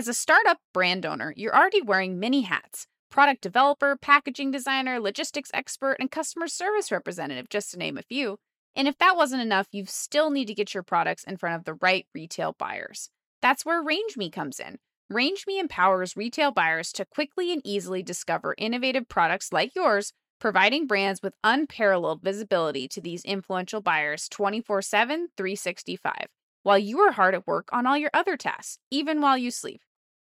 As 0.00 0.08
a 0.08 0.14
startup 0.14 0.56
brand 0.72 1.04
owner, 1.04 1.34
you're 1.36 1.54
already 1.54 1.82
wearing 1.82 2.18
many 2.18 2.40
hats 2.40 2.86
product 3.10 3.42
developer, 3.42 3.98
packaging 4.00 4.50
designer, 4.50 4.98
logistics 4.98 5.50
expert, 5.52 5.98
and 6.00 6.10
customer 6.10 6.48
service 6.48 6.90
representative, 6.90 7.50
just 7.50 7.70
to 7.70 7.78
name 7.78 7.98
a 7.98 8.02
few. 8.02 8.38
And 8.74 8.88
if 8.88 8.96
that 8.96 9.14
wasn't 9.14 9.42
enough, 9.42 9.66
you 9.72 9.84
still 9.84 10.30
need 10.30 10.46
to 10.46 10.54
get 10.54 10.72
your 10.72 10.82
products 10.82 11.22
in 11.24 11.36
front 11.36 11.56
of 11.56 11.64
the 11.66 11.74
right 11.82 12.06
retail 12.14 12.56
buyers. 12.58 13.10
That's 13.42 13.66
where 13.66 13.84
RangeMe 13.84 14.32
comes 14.32 14.58
in. 14.58 14.78
RangeMe 15.12 15.60
empowers 15.60 16.16
retail 16.16 16.50
buyers 16.50 16.92
to 16.92 17.04
quickly 17.04 17.52
and 17.52 17.60
easily 17.62 18.02
discover 18.02 18.54
innovative 18.56 19.06
products 19.06 19.52
like 19.52 19.74
yours, 19.74 20.14
providing 20.40 20.86
brands 20.86 21.20
with 21.22 21.34
unparalleled 21.44 22.22
visibility 22.22 22.88
to 22.88 23.02
these 23.02 23.22
influential 23.26 23.82
buyers 23.82 24.30
24 24.30 24.80
7, 24.80 25.28
365, 25.36 26.14
while 26.62 26.78
you 26.78 27.00
are 27.00 27.12
hard 27.12 27.34
at 27.34 27.46
work 27.46 27.68
on 27.70 27.86
all 27.86 27.98
your 27.98 28.10
other 28.14 28.38
tasks, 28.38 28.78
even 28.90 29.20
while 29.20 29.36
you 29.36 29.50
sleep. 29.50 29.82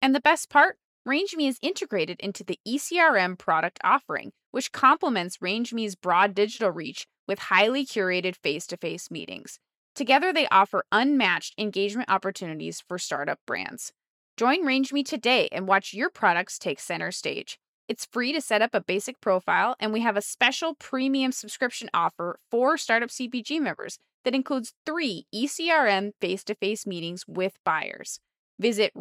And 0.07 0.15
the 0.15 0.21
best 0.21 0.51
part? 0.51 0.79
RangeMe 1.05 1.49
is 1.49 1.59
integrated 1.63 2.21
into 2.21 2.45
the 2.45 2.61
ECRM 2.65 3.37
product 3.37 3.81
offering, 3.83 4.31
which 4.53 4.71
complements 4.71 5.39
RangeMe's 5.39 5.97
broad 5.97 6.33
digital 6.33 6.71
reach 6.71 7.09
with 7.27 7.41
highly 7.41 7.85
curated 7.85 8.37
face 8.37 8.69
to 8.69 8.77
face 8.77 9.11
meetings. 9.11 9.59
Together, 9.97 10.33
they 10.33 10.47
offer 10.47 10.85
unmatched 10.93 11.55
engagement 11.59 12.09
opportunities 12.09 12.81
for 12.87 13.01
startup 13.01 13.41
brands. 13.49 13.93
Join 14.37 14.65
RangeMe 14.65 15.05
today 15.05 15.49
and 15.51 15.67
watch 15.67 15.93
your 15.93 16.09
products 16.09 16.57
take 16.57 16.79
center 16.79 17.11
stage. 17.11 17.59
It's 17.89 18.07
free 18.07 18.33
to 18.33 18.41
set 18.41 18.63
up 18.63 18.75
a 18.75 18.81
basic 18.81 19.21
profile, 19.21 19.75
and 19.81 19.93
we 19.93 20.03
have 20.03 20.17
a 20.17 20.23
special 20.23 20.77
premium 20.77 21.33
subscription 21.33 21.91
offer 21.93 22.39
for 22.49 22.77
Startup 22.77 23.11
CPG 23.11 23.61
members 23.61 23.99
that 24.25 24.37
includes 24.37 24.73
three 24.87 25.27
ECRM 25.35 26.13
face 26.21 26.45
to 26.45 26.55
face 26.55 26.87
meetings 26.87 27.25
with 27.27 27.55
buyers. 27.65 28.21
Visit 28.59 28.93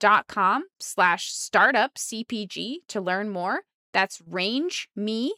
rangeme.com 0.00 0.64
slash 0.78 1.32
startup 1.32 1.94
CPG 1.94 2.78
to 2.88 3.00
learn 3.00 3.30
more. 3.30 3.60
That's 3.92 4.18
rangeme.com 4.18 5.30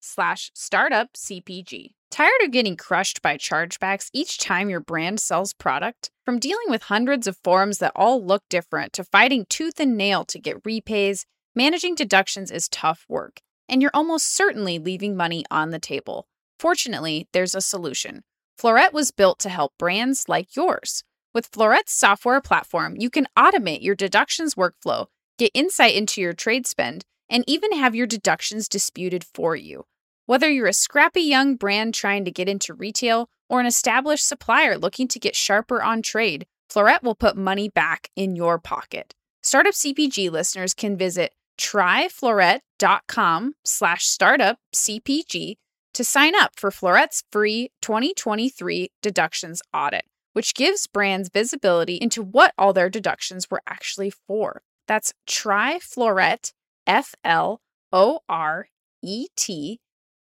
slash 0.00 0.50
startup 0.54 1.12
CPG. 1.14 1.90
Tired 2.10 2.42
of 2.44 2.50
getting 2.50 2.76
crushed 2.76 3.22
by 3.22 3.36
chargebacks 3.38 4.10
each 4.12 4.38
time 4.38 4.68
your 4.68 4.80
brand 4.80 5.18
sells 5.18 5.54
product? 5.54 6.10
From 6.24 6.38
dealing 6.38 6.66
with 6.68 6.82
hundreds 6.84 7.26
of 7.26 7.38
forms 7.42 7.78
that 7.78 7.92
all 7.96 8.24
look 8.24 8.42
different 8.50 8.92
to 8.94 9.04
fighting 9.04 9.46
tooth 9.48 9.80
and 9.80 9.96
nail 9.96 10.24
to 10.26 10.38
get 10.38 10.60
repays, 10.64 11.24
managing 11.54 11.94
deductions 11.94 12.50
is 12.50 12.68
tough 12.68 13.06
work, 13.08 13.40
and 13.68 13.80
you're 13.80 13.90
almost 13.94 14.34
certainly 14.34 14.78
leaving 14.78 15.16
money 15.16 15.44
on 15.50 15.70
the 15.70 15.78
table. 15.78 16.26
Fortunately, 16.60 17.28
there's 17.32 17.54
a 17.54 17.62
solution. 17.62 18.24
Floret 18.60 18.92
was 18.92 19.10
built 19.10 19.38
to 19.40 19.48
help 19.48 19.72
brands 19.78 20.28
like 20.28 20.54
yours. 20.54 21.02
With 21.34 21.50
Floret's 21.50 21.92
software 21.92 22.42
platform, 22.42 22.96
you 22.98 23.08
can 23.08 23.26
automate 23.38 23.82
your 23.82 23.94
deductions 23.94 24.54
workflow, 24.54 25.06
get 25.38 25.50
insight 25.54 25.94
into 25.94 26.20
your 26.20 26.34
trade 26.34 26.66
spend, 26.66 27.04
and 27.30 27.42
even 27.46 27.72
have 27.72 27.94
your 27.94 28.06
deductions 28.06 28.68
disputed 28.68 29.24
for 29.24 29.56
you. 29.56 29.86
Whether 30.26 30.50
you're 30.50 30.66
a 30.66 30.74
scrappy 30.74 31.22
young 31.22 31.56
brand 31.56 31.94
trying 31.94 32.26
to 32.26 32.30
get 32.30 32.50
into 32.50 32.74
retail 32.74 33.30
or 33.48 33.60
an 33.60 33.66
established 33.66 34.28
supplier 34.28 34.76
looking 34.76 35.08
to 35.08 35.18
get 35.18 35.34
sharper 35.34 35.82
on 35.82 36.02
trade, 36.02 36.46
Floret 36.70 37.02
will 37.02 37.14
put 37.14 37.36
money 37.36 37.68
back 37.68 38.10
in 38.14 38.36
your 38.36 38.58
pocket. 38.58 39.14
Startup 39.42 39.74
CPG 39.74 40.30
listeners 40.30 40.74
can 40.74 40.96
visit 40.96 41.32
tryfloret.com 41.58 43.54
slash 43.64 44.06
startup 44.06 44.58
CPG 44.74 45.56
to 45.94 46.04
sign 46.04 46.34
up 46.34 46.52
for 46.56 46.70
Floret's 46.70 47.24
free 47.32 47.70
2023 47.82 48.90
deductions 49.02 49.60
audit, 49.74 50.04
which 50.32 50.54
gives 50.54 50.86
brands 50.86 51.28
visibility 51.28 51.96
into 51.96 52.22
what 52.22 52.54
all 52.56 52.72
their 52.72 52.90
deductions 52.90 53.50
were 53.50 53.62
actually 53.66 54.10
for. 54.10 54.62
That's 54.88 55.12
tryfloret, 55.28 56.52
F-L-O-R-E-T 56.86 57.60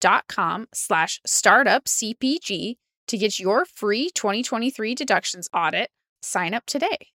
dot 0.00 0.24
com 0.28 0.68
slash 0.72 1.20
startup 1.26 1.84
CPG 1.86 2.76
to 3.08 3.18
get 3.18 3.38
your 3.38 3.64
free 3.64 4.10
2023 4.10 4.94
deductions 4.94 5.48
audit. 5.52 5.90
Sign 6.22 6.54
up 6.54 6.66
today. 6.66 7.08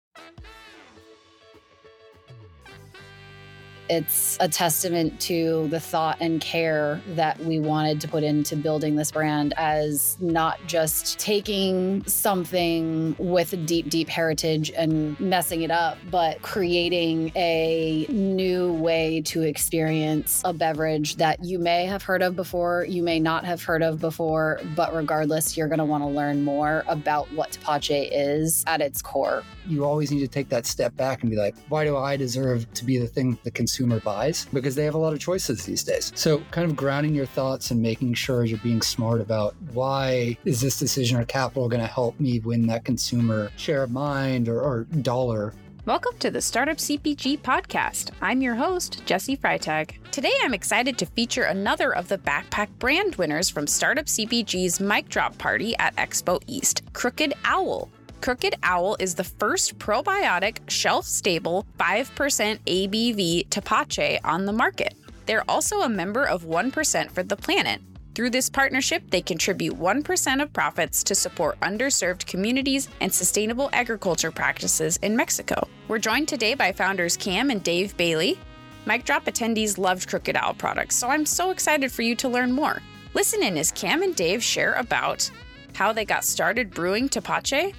It's 3.91 4.39
a 4.41 4.49
testament 4.49 5.21
to 5.23 5.69
the 5.69 5.81
thought 5.81 6.17
and 6.21 6.41
care 6.41 7.01
that 7.15 7.39
we 7.41 7.59
wanted 7.59 8.01
to 8.03 8.09
put 8.09 8.23
into 8.23 8.57
building 8.57 8.97
this 8.97 9.11
brand 9.11 9.53
as 9.57 10.17
not 10.21 10.59
just 10.67 11.19
taking 11.19 12.05
something 12.05 13.15
with 13.19 13.53
a 13.53 13.57
deep, 13.57 13.91
deep 13.91 14.09
heritage 14.09 14.71
and 14.71 15.19
messing 15.21 15.63
it 15.63 15.71
up, 15.71 15.99
but 16.11 16.41
creating 16.43 17.33
a 17.37 18.07
new 18.09 18.73
way 18.75 19.21
to 19.23 19.43
experience 19.43 20.41
a 20.45 20.53
beverage 20.53 21.17
that 21.17 21.45
you 21.45 21.59
may 21.59 21.85
have 21.85 22.03
heard 22.03 22.23
of 22.23 22.35
before, 22.35 22.87
you 22.89 23.03
may 23.03 23.21
not 23.21 23.45
have 23.45 23.63
heard 23.63 23.83
of 23.83 24.01
before, 24.01 24.61
but 24.75 24.95
regardless, 24.95 25.57
you're 25.57 25.69
going 25.69 25.79
to 25.79 25.85
want 25.85 26.03
to 26.03 26.09
learn 26.09 26.43
more 26.43 26.85
about 26.89 27.31
what 27.33 27.51
Tepache 27.51 28.09
is 28.13 28.65
at 28.67 28.81
its 28.81 29.03
core. 29.03 29.43
You 29.67 29.85
always 29.85 30.11
need 30.11 30.21
to 30.21 30.29
take 30.29 30.49
that 30.49 30.67
step 30.67 30.97
back 30.97 31.23
and 31.23 31.31
be 31.31 31.37
like, 31.37 31.55
why 31.69 31.85
do 31.85 31.97
I 31.97 32.17
deserve 32.17 32.73
to 32.75 32.85
be 32.85 32.99
the 32.99 33.07
thing 33.07 33.39
that 33.43 33.55
consumer 33.55 33.72
consumer 33.73 34.01
buys 34.01 34.45
because 34.53 34.75
they 34.75 34.85
have 34.85 34.95
a 34.95 34.99
lot 34.99 35.15
of 35.15 35.19
choices 35.19 35.65
these 35.65 35.83
days. 35.83 36.13
So, 36.15 36.43
kind 36.51 36.69
of 36.69 36.77
grounding 36.77 37.15
your 37.15 37.25
thoughts 37.25 37.71
and 37.71 37.81
making 37.81 38.13
sure 38.13 38.45
you're 38.45 38.59
being 38.59 38.83
smart 38.83 39.23
about 39.23 39.55
why 39.73 40.37
is 40.45 40.61
this 40.61 40.79
decision 40.79 41.19
or 41.19 41.25
capital 41.25 41.71
going 41.71 41.81
to 41.81 41.87
help 41.87 42.21
me 42.21 42.39
win 42.41 42.67
that 42.67 42.85
consumer 42.85 43.51
share 43.57 43.83
of 43.83 43.91
mind 43.91 44.51
or, 44.51 44.61
or 44.61 44.85
dollar 45.01 45.55
Welcome 45.85 46.17
to 46.19 46.31
the 46.31 46.41
Startup 46.41 46.77
CPG 46.77 47.41
podcast. 47.41 48.11
I'm 48.21 48.41
your 48.41 48.55
host, 48.55 49.03
Jessi 49.05 49.37
Freitag. 49.37 49.95
Today 50.13 50.33
I'm 50.43 50.55
excited 50.55 50.97
to 50.99 51.07
feature 51.07 51.43
another 51.45 51.93
of 51.93 52.07
the 52.07 52.19
backpack 52.19 52.69
brand 52.79 53.17
winners 53.17 53.49
from 53.49 53.67
Startup 53.67 54.07
CPG's 54.07 54.79
mic 54.79 55.09
drop 55.09 55.37
party 55.39 55.75
at 55.79 55.97
Expo 55.97 56.41
East, 56.47 56.83
Crooked 56.93 57.35
Owl. 57.45 57.91
Crooked 58.23 58.55
Owl 58.63 58.97
is 59.01 59.17
the 59.17 59.25
first 59.25 59.81
probiotic, 59.81 60.59
shelf 60.71 61.05
stable, 61.07 61.67
5% 61.81 62.57
ABV 62.67 63.51
Tepache 63.51 64.21
on 64.23 64.47
the 64.47 64.53
market. 64.53 64.95
They're 65.27 65.51
also 65.51 65.81
a 65.81 65.89
member 65.89 66.25
of 66.25 66.45
1% 66.45 67.11
for 67.11 67.25
the 67.25 67.37
Planet. 67.37 67.81
Through 68.15 68.31
this 68.31 68.49
partnership, 68.49 69.03
they 69.11 69.23
contribute 69.23 69.77
1% 69.77 70.41
of 70.41 70.53
profits 70.53 71.03
to 71.03 71.17
support 71.17 71.59
underserved 71.63 72.27
communities 72.27 72.89
and 73.01 73.13
sustainable 73.13 73.71
agriculture 73.73 74.31
practices 74.31 74.99
in 74.99 75.17
Mexico. 75.17 75.67
We're 75.89 75.99
joined 75.99 76.29
today 76.29 76.55
by 76.55 76.71
founders 76.71 77.17
Cam 77.17 77.51
and 77.51 77.61
Dave 77.65 77.97
Bailey. 77.97 78.39
Mic 78.87 79.05
Drop 79.05 79.25
attendees 79.25 79.79
loved 79.79 80.09
Crooked 80.09 80.37
Owl 80.37 80.55
products, 80.55 80.95
so 80.95 81.09
I'm 81.09 81.27
so 81.27 81.51
excited 81.51 81.91
for 81.91 82.03
you 82.03 82.15
to 82.17 82.29
learn 82.29 82.53
more. 82.53 82.83
Listen 83.15 83.43
in 83.43 83.59
as 83.59 83.73
Cam 83.73 84.03
and 84.03 84.15
Dave 84.15 84.45
share 84.45 84.75
about 84.75 85.29
how 85.75 85.93
they 85.93 86.05
got 86.05 86.25
started 86.25 86.71
brewing 86.71 87.09
Tepache, 87.09 87.75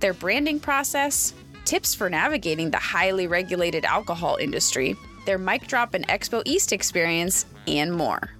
their 0.00 0.14
branding 0.14 0.60
process, 0.60 1.34
tips 1.64 1.94
for 1.94 2.08
navigating 2.08 2.70
the 2.70 2.78
highly 2.78 3.26
regulated 3.26 3.84
alcohol 3.84 4.36
industry, 4.40 4.96
their 5.26 5.38
mic 5.38 5.66
drop 5.66 5.94
and 5.94 6.06
Expo 6.08 6.42
East 6.46 6.72
experience, 6.72 7.46
and 7.66 7.92
more. 7.92 8.30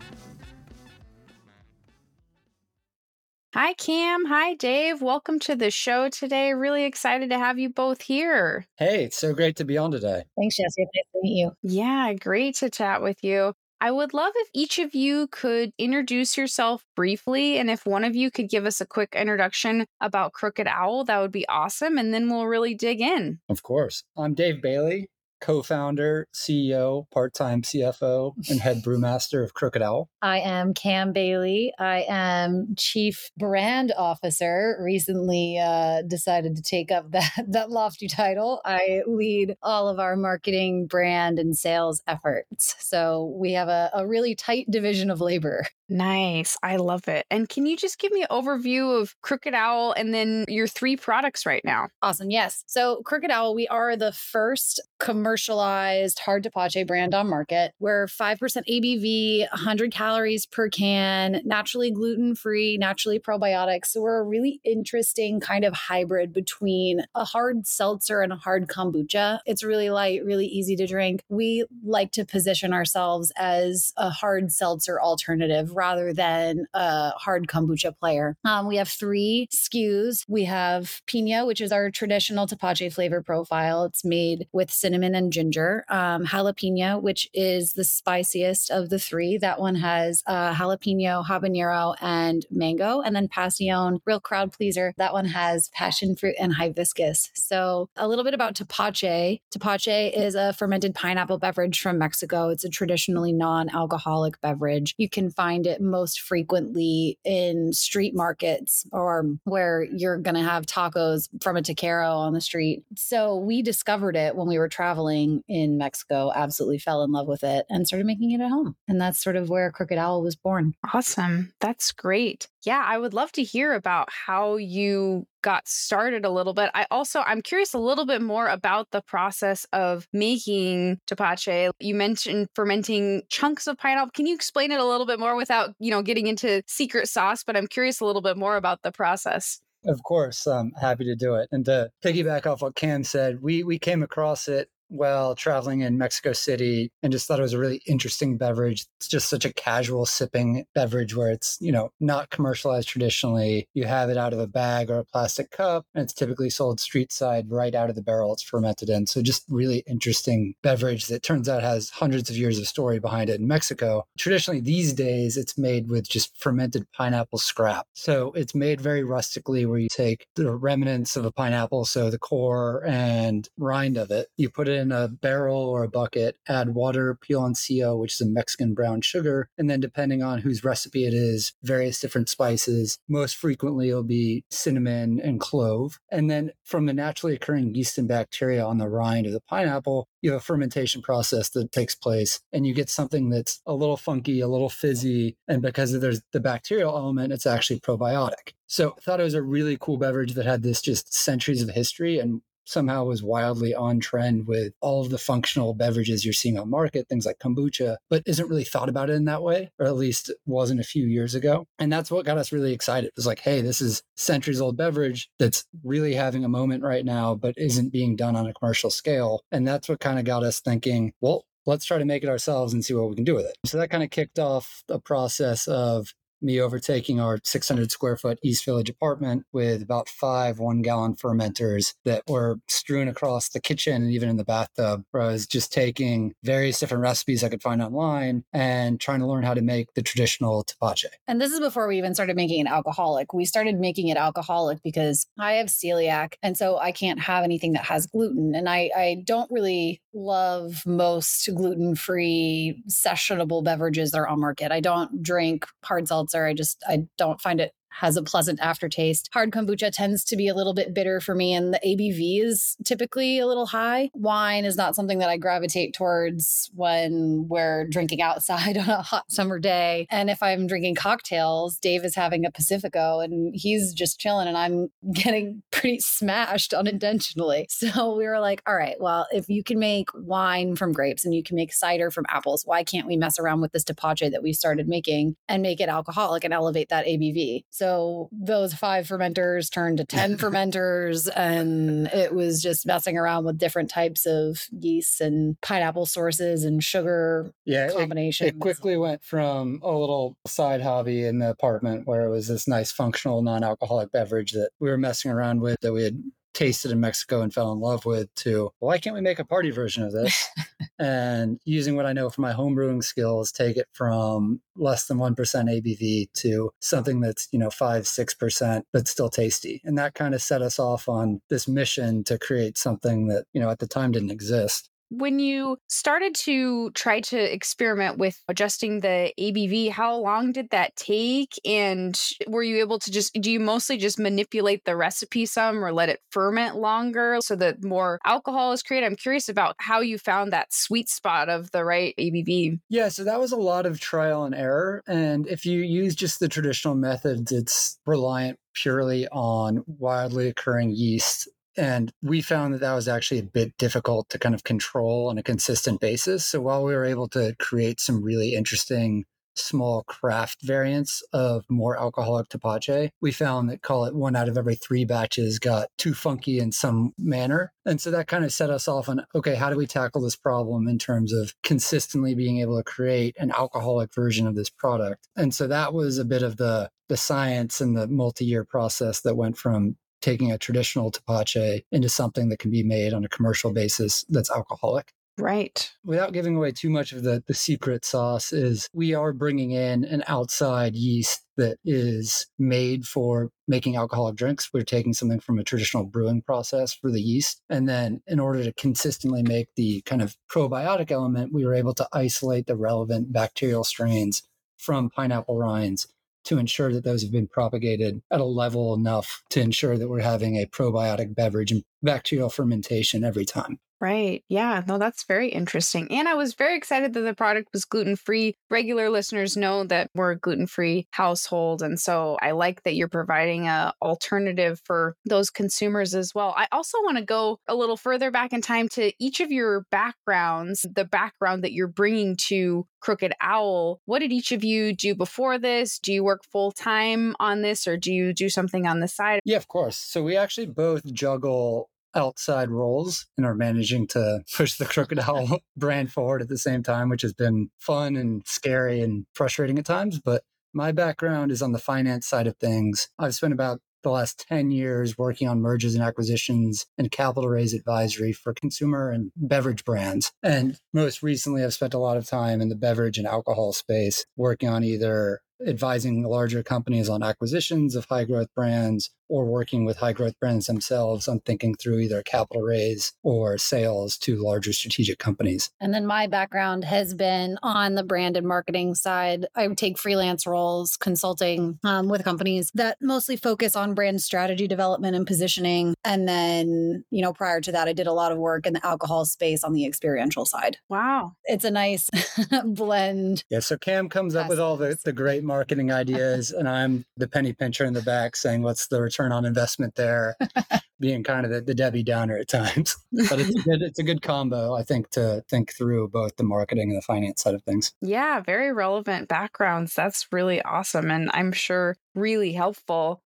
Hi, 3.54 3.72
Cam. 3.72 4.26
Hi, 4.26 4.54
Dave. 4.54 5.02
Welcome 5.02 5.38
to 5.41 5.56
the 5.56 5.70
show 5.70 6.08
today. 6.10 6.52
Really 6.52 6.84
excited 6.84 7.30
to 7.30 7.38
have 7.38 7.58
you 7.58 7.70
both 7.70 8.02
here. 8.02 8.66
Hey, 8.76 9.04
it's 9.04 9.16
so 9.16 9.32
great 9.32 9.56
to 9.56 9.64
be 9.64 9.76
on 9.76 9.90
today. 9.90 10.22
Thanks, 10.38 10.56
Jessi. 10.56 10.78
Nice 10.78 11.04
to 11.12 11.20
meet 11.22 11.38
you. 11.40 11.52
Yeah, 11.62 12.12
great 12.12 12.56
to 12.56 12.70
chat 12.70 13.02
with 13.02 13.25
you. 13.25 13.54
I 13.81 13.91
would 13.91 14.12
love 14.12 14.33
if 14.37 14.49
each 14.53 14.78
of 14.78 14.94
you 14.94 15.28
could 15.28 15.72
introduce 15.78 16.37
yourself 16.37 16.84
briefly. 16.97 17.59
And 17.59 17.71
if 17.71 17.87
one 17.87 18.05
of 18.05 18.16
you 18.16 18.31
could 18.31 18.49
give 18.49 18.66
us 18.66 18.81
a 18.81 18.87
quick 18.87 19.15
introduction 19.15 19.87
about 20.00 20.33
Crooked 20.33 20.66
Owl, 20.66 21.05
that 21.05 21.21
would 21.21 21.33
be 21.33 21.47
awesome. 21.49 21.97
And 21.97 22.12
then 22.12 22.28
we'll 22.28 22.47
really 22.47 22.75
dig 22.75 23.00
in. 23.00 23.38
Of 23.49 23.62
course. 23.62 24.03
I'm 24.17 24.34
Dave 24.34 24.61
Bailey 24.61 25.08
co-founder, 25.40 26.26
CEO, 26.35 27.08
part-time 27.11 27.62
CFO, 27.62 28.35
and 28.50 28.61
head 28.61 28.82
brewmaster 28.82 29.43
of 29.44 29.55
Crooked 29.55 29.82
Owl. 29.82 30.08
I 30.23 30.40
am 30.40 30.75
Cam 30.75 31.12
Bailey. 31.12 31.73
I 31.79 32.05
am 32.08 32.75
chief 32.76 33.31
brand 33.37 33.93
officer. 33.96 34.79
Recently 34.81 35.58
uh, 35.58 36.02
decided 36.02 36.56
to 36.56 36.62
take 36.62 36.90
up 36.90 37.11
that 37.12 37.31
that 37.49 37.70
lofty 37.70 38.08
title. 38.08 38.61
I 38.64 39.02
lead 39.06 39.56
all 39.62 39.88
of 39.88 39.99
our 39.99 40.17
marketing, 40.17 40.87
brand, 40.87 41.38
and 41.38 41.56
sales 41.56 42.02
efforts. 42.06 42.76
So 42.79 43.35
we 43.37 43.52
have 43.52 43.69
a, 43.69 43.90
a 43.94 44.06
really 44.06 44.35
tight 44.35 44.67
division 44.70 45.11
of 45.11 45.20
labor. 45.20 45.64
Nice. 45.88 46.56
I 46.62 46.76
love 46.76 47.08
it. 47.08 47.25
And 47.31 47.49
can 47.49 47.64
you 47.64 47.76
just 47.76 47.99
give 47.99 48.12
me 48.12 48.23
an 48.23 48.29
overview 48.31 49.00
of 49.00 49.14
Crooked 49.23 49.55
Owl 49.55 49.93
and 49.93 50.12
then 50.12 50.44
your 50.46 50.67
three 50.67 50.96
products 50.96 51.46
right 51.46 51.64
now? 51.64 51.88
Awesome. 52.02 52.31
Yes. 52.31 52.62
So, 52.67 53.00
Crooked 53.05 53.31
Owl, 53.31 53.55
we 53.55 53.67
are 53.69 53.96
the 53.96 54.12
first 54.12 54.81
commercialized 54.99 56.19
hard 56.19 56.43
tepache 56.43 56.85
brand 56.85 57.14
on 57.14 57.31
market. 57.31 57.73
We're 57.79 58.06
5% 58.06 58.38
ABV, 58.38 59.50
100 59.50 59.93
calories 59.93 60.44
per 60.44 60.69
can, 60.69 61.40
naturally 61.44 61.90
gluten 61.90 62.35
free, 62.35 62.76
naturally 62.76 63.19
probiotic. 63.19 63.87
So, 63.87 64.02
we're 64.02 64.19
a 64.19 64.25
really 64.25 64.61
interesting 64.64 65.40
kind 65.40 65.64
of 65.64 65.73
hybrid 65.73 66.35
between 66.35 67.05
a 67.14 67.25
hard 67.25 67.67
seltzer 67.67 68.20
and 68.20 68.32
a 68.32 68.37
hard 68.37 68.69
kombucha. 68.69 69.38
It's 69.46 69.62
really 69.62 69.88
light, 69.88 70.23
really 70.23 70.46
easy 70.46 70.76
to 70.76 70.87
drink. 70.87 71.23
We 71.31 71.64
like 71.82 72.12
to 72.12 72.26
position 72.26 72.75
ourselves 72.75 73.32
as 73.37 73.94
a 73.96 74.11
hard 74.11 74.52
seltzer 74.52 75.00
alternative 75.00 75.77
rather 75.78 76.12
than 76.12 76.66
a 76.75 77.10
hard 77.10 77.46
kombucha 77.46 77.96
player. 77.96 78.36
Um, 78.44 78.66
we 78.66 78.76
have 78.76 78.88
three 78.88 79.48
SKUs. 79.52 80.25
We 80.28 80.44
have 80.44 81.00
Pina, 81.06 81.46
which 81.46 81.60
is 81.60 81.70
our 81.70 81.90
traditional 81.90 82.46
tepache 82.48 82.90
flavor 82.90 83.22
profile. 83.22 83.84
It's 83.84 84.04
made 84.04 84.48
with 84.52 84.72
cinnamon 84.72 85.14
and 85.14 85.32
ginger. 85.32 85.84
Um, 85.88 86.26
jalapeno, 86.26 87.00
which 87.00 87.30
is 87.32 87.75
the 87.75 87.84
spiciest 87.84 88.70
of 88.70 88.90
the 88.90 88.98
three. 88.98 89.38
That 89.38 89.60
one 89.60 89.76
has 89.76 90.25
uh, 90.26 90.52
jalapeno, 90.52 91.25
habanero, 91.25 91.94
and 92.00 92.44
mango. 92.50 93.00
And 93.00 93.14
then 93.14 93.28
Pasión, 93.28 94.00
real 94.04 94.20
crowd 94.20 94.52
pleaser. 94.52 94.94
That 94.98 95.12
one 95.12 95.26
has 95.26 95.69
passion 95.69 96.16
fruit 96.16 96.34
and 96.40 96.54
hibiscus. 96.54 97.30
So 97.34 97.88
a 97.96 98.08
little 98.08 98.25
bit 98.25 98.34
about 98.34 98.56
tepache. 98.56 99.40
Tepache 99.52 100.08
is 100.08 100.34
a 100.34 100.52
fermented 100.54 100.94
pineapple 100.94 101.38
beverage 101.38 101.80
from 101.80 101.98
Mexico. 101.98 102.48
It's 102.48 102.64
a 102.64 102.69
traditionally 102.69 103.32
non-alcoholic 103.32 104.40
beverage. 104.40 104.94
You 104.98 105.08
can 105.08 105.30
find 105.30 105.68
it 105.69 105.81
most 105.81 106.20
frequently 106.20 107.19
in 107.25 107.73
street 107.73 108.15
markets 108.15 108.87
or 108.93 109.26
where 109.44 109.85
you're 109.85 110.19
going 110.19 110.35
to 110.35 110.43
have 110.43 110.67
tacos 110.67 111.29
from 111.43 111.56
a 111.56 111.62
taquero 111.62 112.17
on 112.17 112.32
the 112.32 112.41
street. 112.41 112.85
So 112.97 113.37
we 113.37 113.62
discovered 113.62 114.17
it 114.17 114.37
when 114.37 114.49
we 114.49 114.59
were 114.59 114.69
traveling 114.69 115.43
in 115.49 115.79
Mexico, 115.79 116.32
absolutely 116.35 116.79
fell 116.79 117.03
in 117.03 117.12
love 117.12 117.29
with 117.29 117.44
it 117.44 117.67
and 117.69 117.87
started 117.87 118.06
making 118.06 118.32
it 118.32 118.41
at 118.41 118.50
home. 118.50 118.76
And 118.88 119.00
that's 119.00 119.23
sort 119.23 119.37
of 119.37 119.49
where 119.49 119.70
Crooked 119.70 119.99
Owl 119.99 120.23
was 120.23 120.37
born. 120.37 120.75
Awesome. 120.93 121.53
That's 121.61 121.93
great. 121.93 122.49
Yeah, 122.64 122.85
I 122.85 122.99
would 122.99 123.14
love 123.14 123.32
to 123.32 123.43
hear 123.43 123.73
about 123.73 124.09
how 124.11 124.56
you 124.56 125.26
got 125.43 125.69
started 125.69 126.25
a 126.25 126.31
little 126.31 126.55
bit. 126.55 126.70
I 126.75 126.87
also 126.90 127.20
I'm 127.20 127.43
curious 127.43 127.75
a 127.75 127.79
little 127.79 128.06
bit 128.06 128.23
more 128.23 128.49
about 128.49 128.88
the 128.90 129.02
process 129.02 129.67
of 129.73 130.06
making 130.12 131.00
tepache. 131.06 131.70
You 131.81 131.94
mentioned 131.94 132.49
fermenting 132.55 133.23
chunks 133.29 133.67
of 133.67 133.79
pineapple. 133.79 134.11
Can 134.12 134.26
you 134.26 134.35
explain 134.35 134.73
it 134.73 134.81
a 134.81 134.85
little 134.85 135.06
bit 135.06 135.20
more 135.20 135.37
without, 135.37 135.75
you 135.79 135.90
know, 135.90 136.02
getting 136.02 136.26
into 136.26 136.62
secret 136.67 137.08
sauce, 137.08 137.44
but 137.44 137.56
I'm 137.56 137.67
curious 137.67 138.00
a 138.00 138.05
little 138.05 138.23
bit 138.23 138.37
more 138.37 138.56
about 138.56 138.82
the 138.82 138.93
process. 138.93 139.61
Of 139.87 140.02
course, 140.02 140.46
I'm 140.46 140.73
happy 140.81 141.05
to 141.05 141.14
do 141.14 141.35
it. 141.35 141.49
And 141.52 141.64
to 141.67 141.90
piggyback 142.05 142.46
off 142.46 142.62
what 142.62 142.75
Cam 142.75 143.05
said, 143.05 143.40
we 143.40 143.62
we 143.62 143.79
came 143.79 144.02
across 144.02 144.49
it 144.49 144.69
while 144.88 145.35
traveling 145.35 145.81
in 145.81 145.99
Mexico 145.99 146.32
City 146.32 146.90
and 147.02 147.12
just 147.12 147.26
thought 147.26 147.38
it 147.38 147.43
was 147.43 147.52
a 147.52 147.58
really 147.58 147.82
interesting 147.87 148.37
beverage. 148.37 148.87
It's 148.99 149.08
just 149.08 149.29
such 149.29 149.44
a 149.44 149.52
casual 149.52 150.06
sipping 150.06 150.64
beverage 150.75 151.14
where 151.14 151.31
it's, 151.31 151.58
you 151.61 151.73
know, 151.73 151.90
not 152.00 152.31
commercialized 152.31 152.88
traditionally. 152.88 153.69
You 153.75 153.85
have 153.85 154.11
it 154.11 154.17
out 154.17 154.32
of 154.32 154.38
a 154.38 154.46
bag 154.46 154.90
or 154.90 154.99
a 154.99 155.05
plastic 155.05 155.50
cup, 155.50 155.85
and 155.94 156.02
it's 156.02 156.12
typically 156.12 156.50
sold 156.50 156.81
street 156.81 157.12
side 157.12 157.50
right 157.50 157.75
out 157.75 157.90
of 157.90 157.96
the 157.96 158.02
barrel 158.02 158.32
it's 158.32 158.43
fermented 158.43 158.88
in. 158.88 159.06
So 159.06 159.23
just 159.23 159.44
really 159.49 159.85
interesting 159.87 160.55
beverage 160.62 161.06
that 161.06 161.23
turns 161.23 161.49
out 161.49 161.62
has 161.62 161.90
hundreds 161.90 162.31
of 162.31 162.37
years 162.37 162.58
of 162.58 162.67
story 162.67 162.99
behind 162.99 163.31
it 163.31 163.40
in 163.40 163.46
Mexico. 163.46 164.05
Traditionally 164.19 164.61
these 164.61 164.93
days 164.93 165.37
it's 165.37 165.58
made 165.58 165.88
with 165.88 166.08
just 166.08 166.37
fermented 166.40 166.87
pineapple 166.93 167.38
scrap. 167.38 167.87
So 167.94 168.32
it's 168.32 168.55
made 168.55 168.81
very 168.81 169.05
rustically 169.05 169.67
where 169.67 169.79
you 169.79 169.88
take 169.88 170.26
the 170.35 170.50
remnants 170.50 171.17
of 171.17 171.25
a 171.25 171.32
pineapple, 171.32 171.85
so 171.85 172.11
the 172.11 172.19
core 172.19 172.85
and 172.87 173.49
rind 173.58 173.96
of 173.96 174.11
it, 174.11 174.29
you 174.37 174.49
put 174.49 174.69
it 174.69 174.77
in 174.78 174.92
a 174.92 175.08
barrel 175.08 175.60
or 175.60 175.84
a 175.84 175.88
bucket, 175.88 176.36
add 176.48 176.75
water, 176.75 177.19
piloncillo, 177.28 177.98
which 177.98 178.14
is 178.14 178.20
a 178.20 178.26
Mexican 178.26 178.75
brown 178.75 179.00
sugar, 179.00 179.48
and 179.58 179.69
then 179.69 179.80
depending 179.80 180.22
on 180.22 180.38
whose 180.38 180.64
recipe 180.64 181.06
it 181.06 181.14
is, 181.14 181.52
various 181.62 182.00
different 182.00 182.28
spices. 182.28 182.98
Most 183.08 183.36
frequently, 183.36 183.90
it'll 183.90 184.02
be 184.02 184.44
cinnamon 184.50 185.20
and 185.20 185.40
clove. 185.40 185.98
And 186.10 186.30
then 186.30 186.52
from 186.64 186.86
the 186.86 186.94
naturally 186.94 187.34
occurring 187.34 187.75
yeast 187.75 187.98
and 187.98 188.08
bacteria 188.08 188.64
on 188.64 188.78
the 188.78 188.88
rind 188.88 189.26
of 189.26 189.32
the 189.32 189.40
pineapple, 189.40 190.08
you 190.22 190.32
have 190.32 190.40
a 190.40 190.44
fermentation 190.44 191.02
process 191.02 191.50
that 191.50 191.72
takes 191.72 191.94
place 191.94 192.40
and 192.52 192.66
you 192.66 192.75
get 192.75 192.88
something 192.88 193.30
that's 193.30 193.60
a 193.66 193.75
little 193.75 193.96
funky, 193.96 194.40
a 194.40 194.48
little 194.48 194.69
fizzy. 194.69 195.36
And 195.46 195.62
because 195.62 195.98
there's 195.98 196.22
the 196.32 196.40
bacterial 196.40 196.96
element, 196.96 197.32
it's 197.32 197.46
actually 197.46 197.80
probiotic. 197.80 198.52
So 198.66 198.94
I 198.98 199.00
thought 199.00 199.20
it 199.20 199.25
was 199.25 199.34
a 199.34 199.42
really 199.42 199.78
cool 199.80 199.96
beverage 199.96 200.34
that 200.34 200.44
had 200.44 200.62
this 200.62 200.82
just 200.82 201.14
centuries 201.14 201.62
of 201.62 201.70
history 201.70 202.19
and 202.19 202.42
somehow 202.69 203.05
was 203.05 203.23
wildly 203.23 203.75
on 203.75 203.99
trend 204.00 204.47
with 204.47 204.73
all 204.81 205.03
of 205.03 205.11
the 205.11 205.19
functional 205.19 205.75
beverages 205.75 206.25
you're 206.25 206.32
seeing 206.32 206.59
on 206.59 206.69
market, 206.70 207.09
things 207.09 207.26
like 207.26 207.38
kombucha, 207.38 207.97
but 208.11 208.23
isn't 208.26 208.49
really 208.49 208.65
thought 208.65 208.88
about 208.88 209.11
it 209.11 209.15
in 209.15 209.25
that 209.25 209.43
way, 209.43 209.70
or 209.79 209.87
at 209.87 209.97
least 209.97 210.32
wasn't 210.47 210.81
a 210.81 210.85
few 210.85 211.06
years 211.06 211.35
ago. 211.35 211.67
And 211.79 211.93
that's 211.93 212.11
what 212.11 212.26
got 212.26 212.38
us 212.38 212.53
really 212.53 212.73
excited. 212.73 213.09
It 213.09 213.17
was 213.17 213.26
like, 213.26 213.41
hey, 213.41 213.61
this 213.61 213.81
is 213.81 214.03
centuries 214.17 214.61
old 214.61 214.76
beverage 214.76 215.31
that's 215.38 215.65
really 215.82 216.15
having 216.15 216.44
a 216.44 216.49
moment 216.49 216.82
right 216.85 217.05
now, 217.05 217.35
but 217.35 217.55
isn't 217.56 217.93
being 217.93 218.17
done 218.17 218.37
on 218.37 218.47
a 218.47 218.55
commercial 218.55 218.91
scale. 218.91 219.41
And 219.50 219.67
that's 219.67 219.88
what 219.88 220.00
kind 220.00 220.19
of 220.19 220.25
got 220.25 220.44
us 220.44 220.61
thinking, 220.61 221.12
well, 221.21 221.44
let's 221.67 221.85
try 221.85 221.99
to 221.99 222.05
make 222.05 222.23
it 222.23 222.29
ourselves 222.29 222.73
and 222.73 222.85
see 222.85 222.94
what 222.94 223.11
we 223.11 223.14
can 223.14 223.25
do 223.25 223.35
with 223.35 223.44
it. 223.44 223.56
So 223.67 223.79
that 223.79 223.91
kind 223.91 224.03
of 224.03 224.11
kicked 224.11 224.38
off 224.38 224.82
a 224.88 224.99
process 224.99 225.69
of 225.69 226.14
me 226.40 226.61
overtaking 226.61 227.20
our 227.20 227.38
600 227.44 227.90
square 227.90 228.17
foot 228.17 228.38
East 228.43 228.64
Village 228.64 228.90
apartment 228.90 229.44
with 229.52 229.82
about 229.82 230.08
five 230.08 230.58
one 230.58 230.82
gallon 230.82 231.14
fermenters 231.14 231.94
that 232.05 232.23
were 232.29 232.58
strewn 232.69 233.08
across 233.08 233.49
the 233.49 233.61
kitchen 233.61 234.02
and 234.02 234.12
even 234.12 234.29
in 234.29 234.37
the 234.37 234.44
bathtub, 234.44 235.05
where 235.11 235.23
I 235.23 235.32
was 235.32 235.46
just 235.46 235.73
taking 235.73 236.35
various 236.43 236.81
different 236.81 237.02
recipes 237.02 237.43
I 237.43 237.49
could 237.49 237.62
find 237.62 237.82
online 237.82 238.44
and 238.52 239.00
trying 239.00 239.20
to 239.20 239.26
learn 239.26 239.43
how 239.43 239.55
to 239.55 239.62
make 239.62 239.94
the 239.94 240.02
traditional 240.02 240.64
tepache. 240.64 241.08
And 241.26 241.40
this 241.40 241.52
is 241.52 241.61
before 241.61 241.88
we 241.88 241.99
even 241.99 242.14
started 242.14 242.37
making 242.37 242.61
it 242.61 242.69
alcoholic. 242.69 243.32
We 243.32 243.44
started 243.44 243.79
making 243.79 244.08
it 244.08 244.17
alcoholic 244.17 244.82
because 244.82 245.26
I 245.38 245.55
have 245.55 245.67
celiac. 245.67 246.35
And 246.43 246.56
so 246.56 246.79
I 246.79 246.93
can't 246.93 247.20
have 247.20 247.44
anything 247.44 247.73
that 247.73 247.85
has 247.85 248.06
gluten. 248.06 248.55
And 248.55 248.69
I, 248.69 248.90
I 248.96 249.23
don't 249.25 249.50
really 249.50 250.00
love 250.14 250.82
most 250.87 251.49
gluten 251.55 251.94
free 251.94 252.82
sessionable 252.88 253.62
beverages 253.62 254.10
that 254.10 254.19
are 254.19 254.28
on 254.28 254.40
market. 254.40 254.72
I 254.72 254.81
don't 254.81 255.22
drink 255.22 255.66
hard 255.84 256.08
seltzer. 256.08 256.46
I 256.46 256.55
just 256.55 256.82
I 256.88 257.05
don't 257.16 257.40
find 257.40 257.60
it 257.60 257.72
has 257.90 258.17
a 258.17 258.23
pleasant 258.23 258.61
aftertaste. 258.61 259.29
Hard 259.32 259.50
kombucha 259.50 259.90
tends 259.93 260.25
to 260.25 260.37
be 260.37 260.49
a 260.49 260.55
little 260.55 260.75
bit 260.75 260.94
bitter 260.94 261.20
for 261.20 261.35
me, 261.35 261.52
and 261.55 261.75
the 261.75 261.81
ABV 261.85 262.44
is 262.44 262.76
typically 262.85 263.38
a 263.38 263.46
little 263.46 263.67
high. 263.67 264.11
Wine 264.14 264.64
is 264.64 264.76
not 264.76 264.94
something 264.94 265.19
that 265.19 265.29
I 265.29 265.37
gravitate 265.37 265.94
towards 265.94 266.70
when 266.75 267.46
we're 267.49 267.87
drinking 267.88 268.23
outside 268.29 268.76
on 268.76 268.88
a 268.88 269.02
hot 269.02 269.31
summer 269.31 269.58
day. 269.58 270.06
And 270.11 270.31
if 270.31 270.43
I'm 270.43 270.67
drinking 270.67 270.94
cocktails, 270.94 271.79
Dave 271.79 272.05
is 272.05 272.14
having 272.14 272.44
a 272.44 272.50
Pacifico 272.50 273.20
and 273.20 273.55
he's 273.55 273.93
just 273.93 274.20
chilling, 274.20 274.49
and 274.49 274.56
I'm 274.56 274.88
getting 275.12 275.62
pretty 275.70 276.00
smashed 276.00 276.75
unintentionally. 276.75 277.69
So 277.79 278.17
we 278.17 278.26
were 278.26 278.40
like, 278.40 278.61
all 278.67 278.75
right, 278.75 278.96
well, 278.99 279.26
if 279.31 279.49
you 279.49 279.62
can 279.62 279.79
make 279.79 280.08
wine 280.12 280.75
from 280.75 280.92
grapes 280.92 281.25
and 281.25 281.33
you 281.33 281.42
can 281.42 281.54
make 281.54 281.73
cider 281.73 282.11
from 282.11 282.26
apples, 282.28 282.64
why 282.64 282.83
can't 282.83 283.07
we 283.07 283.16
mess 283.16 283.38
around 283.38 283.61
with 283.61 283.73
this 283.73 283.85
tepache 283.85 284.30
that 284.30 284.42
we 284.42 284.52
started 284.52 284.88
making 284.88 285.37
and 285.49 285.62
make 285.62 285.80
it 285.80 285.88
alcoholic 285.88 286.45
and 286.45 286.52
elevate 286.52 286.88
that 286.88 287.07
ABV? 287.07 287.62
So 287.78 288.28
those 288.32 288.75
five 288.75 289.06
fermenters 289.06 289.70
turned 289.70 289.99
to 289.99 290.04
10 290.04 290.37
fermenters, 290.38 291.28
and 291.35 292.08
it 292.08 292.35
was 292.35 292.61
just 292.61 292.87
messing 292.87 293.16
around 293.16 293.44
with 293.44 293.56
different 293.56 293.88
types 293.88 294.26
of 294.26 294.66
yeasts 294.73 295.20
and 295.20 295.56
pineapple 295.61 296.06
sources 296.06 296.64
and 296.64 296.82
sugar 296.82 297.52
yeah, 297.64 297.90
combinations. 297.90 298.50
It, 298.50 298.56
it 298.56 298.61
quickly 298.61 298.97
went 298.97 299.23
from 299.23 299.78
a 299.85 299.92
little 299.92 300.37
side 300.44 300.82
hobby 300.82 301.25
in 301.25 301.38
the 301.38 301.50
apartment 301.50 302.08
where 302.08 302.26
it 302.26 302.30
was 302.30 302.49
this 302.49 302.66
nice 302.66 302.90
functional 302.90 303.42
non 303.42 303.62
alcoholic 303.62 304.11
beverage 304.11 304.52
that 304.52 304.70
we 304.80 304.90
were 304.90 304.99
messing 304.99 305.30
around 305.30 305.61
with 305.61 305.78
that 305.82 305.92
we 305.92 306.02
had 306.02 306.20
tasted 306.59 306.91
in 306.91 306.99
Mexico 306.99 307.41
and 307.41 307.55
fell 307.55 307.71
in 307.71 307.79
love 307.79 308.05
with 308.05 308.35
to 308.35 308.71
why 308.81 308.99
can't 308.99 309.15
we 309.15 309.21
make 309.21 309.38
a 309.38 309.45
party 309.45 309.71
version 309.71 310.03
of 310.03 310.11
this? 310.11 310.49
and 310.99 311.61
using 311.65 311.95
what 311.95 312.05
I 312.05 312.12
know 312.12 312.29
from 312.31 312.43
my 312.43 312.53
homebrewing 312.53 313.05
skills, 313.05 313.53
take 313.53 313.77
it 313.77 313.87
from 313.93 314.61
less 314.75 315.07
than 315.07 315.19
1% 315.19 315.37
ABV 315.37 316.33
to 316.33 316.71
something 316.81 317.21
that's, 317.21 317.47
you 317.53 317.61
know, 317.61 317.71
five, 317.71 318.05
6%, 318.05 318.83
but 318.93 319.07
still 319.07 319.29
tasty. 319.31 319.81
And 319.85 319.97
that 319.99 320.15
kind 320.15 320.35
of 320.35 320.43
set 320.43 320.61
us 320.61 320.81
off 320.81 321.09
on 321.09 321.41
this 321.49 321.69
mission 321.69 322.25
to 322.25 322.37
create 322.38 322.77
something 322.77 323.29
that, 323.29 323.45
you 323.53 323.61
know, 323.61 323.71
at 323.71 323.79
the 323.79 323.87
time 323.87 324.11
didn't 324.11 324.33
exist. 324.33 324.91
When 325.11 325.38
you 325.38 325.79
started 325.88 326.35
to 326.35 326.91
try 326.91 327.21
to 327.21 327.38
experiment 327.38 328.19
with 328.19 328.43
adjusting 328.49 329.00
the 329.00 329.33
ABV, 329.38 329.91
how 329.91 330.17
long 330.17 330.53
did 330.53 330.71
that 330.71 330.97
take? 330.97 331.59
And 331.65 332.19
were 332.47 332.62
you 332.62 332.79
able 332.79 332.99
to 333.00 333.11
just, 333.11 333.35
do 333.35 333.50
you 333.50 333.61
mostly 333.61 333.97
just 333.97 334.19
manipulate 334.19 334.85
the 334.85 334.97
recipe 334.97 335.47
some 335.47 335.85
or 335.85 335.93
let 335.93 336.09
it 336.09 336.21
ferment 336.31 336.77
longer 336.77 337.38
so 337.41 337.57
that 337.57 337.83
more 337.83 338.19
alcohol 338.25 338.73
is 338.73 338.83
created? 338.83 339.07
I'm 339.07 339.17
curious 339.17 339.49
about 339.49 339.77
how 339.79 340.00
you 340.00 340.19
found 340.19 340.53
that 340.53 340.73
sweet 340.73 341.09
spot 341.09 341.49
of 341.49 341.71
the 341.71 341.85
right 341.85 342.15
ABV. 342.19 342.79
Yeah, 342.88 343.09
so 343.09 343.25
that 343.25 343.41
was 343.41 343.53
a 343.53 343.57
lot 343.57 343.87
of 343.87 344.00
trial 344.00 344.45
and 344.45 344.55
error. 344.55 345.03
And 345.07 345.47
if 345.47 345.65
you 345.65 345.81
use 345.81 346.15
just 346.15 346.41
the 346.41 346.49
traditional 346.49 346.95
methods, 346.95 347.50
it's 347.50 347.99
reliant 348.07 348.59
purely 348.75 349.27
on 349.29 349.83
wildly 349.87 350.49
occurring 350.49 350.91
yeast 350.91 351.49
and 351.78 352.12
we 352.23 352.42
found 352.42 352.75
that 352.75 352.80
that 352.80 352.94
was 352.94 353.08
actually 353.08 353.38
a 353.38 353.44
bit 353.44 353.78
difficult 353.78 354.28
to 354.30 354.38
kind 354.38 354.54
of 354.54 354.64
control 354.64 355.28
on 355.28 355.38
a 355.38 355.42
consistent 355.42 356.00
basis. 356.00 356.44
So 356.44 356.61
while 356.61 356.85
we 356.85 356.92
were 356.92 357.04
able 357.04 357.28
to 357.28 357.54
create 357.58 358.00
some 358.00 358.23
really 358.23 358.54
interesting 358.54 359.25
small 359.54 360.04
craft 360.04 360.62
variants 360.62 361.23
of 361.32 361.64
more 361.68 361.99
alcoholic 361.99 362.49
tepache, 362.49 363.11
we 363.20 363.32
found 363.32 363.70
that 363.70 363.82
call 363.82 364.04
it 364.04 364.14
one 364.14 364.37
out 364.37 364.49
of 364.49 364.58
every 364.58 364.75
three 364.75 365.04
batches 365.04 365.58
got 365.58 365.88
too 365.99 366.14
funky 366.14 366.58
in 366.58 366.73
some 366.73 367.12
manner. 367.18 367.73
And 367.85 368.00
so 368.00 368.11
that 368.11 368.28
kind 368.28 368.44
of 368.44 368.52
set 368.52 368.70
us 368.70 368.88
off 368.88 369.08
on 369.08 369.25
okay, 369.35 369.54
how 369.54 369.70
do 369.70 369.76
we 369.76 369.87
tackle 369.87 370.23
this 370.23 370.37
problem 370.37 370.88
in 370.88 370.99
terms 370.99 371.32
of 371.32 371.54
consistently 371.62 372.35
being 372.35 372.58
able 372.58 372.76
to 372.76 372.85
create 372.85 373.37
an 373.38 373.52
alcoholic 373.52 374.12
version 374.14 374.47
of 374.47 374.54
this 374.54 374.70
product? 374.70 375.28
And 375.37 375.54
so 375.54 375.66
that 375.68 375.92
was 375.92 376.18
a 376.18 376.25
bit 376.25 376.42
of 376.42 376.56
the 376.56 376.90
the 377.08 377.16
science 377.16 377.80
and 377.80 377.97
the 377.97 378.06
multi-year 378.06 378.64
process 378.64 379.23
that 379.23 379.37
went 379.37 379.56
from 379.56 379.97
taking 380.20 380.52
a 380.52 380.58
traditional 380.58 381.10
tepache 381.10 381.84
into 381.92 382.08
something 382.08 382.48
that 382.48 382.58
can 382.58 382.70
be 382.70 382.82
made 382.82 383.12
on 383.12 383.25
a 383.25 383.28
commercial 383.28 383.72
basis 383.72 384.25
that's 384.28 384.50
alcoholic. 384.50 385.12
Right. 385.38 385.92
Without 386.04 386.32
giving 386.32 386.56
away 386.56 386.72
too 386.72 386.90
much 386.90 387.12
of 387.12 387.22
the, 387.22 387.44
the 387.46 387.54
secret 387.54 388.04
sauce, 388.04 388.52
is 388.52 388.88
we 388.92 389.14
are 389.14 389.32
bringing 389.32 389.70
in 389.70 390.04
an 390.04 390.25
outside 390.26 390.96
yeast 390.96 391.44
that 391.56 391.78
is 391.84 392.46
made 392.58 393.04
for 393.04 393.50
making 393.68 393.96
alcoholic 393.96 394.34
drinks. 394.34 394.70
We're 394.72 394.82
taking 394.82 395.12
something 395.12 395.38
from 395.38 395.60
a 395.60 395.64
traditional 395.64 396.04
brewing 396.04 396.42
process 396.42 396.92
for 396.92 397.12
the 397.12 397.20
yeast. 397.20 397.62
And 397.70 397.88
then, 397.88 398.20
in 398.26 398.40
order 398.40 398.64
to 398.64 398.72
consistently 398.72 399.44
make 399.44 399.68
the 399.76 400.02
kind 400.02 400.22
of 400.22 400.37
probiotic 400.52 401.12
element, 401.12 401.52
we 401.52 401.64
were 401.64 401.75
able 401.75 401.94
to 401.94 402.08
isolate 402.12 402.66
the 402.66 402.76
relevant 402.76 403.32
bacterial 403.32 403.84
strains 403.84 404.42
from 404.76 405.10
pineapple 405.10 405.56
rinds 405.56 406.08
to 406.49 406.59
ensure 406.59 406.93
that 406.93 407.05
those 407.05 407.23
have 407.23 407.31
been 407.31 407.47
propagated 407.47 408.23
at 408.31 408.40
a 408.40 408.45
level 408.45 408.95
enough 408.95 409.43
to 409.50 409.61
ensure 409.61 409.99
that 409.99 410.09
we're 410.09 410.21
having 410.21 410.57
a 410.57 410.67
probiotic 410.67 411.35
beverage 411.35 411.71
and 411.71 411.85
bacterial 412.02 412.49
fermentation 412.49 413.23
every 413.23 413.45
time. 413.45 413.78
Right. 414.00 414.45
Yeah. 414.49 414.83
No, 414.87 414.99
that's 414.99 415.25
very 415.25 415.49
interesting. 415.49 416.07
And 416.12 416.28
I 416.28 416.35
was 416.35 416.55
very 416.55 416.76
excited 416.76 417.14
that 417.14 417.23
the 417.23 417.35
product 417.35 417.71
was 417.73 417.85
gluten 417.85 418.14
free. 418.14 418.55
Regular 418.71 419.11
listeners 419.11 419.57
know 419.57 419.83
that 419.85 420.11
we're 420.14 420.33
a 420.33 420.38
gluten 420.38 420.69
free 420.69 421.09
household. 421.11 421.83
And 421.83 421.99
so 421.99 422.38
I 422.40 422.52
like 422.52 422.85
that 422.85 422.95
you're 422.95 423.09
providing 423.09 423.67
a 423.67 423.93
alternative 424.00 424.81
for 424.85 425.17
those 425.25 425.50
consumers 425.50 426.14
as 426.14 426.33
well. 426.33 426.55
I 426.57 426.69
also 426.71 426.99
want 426.99 427.19
to 427.19 427.25
go 427.25 427.59
a 427.67 427.75
little 427.75 427.97
further 427.97 428.31
back 428.31 428.52
in 428.52 428.62
time 428.62 428.88
to 428.90 429.12
each 429.19 429.40
of 429.40 429.50
your 429.50 429.85
backgrounds, 429.90 430.87
the 430.95 431.05
background 431.05 431.64
that 431.64 431.73
you're 431.73 431.88
bringing 431.88 432.37
to 432.49 432.87
Crooked 433.00 433.33
Owl. 433.40 434.00
What 434.05 434.21
did 434.21 434.33
each 434.33 434.52
of 434.52 434.62
you 434.62 434.93
do 434.93 435.17
before 435.17 435.59
this? 435.59 435.99
Do 435.99 436.12
you 436.12 436.23
work 436.23 436.43
full 436.45 436.71
time 436.71 437.35
on 437.40 437.62
this 437.62 437.88
or 437.88 437.97
do 437.97 438.12
you 438.12 438.33
do 438.33 438.49
something 438.49 438.87
on 438.87 439.00
the 439.00 439.09
side? 439.09 439.40
Yeah, 439.45 439.57
of 439.57 439.67
course. 439.67 439.97
So 439.97 440.23
we 440.23 440.37
actually 440.37 440.67
both 440.67 441.05
juggle 441.12 441.90
outside 442.15 442.71
roles 442.71 443.27
and 443.37 443.47
are 443.47 443.55
managing 443.55 444.07
to 444.09 444.43
push 444.57 444.77
the 444.77 444.85
Crooked 444.85 445.19
Owl 445.19 445.61
brand 445.77 446.12
forward 446.12 446.43
at 446.43 446.49
the 446.49 446.59
same 446.59 446.83
time, 446.83 447.09
which 447.09 447.23
has 447.23 447.33
been 447.33 447.71
fun 447.79 448.17
and 448.17 448.43
scary 448.47 449.00
and 449.00 449.27
frustrating 449.35 449.79
at 449.79 449.87
times. 449.87 450.21
But 450.21 450.43
my 450.73 450.93
background 450.93 451.50
is 451.50 451.62
on 451.62 451.73
the 451.73 451.79
finance 451.79 452.27
side 452.27 452.47
of 452.47 452.57
things. 452.57 453.09
I've 453.19 453.35
spent 453.35 453.53
about 453.53 453.81
the 454.03 454.11
last 454.11 454.45
10 454.49 454.71
years 454.71 455.19
working 455.19 455.49
on 455.49 455.61
mergers 455.61 455.95
and 455.95 456.05
acquisitions 456.05 456.87
and 456.97 457.11
capital 457.11 457.49
raise 457.49 457.75
advisory 457.75 458.33
for 458.33 458.55
consumer 458.55 459.11
and 459.11 459.33
beverage 459.37 459.85
brands. 459.85 460.33
And 460.43 460.79
most 460.93 461.23
recently, 461.23 461.65
I've 461.65 461.75
spent 461.75 461.95
a 461.95 461.99
lot 461.99 462.17
of 462.17 462.27
time 462.27 462.61
in 462.61 462.69
the 462.69 462.77
beverage 462.77 463.19
and 463.19 463.27
alcohol 463.27 463.73
space 463.73 464.25
working 464.37 464.69
on 464.69 464.85
either 464.85 465.41
advising 465.67 466.23
larger 466.23 466.62
companies 466.62 467.09
on 467.09 467.23
acquisitions 467.23 467.95
of 467.95 468.05
high 468.07 468.25
growth 468.25 468.53
brands 468.55 469.11
or 469.29 469.45
working 469.45 469.85
with 469.85 469.99
high 469.99 470.12
growth 470.12 470.38
brands 470.41 470.67
themselves 470.67 471.29
on 471.29 471.41
thinking 471.41 471.75
through 471.75 471.99
either 471.99 472.23
capital 472.23 472.62
raise 472.62 473.12
or 473.23 473.59
sales 473.59 474.17
to 474.17 474.37
larger 474.37 474.73
strategic 474.73 475.19
companies. 475.19 475.71
And 475.81 475.93
then 475.93 476.07
my 476.07 476.27
background 476.27 476.85
has 476.85 477.15
been 477.15 477.59
on 477.62 477.95
the 477.95 478.03
brand 478.03 478.37
and 478.37 478.47
marketing 478.47 478.95
side. 478.95 479.47
I 479.55 479.69
take 479.69 479.99
freelance 479.99 480.47
roles 480.47 480.97
consulting 480.97 481.79
um, 481.85 482.09
with 482.09 482.25
companies 482.25 482.71
that 482.75 482.97
mostly 483.03 483.37
focus 483.37 483.77
on 483.77 483.95
brand 483.95 484.23
strategy 484.23 484.67
development 484.67 485.15
and 485.15 485.27
positioning. 485.27 485.95
And 486.05 486.27
then, 486.27 487.05
you 487.11 487.23
know, 487.23 487.33
prior 487.33 487.61
to 487.61 487.73
that, 487.73 487.88
I 487.88 487.93
did 487.93 488.07
a 488.07 488.12
lot 488.12 488.33
of 488.33 488.38
work 488.38 488.67
in 488.67 488.73
the 488.73 488.87
alcohol 488.87 489.25
space 489.25 489.62
on 489.62 489.73
the 489.75 489.85
experiential 489.85 490.47
side. 490.47 490.79
Wow. 490.88 491.35
It's 491.45 491.65
a 491.65 491.71
nice 491.71 492.09
blend. 492.65 493.45
Yeah. 493.50 493.61
So 493.61 493.77
Cam 493.77 494.09
comes 494.09 494.35
up 494.35 494.49
with 494.49 494.59
all 494.59 494.77
the, 494.77 494.99
the 495.05 495.12
great 495.12 495.45
marketing 495.49 495.90
ideas, 495.90 496.52
and 496.52 496.69
I'm 496.69 497.05
the 497.17 497.26
penny 497.26 497.52
pincher 497.52 497.85
in 497.85 497.95
the 497.95 498.02
back 498.02 498.37
saying, 498.37 498.62
what's 498.62 498.87
the 498.87 499.02
return? 499.02 499.33
on 499.33 499.45
investment 499.45 499.95
there, 499.97 500.37
being 501.00 501.25
kind 501.25 501.45
of 501.45 501.50
the, 501.50 501.61
the 501.61 501.75
Debbie 501.75 502.02
Downer 502.02 502.37
at 502.37 502.49
times. 502.49 502.97
But 503.28 503.40
it's 503.40 503.50
a 503.50 503.62
good 503.62 503.83
it's 503.83 503.99
a 503.99 504.02
good 504.02 504.23
combo, 504.23 504.75
I 504.75 504.85
think, 504.85 505.11
to 505.11 505.43
think 505.49 505.75
through 505.75 506.09
both 506.09 506.37
the 506.37 506.45
marketing 506.45 506.90
and 506.90 506.97
the 506.97 507.02
finance 507.02 507.43
side 507.43 507.55
of 507.55 507.62
things. 507.64 507.93
Yeah, 508.00 508.40
very 508.40 508.73
relevant 508.73 509.28
backgrounds. 509.28 509.95
That's 509.95 510.28
really 510.31 510.62
awesome, 510.62 511.11
and 511.11 511.31
I'm 511.35 511.52
sure 511.52 511.97
really 512.14 512.52
helpful. 512.52 513.23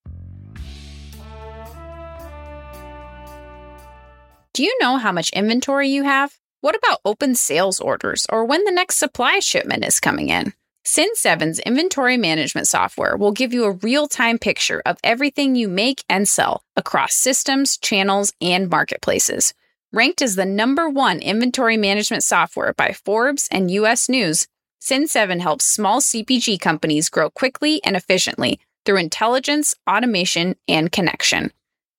Do 4.55 4.63
you 4.63 4.77
know 4.81 4.97
how 4.99 5.13
much 5.13 5.31
inventory 5.31 5.89
you 5.89 6.05
have? 6.05 6.39
What 6.61 6.77
about 6.77 7.01
open 7.05 7.35
sales 7.35 7.81
orders 7.81 8.27
or 8.31 8.45
when 8.45 8.65
the 8.65 8.71
next 8.71 8.97
supply 8.97 9.41
shipment 9.41 9.85
is 9.85 9.99
coming 9.99 10.29
in? 10.29 10.53
Cin7's 10.85 11.61
inventory 11.61 12.17
management 12.17 12.67
software 12.67 13.17
will 13.17 13.31
give 13.31 13.53
you 13.53 13.65
a 13.65 13.73
real 13.73 14.09
time 14.09 14.39
picture 14.39 14.83
of 14.85 14.99
everything 15.05 15.55
you 15.55 15.69
make 15.69 16.05
and 16.09 16.29
sell 16.29 16.65
across 16.77 17.15
systems, 17.15 17.77
channels, 17.77 18.33
and 18.41 18.69
marketplaces. 18.69 19.55
Ranked 19.93 20.23
as 20.23 20.35
the 20.35 20.45
number 20.47 20.89
one 20.89 21.21
inventory 21.21 21.77
management 21.77 22.25
software 22.25 22.73
by 22.73 22.93
Forbes 22.93 23.49
and 23.53 23.71
US 23.71 24.09
News, 24.09 24.49
Cin7 24.81 25.41
helps 25.41 25.65
small 25.65 26.01
CPG 26.01 26.61
companies 26.61 27.09
grow 27.09 27.31
quickly 27.31 27.81
and 27.85 27.95
efficiently 27.95 28.59
through 28.85 28.97
intelligence, 28.97 29.77
automation, 29.89 30.57
and 30.67 30.91
connection. 30.91 31.53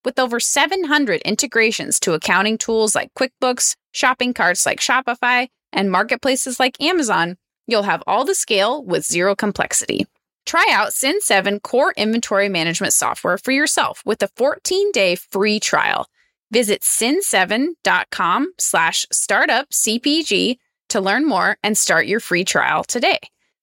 With 0.04 0.20
over 0.20 0.42
700 0.42 1.22
integrations 1.22 2.02
to 2.02 2.14
accounting 2.14 2.58
tools 2.58 2.94
like 2.94 3.14
QuickBooks, 3.14 3.78
shopping 3.94 4.34
carts 4.34 4.66
like 4.66 4.82
Shopify, 4.82 5.48
and 5.72 5.90
marketplaces 5.90 6.60
like 6.60 6.82
Amazon, 6.82 7.38
You'll 7.68 7.84
have 7.84 8.04
all 8.06 8.26
the 8.26 8.36
scale 8.36 8.84
with 8.84 9.06
zero 9.06 9.36
complexity. 9.36 10.06
Try 10.46 10.68
out 10.72 10.90
Cin7 10.90 11.62
Core 11.62 11.94
Inventory 11.96 12.50
Management 12.50 12.94
Software 12.94 13.38
for 13.38 13.52
yourself 13.52 14.02
with 14.06 14.22
a 14.22 14.28
14-day 14.30 15.16
free 15.16 15.60
trial. 15.60 16.08
Visit 16.52 16.82
cin7.com 16.82 18.54
slash 18.60 19.06
startupcpg 19.12 20.58
to 20.90 21.02
learn 21.02 21.26
more 21.26 21.58
and 21.64 21.78
start 21.78 22.06
your 22.06 22.20
free 22.20 22.44
trial 22.44 22.84
today. 22.84 23.18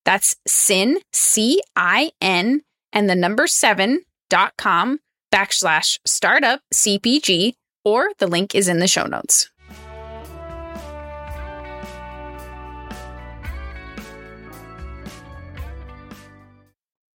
That's 0.04 0.35
sin, 0.47 0.99
C-I-N, 1.12 2.62
and 2.92 3.11
the 3.11 3.14
number 3.14 3.47
7.com 3.47 4.99
backslash 5.33 5.99
startupcpg, 6.09 7.54
or 7.85 8.11
the 8.19 8.26
link 8.26 8.54
is 8.54 8.69
in 8.69 8.80
the 8.80 8.88
show 8.88 9.07
notes. 9.07 9.50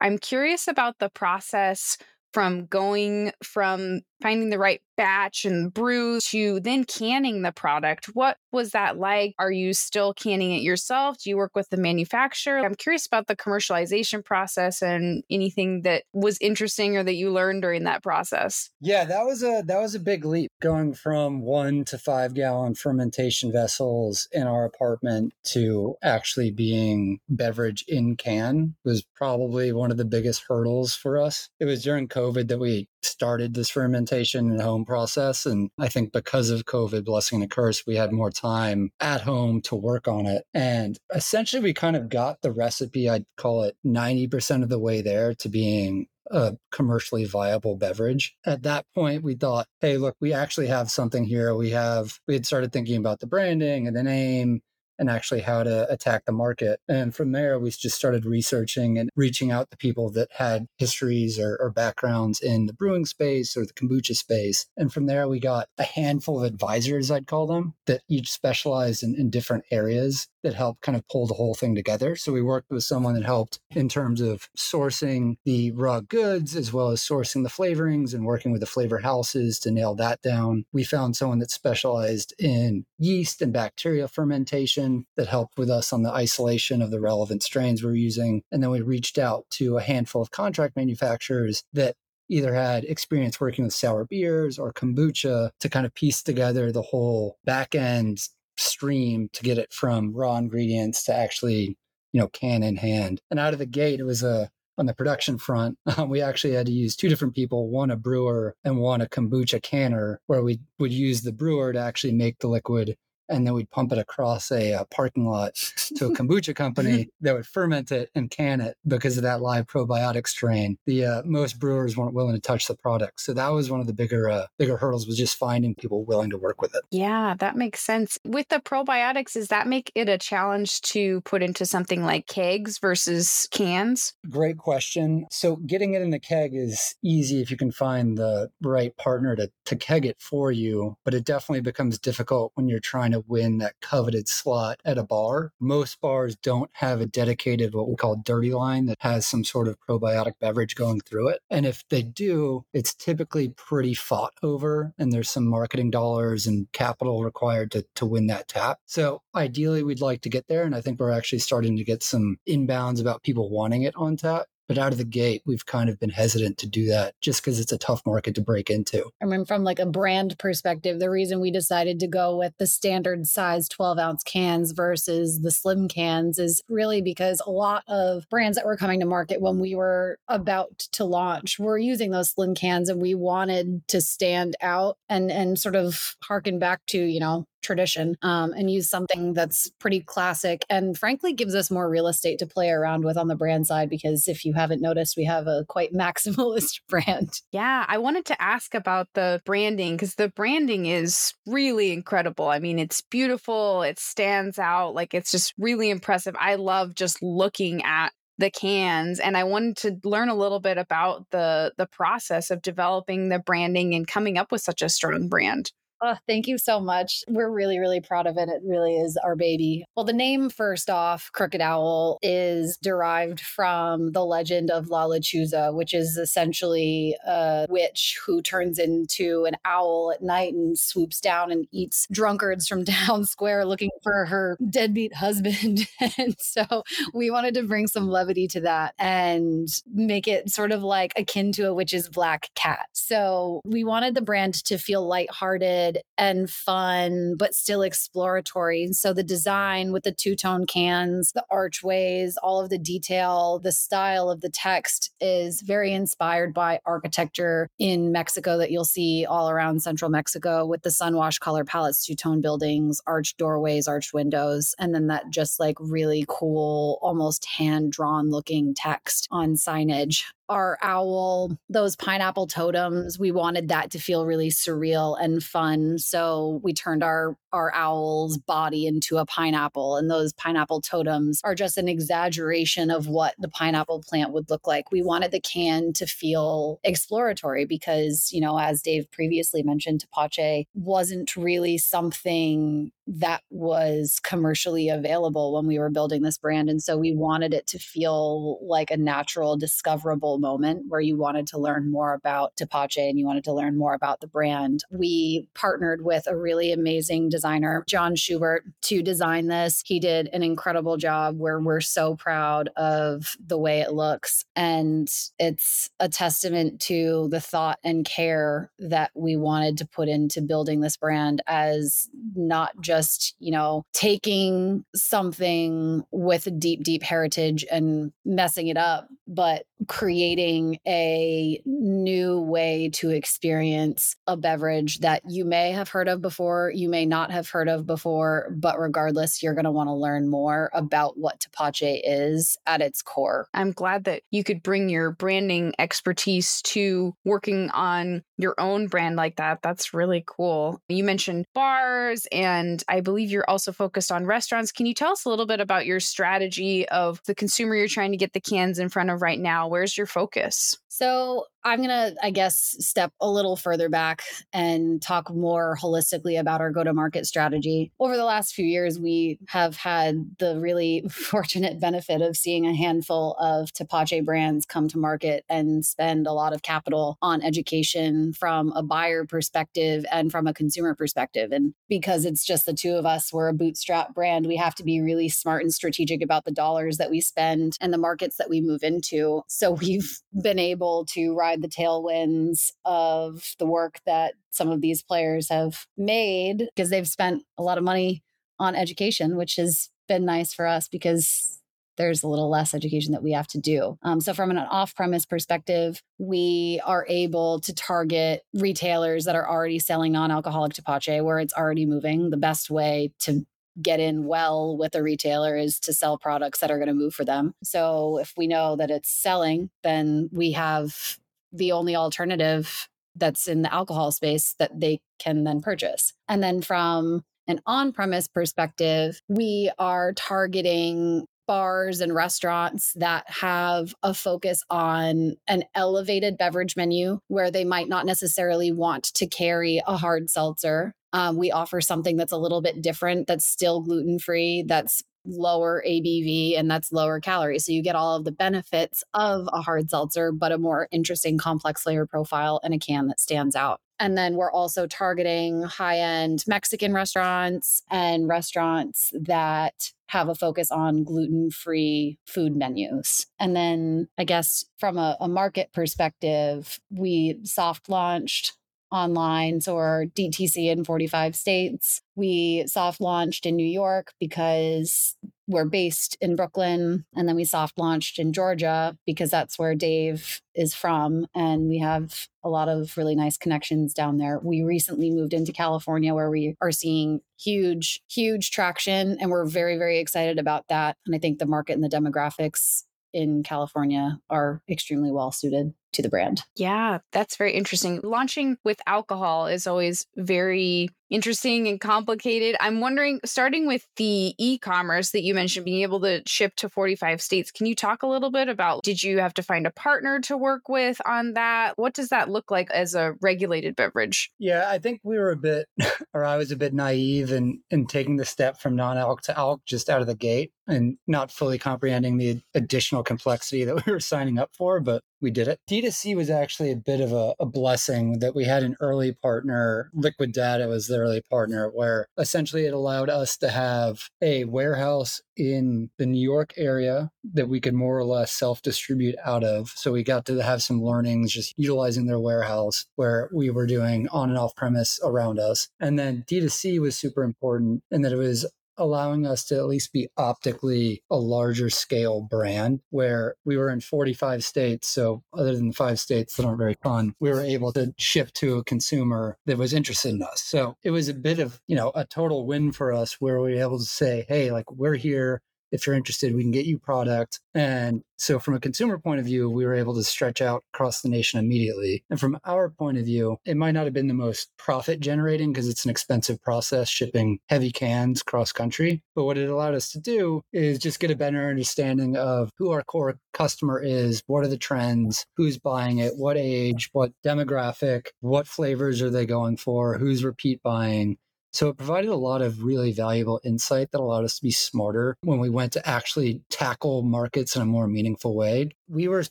I'm 0.06 0.20
curious 0.20 0.68
about 0.68 1.00
the 1.00 1.10
process 1.10 1.98
from 2.32 2.68
going 2.68 3.32
from 3.44 4.02
finding 4.22 4.50
the 4.50 4.60
right 4.60 4.82
batch 4.98 5.46
and 5.46 5.74
brew 5.74 6.20
to 6.22 6.60
then 6.62 6.84
canning 6.86 7.42
the 7.42 7.52
product. 7.52 8.06
What 8.14 8.38
was 8.52 8.72
that 8.72 8.98
like? 8.98 9.36
Are 9.38 9.52
you 9.52 9.74
still 9.74 10.14
canning 10.14 10.54
it 10.54 10.62
yourself? 10.62 11.18
Do 11.22 11.30
you 11.30 11.38
work 11.38 11.56
with 11.56 11.70
the 11.70 11.78
manufacturer? 11.78 12.60
I'm 12.60 12.76
curious 12.76 13.06
about 13.06 13.28
the 13.28 13.36
commercialization 13.36 14.24
process 14.24 14.82
and 14.82 15.24
anything 15.30 15.82
that 15.82 16.04
was 16.14 16.38
interesting 16.40 16.96
or 16.98 17.04
that 17.04 17.16
you 17.16 17.32
learned 17.32 17.62
during 17.62 17.84
that 17.84 18.04
process. 18.04 18.70
Yeah, 18.80 19.06
that 19.06 19.26
was 19.26 19.44
a 19.44 19.64
that 19.66 19.80
was 19.80 19.96
a 19.96 20.00
big 20.00 20.26
leap 20.26 20.52
going 20.62 20.94
from 20.94 21.42
1 21.42 21.86
to 21.86 21.98
5 21.98 22.34
gallon 22.34 22.76
fermentation 22.76 23.52
vessels 23.52 24.28
in 24.32 24.44
our 24.44 24.66
apartment 24.66 25.34
to 25.46 25.96
actually 26.02 26.52
being 26.52 27.20
beverage 27.28 27.84
in 27.88 28.16
can 28.16 28.76
was 28.86 29.04
probably 29.16 29.72
one 29.72 29.92
of 29.92 29.98
the 29.98 30.06
biggest 30.06 30.44
hurdles 30.48 30.96
for 30.96 31.18
us. 31.22 31.50
It 31.60 31.66
was 31.66 31.84
during 31.84 32.08
COVID 32.08 32.48
that 32.48 32.60
we 32.60 32.88
started 33.06 33.54
this 33.54 33.70
fermentation 33.70 34.52
and 34.52 34.62
home 34.62 34.86
process. 34.86 35.46
And 35.46 35.70
I 35.80 35.88
think 35.88 36.12
because 36.12 36.50
of 36.50 36.66
COVID, 36.66 37.06
blessing 37.06 37.42
and 37.42 37.52
a 37.52 37.54
curse, 37.54 37.86
we 37.86 37.96
had 37.96 38.12
more 38.12 38.32
time 38.32 38.92
at 39.00 39.22
home 39.22 39.62
to 39.62 39.76
work 39.76 40.08
on 40.08 40.26
it. 40.26 40.44
And 40.54 40.98
essentially, 41.14 41.62
we 41.62 41.74
kind 41.74 41.96
of 41.96 42.10
got 42.10 42.42
the 42.42 42.52
recipe, 42.52 43.10
I'd 43.10 43.26
call 43.38 43.64
it 43.64 43.76
90% 43.86 44.64
of 44.64 44.70
the 44.70 44.80
way 44.80 45.02
there 45.02 45.34
to 45.36 45.50
being 45.50 46.08
a 46.32 46.56
commercially 46.72 47.26
viable 47.26 47.76
beverage. 47.76 48.36
At 48.46 48.64
that 48.64 48.86
point, 48.96 49.24
we 49.24 49.36
thought, 49.36 49.68
hey, 49.80 49.98
look, 49.98 50.16
we 50.20 50.34
actually 50.34 50.68
have 50.68 50.90
something 50.90 51.24
here. 51.24 51.56
We 51.56 51.70
have, 51.72 52.20
we 52.28 52.34
had 52.34 52.46
started 52.46 52.72
thinking 52.72 52.98
about 52.98 53.20
the 53.20 53.28
branding 53.28 53.88
and 53.88 53.96
the 53.96 54.04
name 54.04 54.62
and 54.98 55.10
actually 55.10 55.42
how 55.42 55.64
to 55.64 55.92
attack 55.92 56.26
the 56.26 56.32
market. 56.32 56.80
And 56.88 57.16
from 57.16 57.32
there, 57.32 57.60
we 57.60 57.70
just 57.72 57.96
started 57.96 58.26
researching 58.26 58.98
and 58.98 59.10
reaching 59.16 59.52
out 59.52 59.72
to 59.72 59.78
people 59.78 60.10
that 60.12 60.30
had 60.32 60.68
histories 60.78 61.40
or, 61.40 61.58
or, 61.60 61.76
backgrounds 61.76 62.40
in 62.40 62.68
the 62.68 62.74
brewing 62.74 63.06
space 63.06 63.58
or 63.58 63.66
the 63.66 63.74
kombucha 63.74 64.16
space. 64.16 64.66
And 64.78 64.94
from 64.94 65.08
there, 65.08 65.28
we 65.28 65.40
got 65.40 65.68
a 65.78 65.84
handful 65.84 66.40
of 66.40 66.46
advisors, 66.46 67.12
I'd 67.12 67.28
call 67.28 67.48
them, 67.48 67.74
that 67.86 68.02
each 68.08 68.32
specialized 68.32 69.04
in, 69.04 69.14
in 69.16 69.30
different 69.30 69.66
areas 69.72 70.28
that 70.44 70.54
helped 70.54 70.82
kind 70.82 70.96
of 70.96 71.08
pull 71.10 71.26
the 71.26 71.34
whole 71.34 71.56
thing 71.56 71.76
together. 71.76 72.16
So 72.16 72.32
we 72.32 72.42
worked 72.42 72.70
with 72.70 72.84
someone 72.84 73.16
that 73.16 73.26
helped 73.26 73.60
in 73.72 73.90
terms 73.90 74.22
of 74.22 74.48
sourcing 74.58 75.38
the 75.44 75.72
raw 75.72 76.02
goods 76.02 76.56
as 76.56 76.72
well 76.72 76.92
as 76.92 77.02
sourcing 77.02 77.44
the 77.44 77.50
flavorings 77.50 78.14
and 78.14 78.26
working 78.26 78.52
with 78.52 78.62
the 78.62 78.68
flavor 78.68 79.00
houses 79.00 79.60
to 79.62 79.72
nail 79.72 79.96
that 79.96 80.22
down. 80.22 80.66
We 80.72 80.84
found 80.84 81.16
someone 81.16 81.40
that 81.40 81.50
specialized 81.52 82.34
in 82.40 82.86
yeast 83.00 83.42
and 83.42 83.52
bacterial 83.52 84.08
fermentation 84.08 84.85
that 85.18 85.28
helped 85.28 85.58
with 85.58 85.70
us 85.70 85.94
on 85.94 86.04
the 86.04 86.12
isolation 86.12 86.82
of 86.82 86.92
the 86.92 87.02
relevant 87.02 87.44
strains 87.44 87.84
we're 87.84 87.96
using. 87.96 88.42
And 88.52 88.62
then 88.62 88.70
we 88.70 88.82
reached 88.82 89.18
out 89.18 89.46
to 89.52 89.78
a 89.78 89.82
handful 89.82 90.22
of 90.22 90.32
contract 90.32 90.76
manufacturers 90.76 91.64
that 91.74 91.96
either 92.30 92.54
had 92.54 92.84
experience 92.86 93.40
working 93.40 93.64
with 93.64 93.74
sour 93.74 94.06
beers 94.06 94.58
or 94.58 94.74
kombucha 94.74 95.52
to 95.60 95.70
kind 95.70 95.86
of 95.86 95.94
piece 95.94 96.24
together 96.24 96.72
the 96.72 96.82
whole 96.82 97.38
back 97.46 97.76
end 97.76 98.20
stream 98.58 99.30
to 99.34 99.44
get 99.44 99.58
it 99.58 99.72
from 99.72 100.14
raw 100.14 100.36
ingredients 100.38 101.04
to 101.04 101.14
actually, 101.14 101.78
you 102.14 102.20
know, 102.20 102.28
can 102.30 102.64
in 102.64 102.78
hand. 102.78 103.22
And 103.30 103.40
out 103.40 103.54
of 103.54 103.60
the 103.60 103.66
gate, 103.66 104.00
it 104.00 104.06
was 104.06 104.24
a 104.24 104.50
on 104.78 104.86
the 104.86 104.94
production 104.94 105.38
front, 105.38 105.78
um, 105.98 106.10
we 106.10 106.22
actually 106.22 106.54
had 106.54 106.66
to 106.66 106.72
use 106.72 106.96
two 106.96 107.10
different 107.10 107.36
people, 107.36 107.70
one 107.70 107.92
a 107.92 107.96
brewer 107.96 108.56
and 108.64 108.78
one 108.78 109.02
a 109.02 109.06
kombucha 109.06 109.62
canner, 109.62 110.20
where 110.28 110.44
we 110.44 110.60
would 110.80 110.92
use 110.92 111.22
the 111.22 111.32
brewer 111.32 111.74
to 111.74 111.80
actually 111.80 112.14
make 112.14 112.40
the 112.40 112.48
liquid 112.48 112.98
and 113.30 113.46
then 113.46 113.54
we'd 113.54 113.70
pump 113.70 113.92
it 113.92 113.98
across 113.98 114.52
a, 114.52 114.66
a 114.66 114.82
uh, 114.82 114.84
parking 114.86 115.28
lot 115.28 115.54
to 115.96 116.06
a 116.06 116.10
kombucha 116.12 116.56
company 116.64 117.10
that 117.22 117.34
would 117.34 117.46
ferment 117.46 117.92
it 117.92 118.10
and 118.16 118.32
can 118.32 118.62
it 118.62 118.78
because 118.88 119.18
of 119.18 119.24
that 119.24 119.42
live 119.42 119.68
probiotic 119.68 120.28
strain. 120.28 120.78
The 120.86 121.06
uh, 121.06 121.22
most 121.26 121.60
brewers 121.60 121.96
weren't 121.96 122.14
willing 122.14 122.36
to 122.36 122.42
touch 122.42 122.68
the 122.68 122.76
product, 122.76 123.22
so 123.22 123.34
that 123.34 123.50
was 123.50 123.70
one 123.70 123.80
of 123.80 123.88
the 123.88 123.94
bigger 123.94 124.30
uh, 124.30 124.48
bigger 124.58 124.78
hurdles 124.78 125.08
was 125.08 125.18
just 125.18 125.38
finding 125.38 125.76
people 125.76 126.04
willing 126.06 126.30
to 126.32 126.38
work 126.38 126.62
with 126.62 126.74
it. 126.76 126.82
Yeah, 126.92 127.36
that 127.40 127.56
makes 127.56 127.82
sense. 127.82 128.18
With 128.26 128.48
the 128.50 128.60
probiotics, 128.60 129.34
does 129.34 129.50
that 129.50 129.68
make 129.68 129.92
it 129.96 130.10
a 130.10 130.18
challenge 130.18 130.82
to 130.82 131.22
put 131.22 131.44
into 131.44 131.66
something 131.66 132.04
like 132.04 132.28
kegs 132.28 132.80
versus 132.80 133.48
cans? 133.52 134.14
Great 134.30 134.58
question. 134.58 135.28
So 135.32 135.58
getting 135.58 135.94
it 135.94 136.02
in 136.02 136.14
a 136.14 136.20
keg 136.20 136.56
is 136.56 136.96
easy 137.04 137.42
if 137.42 137.52
you 137.52 137.58
can 137.58 137.72
find 137.72 138.18
the 138.18 138.50
right 138.64 138.96
partner 138.98 139.36
to 139.36 139.52
to 139.66 139.76
keg 139.76 140.06
it 140.06 140.18
for 140.20 140.52
you, 140.52 140.98
but 141.04 141.14
it 141.14 141.26
definitely 141.26 141.62
becomes 141.62 142.00
difficult 142.00 142.52
when 142.56 142.68
you're 142.68 142.80
trying 142.80 143.12
to 143.12 143.15
win 143.20 143.58
that 143.60 143.76
coveted 143.82 144.28
slot 144.28 144.80
at 144.86 144.98
a 144.98 145.04
bar. 145.04 145.52
Most 145.60 146.02
bars 146.02 146.36
don't 146.36 146.70
have 146.74 147.02
a 147.02 147.06
dedicated, 147.06 147.74
what 147.74 147.90
we 147.90 147.96
call 147.96 148.16
dirty 148.18 148.54
line 148.54 148.86
that 148.86 148.98
has 149.00 149.26
some 149.26 149.44
sort 149.44 149.68
of 149.68 149.78
probiotic 149.88 150.34
beverage 150.40 150.76
going 150.76 151.02
through 151.02 151.30
it. 151.30 151.42
And 151.50 151.66
if 151.66 151.84
they 151.90 152.02
do, 152.02 152.66
it's 152.74 152.94
typically 152.94 153.50
pretty 153.50 153.94
fought 153.94 154.34
over 154.44 154.94
and 154.98 155.12
there's 155.12 155.30
some 155.30 155.48
marketing 155.48 155.92
dollars 155.92 156.48
and 156.48 156.72
capital 156.72 157.24
required 157.24 157.72
to, 157.72 157.86
to 157.96 158.06
win 158.06 158.28
that 158.28 158.48
tap. 158.48 158.80
So 158.86 159.22
ideally, 159.36 159.84
we'd 159.84 160.02
like 160.02 160.22
to 160.22 160.30
get 160.30 160.48
there. 160.48 160.64
And 160.64 160.76
I 160.76 160.82
think 160.82 161.00
we're 161.00 161.12
actually 161.12 161.40
starting 161.40 161.78
to 161.78 161.84
get 161.84 162.04
some 162.04 162.38
inbounds 162.48 163.02
about 163.02 163.24
people 163.24 163.50
wanting 163.50 163.84
it 163.84 163.96
on 163.96 164.18
tap. 164.18 164.48
But 164.68 164.78
out 164.78 164.92
of 164.92 164.98
the 164.98 165.06
gate, 165.06 165.44
we've 165.46 165.66
kind 165.66 165.90
of 165.90 166.00
been 166.00 166.10
hesitant 166.10 166.58
to 166.60 166.68
do 166.68 166.88
that 166.88 167.14
just 167.22 167.42
because 167.42 167.60
it's 167.60 167.72
a 167.72 167.78
tough 167.78 168.02
market 168.06 168.36
to 168.36 168.42
break 168.42 168.70
into. 168.70 169.10
I 169.22 169.26
mean, 169.26 169.46
from 169.46 169.64
like 169.64 169.80
a 169.80 169.86
brand 169.86 170.38
perspective, 170.40 171.00
the 171.00 171.10
reason 171.10 171.40
we 171.40 171.52
decided 171.52 172.00
to 172.00 172.08
go 172.08 172.38
with 172.38 172.54
the 172.58 172.68
standard 172.68 173.28
size 173.28 173.70
12 173.70 174.00
ounce 174.00 174.24
cans 174.24 174.72
versus 174.72 175.42
the 175.42 175.52
slim 175.52 175.88
cans 175.88 176.40
is 176.40 176.62
really 176.68 177.02
because 177.02 177.42
a 177.46 177.52
lot 177.52 177.84
of 177.88 178.28
brands 178.30 178.58
that 178.58 178.66
were 178.66 178.78
coming 178.78 179.00
to 179.00 179.06
market 179.06 179.42
when 179.42 179.60
we 179.60 179.76
were 179.76 180.18
about 180.28 180.80
to 180.94 181.06
launch 181.06 181.60
were 181.60 181.78
using 181.78 182.12
those 182.12 182.32
slim 182.32 182.56
cans 182.56 182.90
and 182.90 183.02
we 183.02 183.14
wanted 183.14 183.88
to 183.88 184.02
stand 184.02 184.56
out 184.62 184.98
and 185.10 185.32
and 185.32 185.60
sort 185.60 185.76
of 185.76 186.16
harken 186.24 186.60
back 186.60 186.82
to, 186.88 187.00
you 187.00 187.20
know, 187.20 187.46
tradition 187.66 188.16
um, 188.22 188.54
and 188.54 188.70
use 188.70 188.90
something 188.90 189.34
that's 189.34 189.70
pretty 189.80 190.00
classic 190.00 190.64
and 190.70 190.98
frankly 190.98 191.34
gives 191.34 191.56
us 191.56 191.72
more 191.72 191.90
real 191.90 192.08
estate 192.08 192.40
to 192.40 192.46
play 192.46 192.70
around 192.70 193.04
with 193.04 193.18
on 193.18 193.28
the 193.28 193.36
brand 193.36 193.66
side 193.66 193.90
because 193.90 194.28
if 194.28 194.46
you 194.46 194.54
haven't 194.54 194.82
noticed 194.82 195.18
we 195.18 195.26
have 195.26 195.48
a 195.48 195.66
quite 195.68 195.94
maximalist 196.06 196.80
brand. 196.90 197.42
Yeah 197.52 197.86
i 197.88 197.98
wanted 197.98 198.26
to 198.26 198.42
ask 198.42 198.76
about 198.76 199.08
the 199.14 199.42
branding 199.46 199.96
because 199.96 200.16
the 200.16 200.30
branding 200.30 200.86
is 200.86 201.34
really 201.46 201.92
incredible. 201.92 202.48
I 202.50 202.60
mean 202.60 202.80
it's 202.80 203.02
beautiful 203.02 203.82
it 203.84 204.00
stands 204.00 204.60
out 204.60 204.94
like 204.94 205.14
it's 205.14 205.32
just 205.32 205.54
really 205.58 205.90
impressive. 205.90 206.36
I 206.40 206.56
love 206.56 206.96
just 206.96 207.22
looking 207.22 207.84
at 207.84 208.12
the 208.38 208.52
cans 208.52 209.20
and 209.20 209.38
i 209.38 209.44
wanted 209.44 209.78
to 209.78 210.08
learn 210.08 210.28
a 210.28 210.36
little 210.36 210.60
bit 210.60 210.78
about 210.78 211.26
the 211.32 211.72
the 211.78 211.88
process 211.88 212.52
of 212.52 212.62
developing 212.62 213.30
the 213.30 213.40
branding 213.40 213.96
and 213.96 214.08
coming 214.08 214.38
up 214.38 214.52
with 214.52 214.62
such 214.62 214.82
a 214.82 214.90
strong 214.90 215.30
brand 215.30 215.72
Oh, 216.08 216.18
thank 216.28 216.48
you 216.48 216.60
so 216.60 216.80
much. 216.80 217.24
We're 217.28 217.50
really, 217.50 217.80
really 217.80 218.00
proud 218.00 218.28
of 218.28 218.38
it. 218.38 218.48
It 218.48 218.62
really 218.64 218.96
is 218.96 219.18
our 219.24 219.36
baby. 219.36 219.86
Well, 219.96 220.06
the 220.06 220.14
name, 220.14 220.52
first 220.52 220.88
off, 220.88 221.32
Crooked 221.34 221.62
Owl, 221.62 222.20
is 222.22 222.78
derived 222.78 223.40
from 223.40 224.12
the 224.12 224.24
legend 224.24 224.70
of 224.70 224.90
La 224.90 225.06
Lechuza, 225.06 225.74
which 225.74 225.96
is 225.96 226.16
essentially 226.16 227.16
a 227.26 227.66
witch 227.72 228.20
who 228.24 228.44
turns 228.44 228.78
into 228.78 229.46
an 229.46 229.56
owl 229.66 230.12
at 230.14 230.22
night 230.22 230.54
and 230.54 230.78
swoops 230.78 231.20
down 231.20 231.52
and 231.52 231.68
eats 231.72 232.08
drunkards 232.12 232.68
from 232.68 232.86
town 232.86 233.26
square 233.26 233.66
looking 233.66 233.90
for 234.04 234.26
her 234.26 234.60
deadbeat 234.70 235.16
husband. 235.16 235.88
and 236.18 236.36
so 236.40 236.84
we 237.16 237.32
wanted 237.32 237.56
to 237.56 237.64
bring 237.64 237.88
some 237.88 238.10
levity 238.10 238.48
to 238.50 238.62
that 238.62 238.94
and 239.00 239.70
make 239.92 240.28
it 240.28 240.52
sort 240.52 240.72
of 240.72 240.84
like 240.84 241.14
akin 241.18 241.52
to 241.54 241.64
a 241.64 241.74
witch's 241.74 242.10
black 242.10 242.52
cat. 242.54 242.86
So 242.94 243.62
we 243.66 243.84
wanted 243.84 244.14
the 244.14 244.22
brand 244.22 244.54
to 244.66 244.78
feel 244.78 245.06
lighthearted 245.08 245.95
and 246.18 246.50
fun, 246.50 247.36
but 247.38 247.54
still 247.54 247.82
exploratory. 247.82 248.92
So 248.94 249.14
the 249.14 249.24
design 249.24 249.92
with 249.92 250.04
the 250.04 250.12
two 250.12 250.36
tone 250.36 250.66
cans, 250.66 251.32
the 251.34 251.44
archways, 251.50 252.38
all 252.38 252.62
of 252.62 252.70
the 252.70 252.78
detail, 252.78 253.60
the 253.60 253.72
style 253.72 254.30
of 254.30 254.42
the 254.42 254.50
text 254.50 255.12
is 255.20 255.62
very 255.62 255.94
inspired 255.94 256.54
by 256.54 256.80
architecture 256.86 257.70
in 257.80 258.12
Mexico 258.12 258.58
that 258.58 258.72
you'll 258.72 258.86
see 258.86 259.26
all 259.26 259.50
around 259.50 259.82
central 259.82 260.12
Mexico 260.12 260.66
with 260.66 260.84
the 260.84 260.90
sunwash 260.90 261.40
color 261.40 261.66
palettes, 261.66 262.06
two 262.06 262.16
tone 262.16 262.42
buildings, 262.42 263.02
arched 263.08 263.38
doorways, 263.38 263.88
arched 263.88 264.14
windows, 264.14 264.76
and 264.80 264.94
then 264.94 265.08
that 265.08 265.30
just 265.30 265.60
like 265.60 265.76
really 265.80 266.26
cool, 266.28 267.00
almost 267.02 267.46
hand 267.46 267.92
drawn 267.92 268.30
looking 268.30 268.74
text 268.76 269.28
on 269.32 269.54
signage 269.54 270.24
our 270.50 270.78
owl, 270.82 271.58
those 271.70 271.96
pineapple 271.96 272.48
totems, 272.48 273.18
we 273.18 273.32
wanted 273.32 273.70
that 273.70 273.92
to 273.92 274.00
feel 274.00 274.26
really 274.26 274.50
surreal 274.50 275.18
and 275.20 275.44
fun. 275.44 275.98
So 275.98 276.60
we 276.64 276.74
turned 276.74 277.04
our 277.04 277.38
our 277.56 277.74
owl's 277.74 278.38
body 278.38 278.86
into 278.86 279.16
a 279.16 279.26
pineapple 279.26 279.96
and 279.96 280.12
those 280.12 280.34
pineapple 280.34 280.82
totems 280.82 281.40
are 281.46 281.56
just 281.56 281.78
an 281.78 281.88
exaggeration 281.88 282.92
of 282.92 283.08
what 283.08 283.34
the 283.40 283.48
pineapple 283.48 284.04
plant 284.06 284.34
would 284.34 284.50
look 284.50 284.68
like. 284.68 284.92
We 284.92 285.02
wanted 285.02 285.32
the 285.32 285.40
can 285.40 285.94
to 285.94 286.06
feel 286.06 286.82
exploratory 286.84 287.64
because, 287.66 288.30
you 288.34 288.42
know, 288.42 288.60
as 288.60 288.82
Dave 288.82 289.10
previously 289.10 289.64
mentioned, 289.64 290.02
Tepache 290.02 290.68
wasn't 290.74 291.34
really 291.38 291.78
something 291.78 292.92
that 293.08 293.44
was 293.50 294.20
commercially 294.24 294.90
available 294.90 295.54
when 295.54 295.68
we 295.68 295.78
were 295.78 295.90
building 295.90 296.24
this 296.24 296.38
brand. 296.38 296.70
And 296.70 296.82
so 296.82 296.98
we 296.98 297.14
wanted 297.14 297.54
it 297.54 297.68
to 297.68 297.80
feel 297.80 298.66
like 298.66 298.90
a 298.90 298.98
natural, 298.98 299.58
discoverable 299.58 300.40
moment 300.40 300.86
where 300.88 301.02
you 301.02 301.18
wanted 301.18 301.46
to 301.48 301.60
learn 301.60 301.92
more 301.92 302.14
about 302.14 302.56
Tepache 302.58 303.10
and 303.10 303.20
you 303.20 303.26
wanted 303.26 303.44
to 303.44 303.54
learn 303.54 303.78
more 303.78 303.94
about 303.94 304.22
the 304.22 304.28
brand. 304.28 304.84
We 304.90 305.48
partnered 305.54 306.04
with 306.04 306.26
a 306.28 306.36
really 306.36 306.72
amazing 306.72 307.30
designer, 307.30 307.84
John 307.88 308.16
Schubert, 308.16 308.64
to 308.84 309.04
design 309.04 309.48
this. 309.48 309.84
He 309.86 310.00
did 310.00 310.28
an 310.34 310.42
incredible 310.42 310.98
job 310.98 311.38
where 311.38 311.60
we're 311.60 311.82
so 311.82 312.16
proud 312.16 312.70
of 312.76 313.38
the 313.46 313.58
way 313.58 313.82
it 313.82 313.94
looks. 313.94 314.46
And 314.56 315.08
it's 315.38 315.90
a 316.00 316.10
testament 316.10 316.80
to 316.82 317.28
the 317.30 317.42
thought 317.42 317.80
and 317.84 318.04
care 318.04 318.72
that 318.80 319.12
we 319.14 319.36
wanted 319.36 319.78
to 319.78 319.88
put 319.88 320.08
into 320.08 320.42
building 320.42 320.82
this 320.82 320.98
brand 320.98 321.42
as 321.48 322.10
not 322.36 322.72
just 322.82 322.95
just, 322.96 323.36
you 323.40 323.52
know, 323.52 323.84
taking 323.94 324.86
something 324.96 326.04
with 326.12 326.48
a 326.48 326.52
deep, 326.52 326.84
deep 326.84 327.04
heritage 327.04 327.66
and 327.72 328.12
messing 328.24 328.68
it 328.68 328.78
up 328.78 329.08
but 329.28 329.66
creating 329.88 330.80
a 330.88 331.62
new 331.66 332.40
way 332.40 332.90
to 332.94 333.10
experience 333.10 334.16
a 334.28 334.38
beverage 334.38 335.00
that 335.00 335.22
you 335.28 335.46
may 335.46 335.72
have 335.72 335.90
heard 335.90 336.08
of 336.08 336.22
before, 336.22 336.72
you 336.74 336.90
may 336.90 337.06
not 337.06 337.32
have 337.32 337.50
heard 337.50 337.68
of 337.68 337.86
before, 337.86 338.50
but 338.56 338.80
regardless, 338.80 339.44
you're 339.44 339.54
going 339.54 339.66
to 339.66 339.72
want 339.72 339.88
to 339.88 339.94
learn 339.94 340.30
more 340.30 340.70
about 340.74 341.18
what 341.18 341.40
tepache 341.40 342.02
is 342.06 342.58
at 342.66 342.82
its 342.82 343.02
core. 343.02 343.48
I'm 343.54 343.72
glad 343.72 344.06
that 344.06 344.24
you 344.32 344.44
could 344.44 344.64
bring 344.64 344.90
your 344.90 345.12
branding 345.12 345.74
expertise 345.78 346.62
to 346.64 347.14
working 347.26 347.70
on 347.72 348.24
your 348.38 348.56
own 348.60 348.88
brand 348.88 349.16
like 349.16 349.38
that. 349.38 349.62
That's 349.62 349.94
really 349.94 350.24
cool. 350.26 350.82
You 350.90 351.04
mentioned 351.04 351.46
bars, 351.54 352.28
and 352.32 352.84
I 352.88 353.02
believe 353.02 353.32
you're 353.32 353.50
also 353.50 353.72
focused 353.72 354.12
on 354.12 354.26
restaurants. 354.26 354.72
Can 354.72 354.86
you 354.86 354.94
tell 354.94 355.12
us 355.12 355.26
a 355.26 355.30
little 355.30 355.46
bit 355.46 355.60
about 355.60 355.86
your 355.86 356.00
strategy 356.00 356.88
of 356.90 357.22
the 357.26 357.36
consumer 357.36 357.76
you're 357.76 357.88
trying 357.88 358.12
to 358.12 358.18
get 358.18 358.34
the 358.34 358.40
cans 358.40 358.80
in 358.80 358.90
front 358.90 359.10
of 359.10 359.22
right 359.22 359.40
now? 359.40 359.65
Where's 359.70 359.98
your 359.98 360.08
focus? 360.08 360.76
So, 360.96 361.48
I'm 361.66 361.80
going 361.80 361.90
to, 361.90 362.16
I 362.22 362.30
guess, 362.30 362.76
step 362.80 363.12
a 363.20 363.30
little 363.30 363.56
further 363.56 363.90
back 363.90 364.22
and 364.54 365.02
talk 365.02 365.34
more 365.34 365.76
holistically 365.82 366.40
about 366.40 366.62
our 366.62 366.70
go 366.70 366.84
to 366.84 366.94
market 366.94 367.26
strategy. 367.26 367.92
Over 368.00 368.16
the 368.16 368.24
last 368.24 368.54
few 368.54 368.66
years, 368.66 369.00
we 369.00 369.40
have 369.48 369.76
had 369.76 370.38
the 370.38 370.60
really 370.60 371.04
fortunate 371.10 371.80
benefit 371.80 372.22
of 372.22 372.38
seeing 372.38 372.68
a 372.68 372.76
handful 372.76 373.36
of 373.40 373.74
Tepache 373.74 374.22
brands 374.22 374.68
come 374.68 374.88
to 374.90 375.00
market 375.00 375.44
and 375.50 375.84
spend 375.84 376.28
a 376.28 376.34
lot 376.34 376.54
of 376.54 376.62
capital 376.62 377.18
on 377.20 377.42
education 377.42 378.32
from 378.32 378.72
a 378.74 378.84
buyer 378.84 379.26
perspective 379.26 380.06
and 380.12 380.32
from 380.32 380.46
a 380.46 380.54
consumer 380.54 380.94
perspective. 380.94 381.52
And 381.52 381.74
because 381.90 382.26
it's 382.26 382.46
just 382.46 382.68
the 382.68 382.74
two 382.74 382.94
of 382.94 383.08
us, 383.08 383.34
we're 383.34 383.50
a 383.50 383.54
bootstrap 383.54 384.14
brand, 384.14 384.46
we 384.46 384.58
have 384.58 384.76
to 384.76 384.84
be 384.84 385.02
really 385.02 385.30
smart 385.30 385.64
and 385.64 385.74
strategic 385.74 386.22
about 386.22 386.46
the 386.46 386.52
dollars 386.52 386.98
that 386.98 387.10
we 387.10 387.22
spend 387.22 387.76
and 387.82 387.92
the 387.92 387.98
markets 387.98 388.38
that 388.38 388.52
we 388.52 388.62
move 388.62 388.84
into. 388.84 389.42
So 389.48 389.72
we've 389.82 390.20
been 390.40 390.60
able 390.60 390.85
to 391.06 391.34
ride 391.34 391.62
the 391.62 391.68
tailwinds 391.68 392.72
of 392.86 393.56
the 393.60 393.66
work 393.66 394.00
that 394.06 394.34
some 394.52 394.70
of 394.70 394.82
these 394.82 395.02
players 395.02 395.50
have 395.50 395.86
made 395.98 396.68
because 396.76 396.90
they've 396.90 397.08
spent 397.08 397.44
a 397.58 397.64
lot 397.64 397.78
of 397.78 397.84
money 397.84 398.24
on 398.60 398.76
education, 398.76 399.38
which 399.38 399.56
has 399.56 399.90
been 400.08 400.26
nice 400.26 400.54
for 400.54 400.68
us 400.68 400.88
because 400.88 401.62
there's 401.98 402.24
a 402.24 402.28
little 402.28 402.50
less 402.50 402.74
education 402.74 403.14
that 403.14 403.24
we 403.24 403.32
have 403.32 403.48
to 403.48 403.60
do. 403.60 403.98
Um, 404.04 404.20
so, 404.20 404.34
from 404.34 404.52
an 404.52 404.58
off 404.58 404.96
premise 404.96 405.26
perspective, 405.26 406.02
we 406.18 406.82
are 406.86 407.06
able 407.08 407.60
to 407.62 407.74
target 407.74 408.44
retailers 408.54 409.26
that 409.26 409.36
are 409.36 409.50
already 409.50 409.80
selling 409.80 410.12
non 410.12 410.32
alcoholic 410.32 410.74
Tepache 410.74 411.22
where 411.22 411.40
it's 411.40 411.54
already 411.54 411.86
moving. 411.86 412.30
The 412.30 412.38
best 412.38 412.70
way 412.70 413.12
to 413.22 413.46
get 413.82 414.00
in 414.00 414.26
well 414.26 414.78
with 414.78 414.96
a 414.96 415.04
retailer 415.04 415.56
is 415.58 415.80
to 415.82 415.94
sell 415.94 416.18
products 416.18 416.60
that 416.60 416.72
are 416.72 416.78
going 416.78 416.88
to 416.88 416.94
move 416.94 417.14
for 417.14 417.26
them. 417.26 417.54
So, 417.64 418.18
if 418.20 418.34
we 418.38 418.48
know 418.48 418.76
that 418.76 418.92
it's 418.92 419.10
selling, 419.10 419.70
then 419.84 420.30
we 420.32 420.54
have 420.54 421.18
the 421.52 421.72
only 421.72 421.96
alternative 421.96 422.88
that's 423.16 423.48
in 423.48 423.62
the 423.62 423.74
alcohol 423.74 424.12
space 424.12 424.56
that 424.60 424.80
they 424.80 425.00
can 425.20 425.44
then 425.44 425.62
purchase. 425.62 426.14
And 426.28 426.44
then 426.44 426.62
from 426.62 427.24
an 427.48 427.62
on 427.66 427.94
premise 427.94 428.28
perspective, 428.28 429.22
we 429.30 429.72
are 429.80 430.14
targeting 430.14 431.26
bars 431.48 432.02
and 432.02 432.14
restaurants 432.14 432.94
that 432.94 433.24
have 433.30 433.94
a 434.02 434.14
focus 434.14 434.64
on 434.70 435.36
an 435.48 435.64
elevated 435.76 436.38
beverage 436.38 436.76
menu 436.76 437.20
where 437.28 437.52
they 437.52 437.64
might 437.64 437.88
not 437.88 438.06
necessarily 438.06 438.72
want 438.72 439.04
to 439.04 439.28
carry 439.28 439.82
a 439.86 439.96
hard 439.98 440.30
seltzer. 440.30 440.94
Um, 441.16 441.38
we 441.38 441.50
offer 441.50 441.80
something 441.80 442.18
that's 442.18 442.34
a 442.34 442.38
little 442.38 442.62
bit 442.62 442.82
different, 442.82 443.26
that's 443.26 443.46
still 443.46 443.80
gluten 443.80 444.20
free, 444.20 444.66
that's 444.68 445.02
lower 445.24 445.82
ABV 445.88 446.60
and 446.60 446.70
that's 446.70 446.92
lower 446.92 447.22
calories. 447.22 447.66
So 447.66 447.72
you 447.72 447.82
get 447.82 447.96
all 447.96 448.18
of 448.18 448.26
the 448.26 448.34
benefits 448.34 449.02
of 449.14 449.48
a 449.54 449.62
hard 449.62 449.90
seltzer, 449.90 450.34
but 450.34 450.52
a 450.52 450.58
more 450.58 450.90
interesting 450.92 451.38
complex 451.38 451.84
flavor 451.84 452.06
profile 452.06 452.60
and 452.66 452.74
a 452.74 452.78
can 452.78 453.08
that 453.08 453.22
stands 453.22 453.56
out. 453.56 453.80
And 453.98 454.18
then 454.18 454.36
we're 454.36 454.52
also 454.52 454.88
targeting 454.88 455.64
high 455.64 456.00
end 456.00 456.44
Mexican 456.48 456.92
restaurants 456.92 457.82
and 457.90 458.28
restaurants 458.28 459.14
that 459.18 459.94
have 460.08 460.28
a 460.28 460.36
focus 460.36 460.70
on 460.70 461.06
gluten 461.06 461.50
free 461.50 462.20
food 462.28 462.58
menus. 462.58 463.26
And 463.40 463.56
then, 463.56 464.10
I 464.18 464.26
guess, 464.26 464.66
from 464.80 464.98
a, 464.98 465.16
a 465.22 465.30
market 465.30 465.72
perspective, 465.72 466.78
we 466.92 467.40
soft 467.46 467.88
launched 467.88 468.52
online, 468.92 469.62
so 469.62 469.78
our 469.78 470.06
DTC 470.06 470.70
in 470.72 470.84
45 470.84 471.36
states. 471.36 472.02
We 472.16 472.66
soft 472.68 473.02
launched 473.02 473.46
in 473.46 473.56
New 473.56 473.66
York 473.66 474.14
because 474.20 475.16
we're 475.48 475.66
based 475.66 476.18
in 476.22 476.36
Brooklyn. 476.36 477.06
And 477.16 477.28
then 477.28 477.36
we 477.36 477.44
soft 477.44 477.78
launched 477.78 478.18
in 478.20 478.34
Georgia 478.34 478.98
because 479.06 479.30
that's 479.30 479.60
where 479.60 479.76
Dave 479.76 480.42
is 480.56 480.74
from. 480.74 481.28
And 481.36 481.68
we 481.68 481.80
have 481.80 482.28
a 482.44 482.50
lot 482.50 482.70
of 482.70 482.98
really 482.98 483.16
nice 483.16 483.38
connections 483.38 483.94
down 483.94 484.18
there. 484.18 484.40
We 484.40 484.64
recently 484.64 485.12
moved 485.12 485.34
into 485.34 485.52
California 485.52 486.14
where 486.14 486.32
we 486.32 486.56
are 486.62 486.72
seeing 486.72 487.22
huge, 487.40 488.02
huge 488.10 488.52
traction. 488.52 489.18
And 489.20 489.30
we're 489.30 489.46
very, 489.46 489.78
very 489.78 490.00
excited 490.00 490.40
about 490.40 490.68
that. 490.70 490.98
And 491.06 491.16
I 491.16 491.20
think 491.20 491.38
the 491.38 491.46
market 491.46 491.74
and 491.74 491.84
the 491.84 491.90
demographics 491.90 492.84
in 493.14 493.44
California 493.44 494.20
are 494.30 494.62
extremely 494.70 495.12
well 495.12 495.32
suited 495.32 495.74
to 495.96 496.02
the 496.02 496.10
brand. 496.10 496.44
Yeah, 496.56 497.00
that's 497.12 497.36
very 497.38 497.54
interesting. 497.54 498.00
Launching 498.04 498.58
with 498.64 498.80
alcohol 498.88 499.48
is 499.48 499.68
always 499.68 500.06
very 500.16 500.90
interesting 501.10 501.68
and 501.68 501.80
complicated. 501.80 502.56
I'm 502.60 502.82
wondering, 502.82 503.20
starting 503.26 503.68
with 503.68 503.86
the 503.98 504.34
e 504.38 504.58
commerce 504.58 505.12
that 505.12 505.24
you 505.24 505.34
mentioned, 505.34 505.66
being 505.66 505.84
able 505.84 506.02
to 506.02 506.22
ship 506.26 506.56
to 506.58 506.70
45 506.70 507.22
states, 507.22 507.52
can 507.52 507.66
you 507.66 507.76
talk 507.76 508.04
a 508.04 508.08
little 508.08 508.32
bit 508.32 508.50
about 508.50 508.84
did 508.84 509.04
you 509.04 509.20
have 509.20 509.34
to 509.36 509.44
find 509.44 509.68
a 509.68 509.72
partner 509.72 510.20
to 510.22 510.38
work 510.38 510.68
with 510.70 511.00
on 511.06 511.34
that? 511.34 511.78
What 511.78 511.94
does 511.94 512.10
that 512.10 512.30
look 512.30 512.52
like 512.52 512.70
as 512.72 512.96
a 512.96 513.16
regulated 513.22 513.76
beverage? 513.76 514.32
Yeah, 514.40 514.66
I 514.68 514.80
think 514.80 515.02
we 515.04 515.18
were 515.18 515.32
a 515.32 515.38
bit, 515.38 515.68
or 516.14 516.26
I 516.26 516.38
was 516.38 516.52
a 516.52 516.58
bit 516.58 516.74
naive 516.74 517.32
in, 517.32 517.62
in 517.70 517.88
taking 517.88 518.18
the 518.18 518.26
step 518.26 518.60
from 518.60 518.76
non 518.76 518.98
alc 518.98 519.22
to 519.24 519.38
alc 519.38 519.64
just 519.66 519.90
out 519.90 520.02
of 520.02 520.08
the 520.08 520.16
gate 520.16 520.52
and 520.68 520.98
not 521.08 521.32
fully 521.32 521.58
comprehending 521.58 522.18
the 522.18 522.42
additional 522.56 523.04
complexity 523.04 523.64
that 523.66 523.86
we 523.86 523.92
were 523.92 524.00
signing 524.00 524.40
up 524.40 524.50
for, 524.56 524.80
but 524.80 525.04
we 525.22 525.32
did 525.32 525.48
it. 525.48 525.60
D2C 525.70 526.16
was 526.16 526.30
actually 526.30 526.72
a 526.72 526.76
bit 526.76 527.02
of 527.02 527.12
a, 527.12 527.34
a 527.40 527.46
blessing 527.46 528.20
that 528.20 528.36
we 528.36 528.46
had 528.46 528.64
an 528.64 528.76
early 528.80 529.14
partner, 529.14 529.90
Liquid 529.94 530.32
Data 530.32 530.68
was 530.68 530.88
the 530.88 530.98
early 530.98 531.22
partner, 531.22 531.70
where 531.74 532.08
essentially 532.18 532.66
it 532.66 532.74
allowed 532.74 533.10
us 533.10 533.38
to 533.38 533.50
have 533.50 534.10
a 534.22 534.44
warehouse 534.46 535.22
in 535.38 535.90
the 535.98 536.06
New 536.06 536.22
York 536.22 536.54
area 536.58 537.12
that 537.34 537.50
we 537.50 537.60
could 537.60 537.74
more 537.74 537.98
or 537.98 538.04
less 538.04 538.32
self 538.32 538.62
distribute 538.62 539.16
out 539.24 539.44
of. 539.44 539.70
So 539.76 539.92
we 539.92 540.04
got 540.04 540.26
to 540.28 540.42
have 540.44 540.64
some 540.64 540.82
learnings 540.82 541.34
just 541.34 541.54
utilizing 541.58 542.06
their 542.06 542.20
warehouse 542.20 542.86
where 542.96 543.30
we 543.34 543.50
were 543.50 543.68
doing 543.68 544.08
on 544.10 544.30
and 544.30 544.38
off 544.38 544.56
premise 544.56 545.00
around 545.04 545.40
us. 545.40 545.70
And 545.80 545.98
then 545.98 546.24
D2C 546.28 546.80
was 546.80 546.98
super 546.98 547.24
important 547.24 547.84
in 547.92 548.02
that 548.04 548.14
it 548.14 548.18
was 548.18 548.46
allowing 548.78 549.26
us 549.26 549.46
to 549.46 549.56
at 549.56 549.68
least 549.68 549.94
be 549.94 550.08
optically 550.18 551.04
a 551.10 551.16
larger 551.16 551.70
scale 551.70 552.22
brand 552.22 552.82
where 552.90 553.36
we 553.46 553.58
were 553.58 553.70
in 553.70 553.82
45 553.82 554.44
states. 554.44 554.88
So, 554.88 555.24
other 555.34 555.56
than 555.56 555.70
the 555.70 555.74
five 555.74 556.00
states 556.00 556.36
that 556.36 556.46
aren't 556.46 556.58
very 556.58 556.78
fun, 556.82 557.16
we 557.20 557.30
were 557.30 557.42
able 557.42 557.72
to 557.74 557.94
ship 557.98 558.32
to 558.34 558.58
a 558.58 558.64
consumer 558.64 559.38
that 559.46 559.58
was 559.58 559.74
interested 559.74 560.14
in 560.14 560.22
us. 560.22 560.42
So, 560.42 560.76
it 560.84 560.92
was 560.92 561.10
a 561.10 561.14
bit 561.14 561.40
of, 561.40 561.62
you 561.68 561.76
know, 561.76 561.92
a 561.96 562.06
total 562.06 562.46
win 562.46 562.72
for 562.72 562.94
us 562.94 563.20
where 563.20 563.40
we 563.42 563.54
were 563.54 563.62
able 563.62 563.80
to 563.80 563.86
say, 563.86 564.26
hey, 564.28 564.52
like, 564.52 564.72
we're 564.72 564.96
here 564.96 565.42
if 565.72 565.86
you're 565.86 565.96
interested, 565.96 566.36
we 566.36 566.44
can 566.44 566.52
get 566.52 566.66
you 566.66 566.80
product. 566.80 567.40
And 567.54 568.02
so, 568.18 568.40
from 568.40 568.54
a 568.54 568.60
consumer 568.60 568.98
point 568.98 569.20
of 569.20 569.26
view, 569.26 569.50
we 569.50 569.66
were 569.66 569.74
able 569.74 569.94
to 569.96 570.04
stretch 570.04 570.42
out 570.42 570.64
across 570.74 571.02
the 571.02 571.10
nation 571.10 571.40
immediately. 571.40 572.04
And 572.10 572.20
from 572.20 572.40
our 572.46 572.70
point 572.70 572.98
of 572.98 573.06
view, 573.06 573.38
it 573.46 573.58
might 573.58 573.74
not 573.74 573.86
have 573.86 573.94
been 573.94 574.08
the 574.08 574.14
most 574.14 574.50
profit 574.58 575.00
generating 575.00 575.52
because 575.52 575.68
it's 575.68 575.84
an 575.86 575.92
expensive 575.92 576.42
process 576.42 576.88
shipping 576.88 577.40
heavy 577.50 577.72
cans 577.72 578.24
cross 578.24 578.52
country. 578.52 579.04
But 579.16 579.26
what 579.26 579.38
it 579.38 579.50
allowed 579.50 579.76
us 579.76 579.92
to 579.92 580.00
do 580.00 580.42
is 580.54 580.80
just 580.80 581.00
get 581.00 581.12
a 581.12 581.16
better 581.16 581.50
understanding 581.50 582.16
of 582.16 582.52
who 582.58 582.72
our 582.72 582.84
core 582.84 583.18
customer 583.34 583.82
is, 583.82 584.24
what 584.28 584.44
are 584.44 584.50
the 584.50 584.58
trends, 584.58 585.26
who's 585.36 585.58
buying 585.58 586.00
it, 586.00 586.14
what 586.16 586.38
age, 586.38 586.90
what 586.94 587.12
demographic, 587.26 588.08
what 588.22 588.48
flavors 588.48 589.02
are 589.02 589.10
they 589.10 589.26
going 589.26 589.58
for, 589.58 589.98
who's 589.98 590.24
repeat 590.24 590.62
buying. 590.64 591.18
So 591.56 591.70
it 591.70 591.78
provided 591.78 592.10
a 592.10 592.18
lot 592.18 592.42
of 592.42 592.66
really 592.66 592.92
valuable 592.92 593.40
insight 593.46 593.92
that 593.92 594.02
allowed 594.02 594.26
us 594.26 594.36
to 594.36 594.44
be 594.44 594.52
smarter 594.52 595.16
when 595.22 595.40
we 595.40 595.50
went 595.50 595.72
to 595.72 595.88
actually 595.88 596.42
tackle 596.50 597.02
markets 597.02 597.56
in 597.56 597.62
a 597.62 597.66
more 597.66 597.88
meaningful 597.88 598.36
way. 598.36 598.72
We 598.90 599.08
were 599.08 599.24